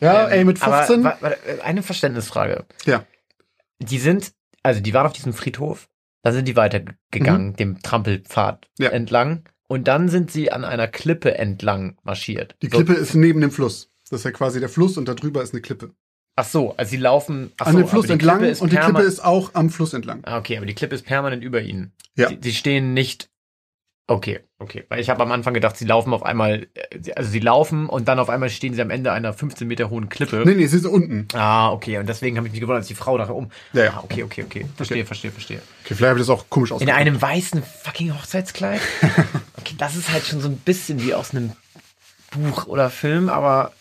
Ja, 0.00 0.26
ähm, 0.26 0.32
ey, 0.32 0.44
mit 0.44 0.58
15. 0.58 1.06
Aber, 1.06 1.36
eine 1.64 1.82
Verständnisfrage. 1.82 2.64
Ja. 2.84 3.04
Die 3.78 3.98
sind, 3.98 4.32
also 4.62 4.80
die 4.80 4.92
waren 4.94 5.06
auf 5.06 5.12
diesem 5.12 5.32
Friedhof 5.32 5.88
da 6.26 6.32
sind 6.32 6.48
die 6.48 6.56
weitergegangen, 6.56 7.50
mhm. 7.50 7.56
dem 7.56 7.82
Trampelpfad 7.82 8.68
ja. 8.80 8.88
entlang. 8.88 9.44
Und 9.68 9.86
dann 9.86 10.08
sind 10.08 10.32
sie 10.32 10.50
an 10.50 10.64
einer 10.64 10.88
Klippe 10.88 11.38
entlang 11.38 11.98
marschiert. 12.02 12.56
Die 12.62 12.68
Klippe 12.68 12.96
so. 12.96 13.00
ist 13.00 13.14
neben 13.14 13.40
dem 13.40 13.52
Fluss. 13.52 13.92
Das 14.10 14.20
ist 14.20 14.24
ja 14.24 14.32
quasi 14.32 14.58
der 14.58 14.68
Fluss 14.68 14.98
und 14.98 15.06
da 15.06 15.14
drüber 15.14 15.40
ist 15.44 15.52
eine 15.54 15.62
Klippe. 15.62 15.92
Ach 16.34 16.44
so, 16.44 16.74
also 16.76 16.90
sie 16.90 16.96
laufen 16.96 17.52
ach 17.58 17.66
an 17.66 17.74
so, 17.74 17.78
dem 17.78 17.86
Fluss 17.86 18.10
entlang 18.10 18.40
und 18.58 18.72
die 18.72 18.76
Klippe 18.76 19.02
ist 19.02 19.24
auch 19.24 19.54
am 19.54 19.70
Fluss 19.70 19.94
entlang. 19.94 20.24
Ah, 20.24 20.38
okay, 20.38 20.56
aber 20.56 20.66
die 20.66 20.74
Klippe 20.74 20.96
ist 20.96 21.06
permanent 21.06 21.44
über 21.44 21.62
ihnen. 21.62 21.92
Ja. 22.16 22.28
Sie, 22.28 22.38
sie 22.42 22.54
stehen 22.54 22.92
nicht 22.92 23.30
Okay, 24.08 24.40
okay. 24.60 24.84
Weil 24.88 25.00
ich 25.00 25.10
habe 25.10 25.20
am 25.22 25.32
Anfang 25.32 25.52
gedacht, 25.52 25.76
sie 25.76 25.84
laufen 25.84 26.12
auf 26.14 26.22
einmal, 26.22 26.68
äh, 26.74 27.12
also 27.16 27.28
sie 27.28 27.40
laufen 27.40 27.88
und 27.88 28.06
dann 28.06 28.20
auf 28.20 28.30
einmal 28.30 28.50
stehen 28.50 28.72
sie 28.72 28.80
am 28.80 28.90
Ende 28.90 29.10
einer 29.10 29.32
15 29.32 29.66
Meter 29.66 29.90
hohen 29.90 30.08
Klippe. 30.08 30.44
Nee, 30.46 30.54
nee, 30.54 30.66
sie 30.66 30.78
sind 30.78 30.90
unten. 30.90 31.26
Ah, 31.34 31.72
okay. 31.72 31.98
Und 31.98 32.08
deswegen 32.08 32.36
habe 32.36 32.46
ich 32.46 32.52
mich 32.52 32.60
gewundert, 32.60 32.82
als 32.82 32.86
die 32.88 32.94
Frau 32.94 33.18
da 33.18 33.24
um. 33.24 33.50
Ja, 33.72 33.84
ja. 33.84 33.90
Ah, 33.96 34.02
okay, 34.04 34.22
okay, 34.22 34.44
okay. 34.44 34.66
Verstehe, 34.76 34.98
okay. 34.98 35.06
verstehe, 35.06 35.30
verstehe. 35.32 35.60
Okay, 35.84 35.94
vielleicht 35.94 36.10
habe 36.10 36.20
ich 36.20 36.26
das 36.26 36.30
auch 36.30 36.48
komisch 36.48 36.70
ausgesprochen. 36.70 37.00
In 37.00 37.06
einem 37.08 37.20
weißen 37.20 37.62
fucking 37.62 38.14
Hochzeitskleid? 38.14 38.80
okay, 39.58 39.74
das 39.76 39.96
ist 39.96 40.12
halt 40.12 40.24
schon 40.24 40.40
so 40.40 40.48
ein 40.48 40.58
bisschen 40.58 41.02
wie 41.02 41.12
aus 41.12 41.32
einem 41.32 41.52
Buch 42.30 42.66
oder 42.66 42.90
Film, 42.90 43.28
aber 43.28 43.72
Oh, 43.72 43.75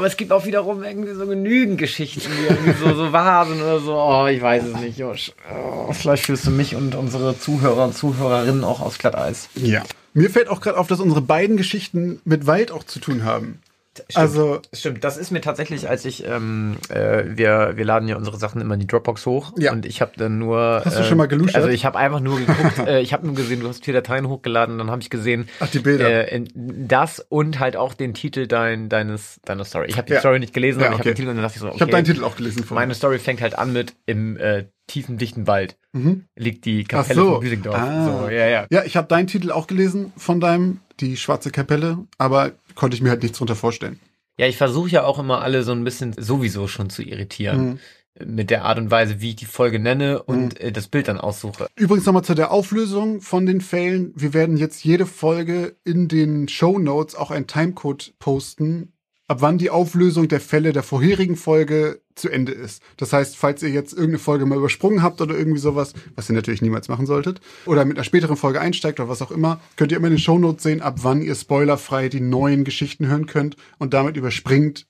aber 0.00 0.06
es 0.06 0.16
gibt 0.16 0.32
auch 0.32 0.46
wiederum 0.46 0.82
irgendwie 0.82 1.12
so 1.12 1.26
genügend 1.26 1.76
Geschichten, 1.76 2.22
die 2.22 2.46
irgendwie 2.46 2.72
so, 2.72 2.94
so 2.94 3.12
wahr 3.12 3.44
sind 3.44 3.60
oder 3.60 3.80
so. 3.80 3.94
Oh, 3.94 4.26
ich 4.26 4.40
weiß 4.40 4.64
es 4.64 4.80
nicht, 4.80 4.98
Josh. 4.98 5.32
Oh, 5.54 5.92
vielleicht 5.92 6.24
fühlst 6.24 6.46
du 6.46 6.50
mich 6.50 6.74
und 6.74 6.94
unsere 6.94 7.38
Zuhörer 7.38 7.84
und 7.84 7.94
Zuhörerinnen 7.94 8.64
auch 8.64 8.80
aus 8.80 8.96
Glatteis. 8.96 9.50
Ja. 9.56 9.82
Mir 10.14 10.30
fällt 10.30 10.48
auch 10.48 10.62
gerade 10.62 10.78
auf, 10.78 10.86
dass 10.86 11.00
unsere 11.00 11.20
beiden 11.20 11.58
Geschichten 11.58 12.22
mit 12.24 12.46
Wald 12.46 12.72
auch 12.72 12.82
zu 12.82 12.98
tun 12.98 13.24
haben. 13.24 13.60
Stimmt, 14.08 14.16
also 14.16 14.60
stimmt, 14.72 15.04
das 15.04 15.16
ist 15.16 15.30
mir 15.30 15.40
tatsächlich, 15.40 15.88
als 15.88 16.04
ich 16.04 16.26
ähm, 16.26 16.76
äh, 16.88 17.24
wir 17.26 17.72
wir 17.76 17.84
laden 17.84 18.08
ja 18.08 18.16
unsere 18.16 18.38
Sachen 18.38 18.60
immer 18.60 18.74
in 18.74 18.80
die 18.80 18.86
Dropbox 18.86 19.26
hoch 19.26 19.52
ja. 19.58 19.72
und 19.72 19.86
ich 19.86 20.00
habe 20.00 20.12
dann 20.16 20.38
nur 20.38 20.82
Hast 20.84 20.98
du 20.98 21.04
schon 21.04 21.18
mal 21.18 21.28
geluscht? 21.28 21.54
Also 21.54 21.68
ich 21.68 21.84
habe 21.84 21.98
einfach 21.98 22.20
nur 22.20 22.38
geguckt, 22.38 22.78
äh, 22.86 23.00
ich 23.00 23.12
habe 23.12 23.26
nur 23.26 23.34
gesehen, 23.34 23.60
du 23.60 23.68
hast 23.68 23.84
vier 23.84 23.94
Dateien 23.94 24.28
hochgeladen, 24.28 24.78
dann 24.78 24.90
habe 24.90 25.02
ich 25.02 25.10
gesehen, 25.10 25.48
ach 25.60 25.68
die 25.68 25.80
Bilder, 25.80 26.32
äh, 26.32 26.44
das 26.54 27.20
und 27.28 27.58
halt 27.60 27.76
auch 27.76 27.94
den 27.94 28.14
Titel 28.14 28.46
dein, 28.46 28.88
deines 28.88 29.40
deiner 29.44 29.64
Story. 29.64 29.86
Ich 29.88 29.96
habe 29.96 30.06
die 30.06 30.14
ja. 30.14 30.20
Story 30.20 30.38
nicht 30.38 30.54
gelesen, 30.54 30.80
ja, 30.80 30.86
aber 30.86 30.96
okay. 30.96 31.02
ich 31.02 31.06
habe 31.08 31.14
den 31.14 31.16
Titel 31.16 31.28
und 31.30 31.36
dann 31.36 31.42
dachte 31.44 31.56
ich 31.56 31.60
so, 31.60 31.66
okay, 31.66 31.76
ich 31.76 31.82
habe 31.82 31.92
deinen 31.92 32.04
Titel 32.04 32.24
auch 32.24 32.36
gelesen. 32.36 32.64
Vorhin. 32.64 32.82
Meine 32.82 32.94
Story 32.94 33.18
fängt 33.18 33.40
halt 33.40 33.58
an 33.58 33.72
mit 33.72 33.94
im 34.06 34.36
äh, 34.36 34.64
tiefen 34.90 35.18
dichten 35.18 35.46
Wald 35.46 35.76
mhm. 35.92 36.24
liegt 36.36 36.64
die 36.64 36.84
Kapelle 36.84 37.20
so. 37.20 37.32
von 37.32 37.40
Büsingdorf. 37.40 37.76
Ah. 37.76 38.04
So, 38.04 38.28
ja, 38.28 38.46
ja. 38.48 38.66
Ja, 38.70 38.84
ich 38.84 38.96
habe 38.96 39.06
deinen 39.06 39.26
Titel 39.26 39.52
auch 39.52 39.66
gelesen 39.66 40.12
von 40.16 40.40
deinem 40.40 40.80
die 41.00 41.16
schwarze 41.16 41.50
Kapelle, 41.50 41.98
aber 42.18 42.52
konnte 42.80 42.94
ich 42.94 43.02
mir 43.02 43.10
halt 43.10 43.22
nichts 43.22 43.36
drunter 43.36 43.56
vorstellen. 43.56 44.00
Ja, 44.38 44.46
ich 44.46 44.56
versuche 44.56 44.88
ja 44.88 45.04
auch 45.04 45.18
immer 45.18 45.42
alle 45.42 45.64
so 45.64 45.72
ein 45.72 45.84
bisschen 45.84 46.14
sowieso 46.16 46.66
schon 46.66 46.88
zu 46.88 47.02
irritieren. 47.02 47.78
Mhm. 48.18 48.26
Mit 48.26 48.48
der 48.48 48.64
Art 48.64 48.78
und 48.78 48.90
Weise, 48.90 49.20
wie 49.20 49.30
ich 49.30 49.36
die 49.36 49.44
Folge 49.44 49.78
nenne 49.78 50.22
und 50.22 50.58
mhm. 50.58 50.66
Äh, 50.66 50.72
das 50.72 50.88
Bild 50.88 51.08
dann 51.08 51.18
aussuche. 51.18 51.66
Übrigens 51.76 52.06
nochmal 52.06 52.24
zu 52.24 52.34
der 52.34 52.50
Auflösung 52.50 53.20
von 53.20 53.44
den 53.44 53.60
Fällen. 53.60 54.14
Wir 54.16 54.32
werden 54.32 54.56
jetzt 54.56 54.82
jede 54.82 55.04
Folge 55.04 55.76
in 55.84 56.08
den 56.08 56.48
Show 56.48 56.78
Notes 56.78 57.14
auch 57.14 57.30
einen 57.30 57.46
Timecode 57.46 58.14
posten, 58.18 58.94
ab 59.30 59.42
wann 59.42 59.58
die 59.58 59.70
Auflösung 59.70 60.26
der 60.26 60.40
Fälle 60.40 60.72
der 60.72 60.82
vorherigen 60.82 61.36
Folge 61.36 62.00
zu 62.16 62.28
Ende 62.28 62.50
ist. 62.50 62.82
Das 62.96 63.12
heißt, 63.12 63.36
falls 63.36 63.62
ihr 63.62 63.68
jetzt 63.68 63.92
irgendeine 63.92 64.18
Folge 64.18 64.44
mal 64.44 64.58
übersprungen 64.58 65.04
habt 65.04 65.20
oder 65.20 65.38
irgendwie 65.38 65.60
sowas, 65.60 65.94
was 66.16 66.28
ihr 66.28 66.34
natürlich 66.34 66.62
niemals 66.62 66.88
machen 66.88 67.06
solltet, 67.06 67.40
oder 67.64 67.84
mit 67.84 67.96
einer 67.96 68.02
späteren 68.02 68.36
Folge 68.36 68.60
einsteigt 68.60 68.98
oder 68.98 69.08
was 69.08 69.22
auch 69.22 69.30
immer, 69.30 69.60
könnt 69.76 69.92
ihr 69.92 69.98
immer 69.98 70.08
in 70.08 70.14
den 70.14 70.18
Shownotes 70.18 70.64
sehen, 70.64 70.82
ab 70.82 70.96
wann 71.02 71.22
ihr 71.22 71.36
spoilerfrei 71.36 72.08
die 72.08 72.20
neuen 72.20 72.64
Geschichten 72.64 73.06
hören 73.06 73.26
könnt 73.26 73.56
und 73.78 73.94
damit 73.94 74.16
überspringt 74.16 74.88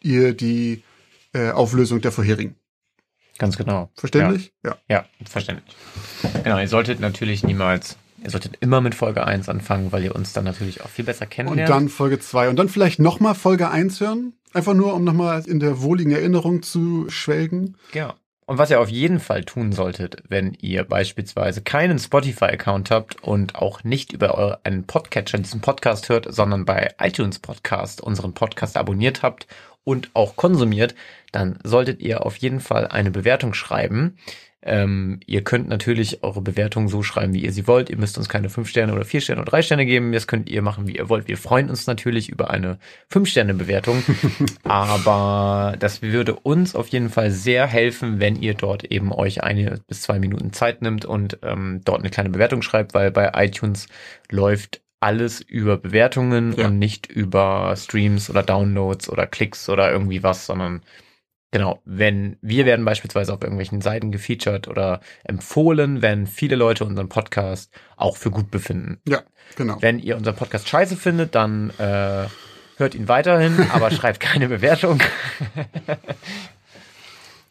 ihr 0.00 0.34
die 0.34 0.84
äh, 1.32 1.50
Auflösung 1.50 2.00
der 2.00 2.12
vorherigen. 2.12 2.54
Ganz 3.38 3.56
genau. 3.56 3.90
Verständlich? 3.96 4.52
Ja. 4.64 4.76
ja. 4.88 5.04
Ja, 5.18 5.26
verständlich. 5.28 5.74
Genau, 6.44 6.60
ihr 6.60 6.68
solltet 6.68 7.00
natürlich 7.00 7.42
niemals 7.42 7.96
Ihr 8.22 8.30
solltet 8.30 8.56
immer 8.60 8.80
mit 8.80 8.94
Folge 8.94 9.26
1 9.26 9.48
anfangen, 9.48 9.92
weil 9.92 10.04
ihr 10.04 10.14
uns 10.14 10.32
dann 10.32 10.44
natürlich 10.44 10.82
auch 10.82 10.88
viel 10.88 11.04
besser 11.04 11.26
kennenlernt. 11.26 11.70
Und 11.70 11.76
dann 11.76 11.88
Folge 11.88 12.18
2 12.18 12.48
und 12.48 12.56
dann 12.58 12.68
vielleicht 12.68 12.98
nochmal 12.98 13.34
Folge 13.34 13.70
1 13.70 14.00
hören. 14.00 14.34
Einfach 14.52 14.74
nur, 14.74 14.94
um 14.94 15.04
nochmal 15.04 15.42
in 15.46 15.60
der 15.60 15.80
wohligen 15.80 16.10
Erinnerung 16.10 16.62
zu 16.62 17.08
schwelgen. 17.08 17.76
Ja. 17.94 18.14
Und 18.46 18.58
was 18.58 18.70
ihr 18.70 18.80
auf 18.80 18.88
jeden 18.88 19.20
Fall 19.20 19.44
tun 19.44 19.70
solltet, 19.70 20.24
wenn 20.28 20.54
ihr 20.60 20.82
beispielsweise 20.82 21.62
keinen 21.62 22.00
Spotify-Account 22.00 22.90
habt 22.90 23.22
und 23.22 23.54
auch 23.54 23.84
nicht 23.84 24.12
über 24.12 24.34
eure, 24.34 24.58
einen 24.64 24.88
Podcatcher 24.88 25.38
diesen 25.38 25.60
Podcast 25.60 26.08
hört, 26.08 26.26
sondern 26.34 26.64
bei 26.64 26.88
iTunes 27.00 27.38
Podcast 27.38 28.00
unseren 28.00 28.34
Podcast 28.34 28.76
abonniert 28.76 29.22
habt 29.22 29.46
und 29.84 30.10
auch 30.14 30.34
konsumiert, 30.34 30.96
dann 31.30 31.60
solltet 31.62 32.00
ihr 32.00 32.26
auf 32.26 32.36
jeden 32.38 32.58
Fall 32.58 32.88
eine 32.88 33.12
Bewertung 33.12 33.54
schreiben 33.54 34.16
Ähm, 34.62 35.20
ihr 35.26 35.42
könnt 35.42 35.68
natürlich 35.68 36.22
eure 36.22 36.42
Bewertung 36.42 36.88
so 36.88 37.02
schreiben, 37.02 37.32
wie 37.32 37.42
ihr 37.44 37.52
sie 37.52 37.66
wollt. 37.66 37.88
Ihr 37.88 37.96
müsst 37.96 38.18
uns 38.18 38.28
keine 38.28 38.50
fünf 38.50 38.68
Sterne 38.68 38.92
oder 38.92 39.06
vier 39.06 39.22
Sterne 39.22 39.40
oder 39.40 39.50
drei 39.50 39.62
Sterne 39.62 39.86
geben. 39.86 40.12
Das 40.12 40.26
könnt 40.26 40.50
ihr 40.50 40.60
machen, 40.60 40.86
wie 40.86 40.96
ihr 40.96 41.08
wollt. 41.08 41.28
Wir 41.28 41.38
freuen 41.38 41.70
uns 41.70 41.86
natürlich 41.86 42.28
über 42.28 42.50
eine 42.50 42.78
fünf 43.08 43.28
Sterne 43.28 43.54
Bewertung. 43.54 44.02
Aber 44.64 45.76
das 45.78 46.02
würde 46.02 46.34
uns 46.34 46.74
auf 46.74 46.88
jeden 46.88 47.08
Fall 47.08 47.30
sehr 47.30 47.66
helfen, 47.66 48.20
wenn 48.20 48.36
ihr 48.36 48.52
dort 48.52 48.84
eben 48.84 49.12
euch 49.12 49.42
eine 49.42 49.80
bis 49.88 50.02
zwei 50.02 50.18
Minuten 50.18 50.52
Zeit 50.52 50.82
nimmt 50.82 51.06
und 51.06 51.38
ähm, 51.42 51.80
dort 51.84 52.00
eine 52.00 52.10
kleine 52.10 52.30
Bewertung 52.30 52.60
schreibt, 52.60 52.92
weil 52.92 53.10
bei 53.10 53.32
iTunes 53.34 53.86
läuft 54.30 54.82
alles 55.00 55.40
über 55.40 55.78
Bewertungen 55.78 56.54
ja. 56.56 56.66
und 56.66 56.78
nicht 56.78 57.06
über 57.06 57.74
Streams 57.76 58.28
oder 58.28 58.42
Downloads 58.42 59.08
oder 59.08 59.26
Klicks 59.26 59.70
oder 59.70 59.90
irgendwie 59.90 60.22
was, 60.22 60.44
sondern 60.44 60.82
Genau, 61.52 61.80
wenn 61.84 62.36
wir 62.42 62.64
werden 62.64 62.84
beispielsweise 62.84 63.32
auf 63.34 63.42
irgendwelchen 63.42 63.80
Seiten 63.80 64.12
gefeatured 64.12 64.68
oder 64.68 65.00
empfohlen, 65.24 66.00
wenn 66.00 66.28
viele 66.28 66.54
Leute 66.54 66.84
unseren 66.84 67.08
Podcast 67.08 67.72
auch 67.96 68.16
für 68.16 68.30
gut 68.30 68.52
befinden. 68.52 69.00
Ja, 69.08 69.22
genau. 69.56 69.76
Wenn 69.80 69.98
ihr 69.98 70.16
unseren 70.16 70.36
Podcast 70.36 70.68
scheiße 70.68 70.96
findet, 70.96 71.34
dann 71.34 71.70
äh, 71.78 72.26
hört 72.76 72.94
ihn 72.94 73.08
weiterhin, 73.08 73.66
aber 73.72 73.90
schreibt 73.90 74.20
keine 74.20 74.48
Bewertung. 74.48 75.00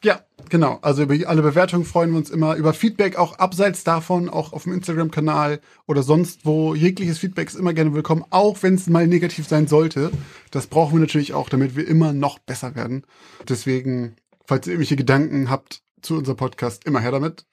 Ja, 0.02 0.22
genau. 0.48 0.80
Also 0.82 1.04
über 1.04 1.28
alle 1.28 1.42
Bewertungen 1.42 1.84
freuen 1.84 2.12
wir 2.12 2.18
uns 2.18 2.30
immer. 2.30 2.56
Über 2.56 2.74
Feedback 2.74 3.18
auch 3.18 3.38
abseits 3.38 3.84
davon, 3.84 4.30
auch 4.30 4.54
auf 4.54 4.64
dem 4.64 4.74
Instagram-Kanal 4.74 5.60
oder 5.88 6.04
sonst 6.04 6.46
wo. 6.46 6.74
Jegliches 6.74 7.20
Feedback 7.20 7.50
ist 7.50 7.56
immer 7.56 7.74
gerne 7.74 7.94
willkommen, 7.94 8.24
auch 8.30 8.64
wenn 8.64 8.76
es 8.76 8.88
mal 8.88 9.08
negativ 9.08 9.48
sein 9.48 9.68
sollte. 9.68 10.12
Das 10.52 10.68
brauchen 10.68 10.94
wir 10.94 11.02
natürlich 11.02 11.34
auch, 11.34 11.50
damit 11.50 11.76
wir 11.76 11.86
immer 11.86 12.14
noch 12.14 12.40
besser 12.40 12.76
werden. 12.76 13.06
Deswegen, 13.48 14.16
falls 14.46 14.68
ihr 14.68 14.74
irgendwelche 14.74 14.96
Gedanken 14.96 15.50
habt 15.50 15.82
zu 16.02 16.16
unserem 16.16 16.38
Podcast, 16.38 16.86
immer 16.86 17.02
her 17.02 17.12
damit. 17.12 17.46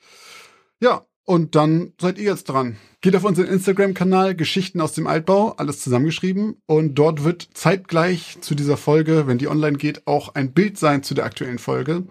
Ja, 0.78 1.04
und 1.26 1.56
dann 1.56 1.92
seid 2.00 2.18
ihr 2.18 2.24
jetzt 2.24 2.44
dran. 2.44 2.76
Geht 3.00 3.16
auf 3.16 3.24
unseren 3.24 3.48
Instagram-Kanal 3.48 4.36
Geschichten 4.36 4.80
aus 4.80 4.92
dem 4.92 5.08
Altbau, 5.08 5.54
alles 5.56 5.80
zusammengeschrieben. 5.80 6.56
Und 6.66 6.94
dort 6.94 7.24
wird 7.24 7.48
zeitgleich 7.52 8.38
zu 8.40 8.54
dieser 8.54 8.76
Folge, 8.76 9.26
wenn 9.26 9.36
die 9.36 9.48
online 9.48 9.76
geht, 9.76 10.06
auch 10.06 10.34
ein 10.36 10.52
Bild 10.52 10.78
sein 10.78 11.02
zu 11.02 11.14
der 11.14 11.24
aktuellen 11.24 11.58
Folge, 11.58 12.04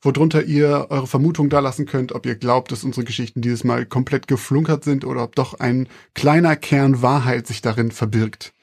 worunter 0.00 0.42
ihr 0.44 0.86
eure 0.88 1.06
Vermutung 1.06 1.50
da 1.50 1.60
lassen 1.60 1.84
könnt, 1.84 2.12
ob 2.12 2.24
ihr 2.24 2.34
glaubt, 2.34 2.72
dass 2.72 2.82
unsere 2.82 3.04
Geschichten 3.04 3.42
dieses 3.42 3.62
Mal 3.62 3.84
komplett 3.84 4.26
geflunkert 4.26 4.84
sind 4.84 5.04
oder 5.04 5.22
ob 5.22 5.36
doch 5.36 5.60
ein 5.60 5.86
kleiner 6.14 6.56
Kern 6.56 7.02
Wahrheit 7.02 7.46
sich 7.46 7.60
darin 7.60 7.90
verbirgt. 7.90 8.54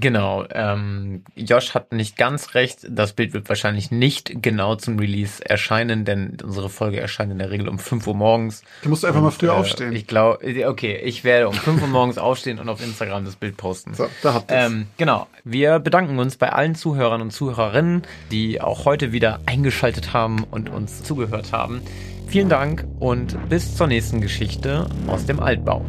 Genau, 0.00 0.44
ähm, 0.50 1.24
Josh 1.36 1.74
hat 1.74 1.92
nicht 1.92 2.16
ganz 2.16 2.54
recht. 2.54 2.86
Das 2.88 3.12
Bild 3.12 3.32
wird 3.32 3.48
wahrscheinlich 3.48 3.90
nicht 3.90 4.42
genau 4.42 4.74
zum 4.76 4.98
Release 4.98 5.44
erscheinen, 5.44 6.04
denn 6.04 6.36
unsere 6.42 6.68
Folge 6.68 7.00
erscheint 7.00 7.32
in 7.32 7.38
der 7.38 7.50
Regel 7.50 7.68
um 7.68 7.78
5 7.78 8.06
Uhr 8.06 8.14
morgens. 8.14 8.62
Du 8.82 8.88
musst 8.88 9.04
einfach 9.04 9.18
und, 9.18 9.24
mal 9.24 9.30
früher 9.30 9.52
äh, 9.52 9.56
aufstehen. 9.56 9.94
Ich 9.94 10.06
glaube, 10.06 10.38
okay, 10.66 10.96
ich 10.96 11.24
werde 11.24 11.48
um 11.48 11.54
5 11.54 11.82
Uhr 11.82 11.88
morgens 11.88 12.18
aufstehen 12.18 12.58
und 12.58 12.68
auf 12.68 12.82
Instagram 12.82 13.24
das 13.24 13.36
Bild 13.36 13.56
posten. 13.56 13.94
So, 13.94 14.06
da 14.22 14.34
habt 14.34 14.50
ihr 14.50 14.56
ähm, 14.56 14.86
Genau, 14.96 15.26
wir 15.44 15.78
bedanken 15.78 16.18
uns 16.18 16.36
bei 16.36 16.52
allen 16.52 16.74
Zuhörern 16.74 17.20
und 17.20 17.30
Zuhörerinnen, 17.30 18.02
die 18.30 18.60
auch 18.60 18.84
heute 18.84 19.12
wieder 19.12 19.40
eingeschaltet 19.46 20.12
haben 20.12 20.44
und 20.44 20.68
uns 20.68 21.02
zugehört 21.02 21.52
haben. 21.52 21.82
Vielen 22.26 22.48
Dank 22.48 22.84
und 22.98 23.48
bis 23.48 23.76
zur 23.76 23.86
nächsten 23.86 24.20
Geschichte 24.20 24.88
aus 25.06 25.26
dem 25.26 25.40
Altbau. 25.40 25.84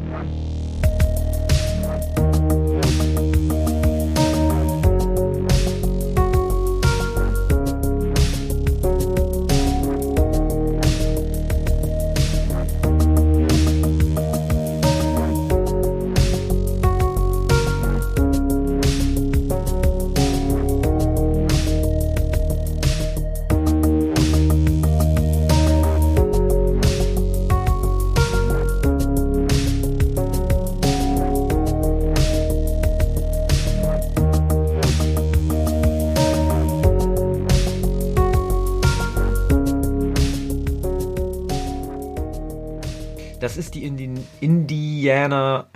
Indiana. 45.08 45.68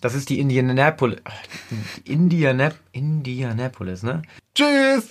Das 0.00 0.14
ist 0.14 0.28
die 0.28 0.38
Indianapolis. 0.38 1.18
Indianap 2.04 2.76
Indianapolis, 2.92 4.04
ne? 4.04 4.22
Tschüss! 4.54 5.08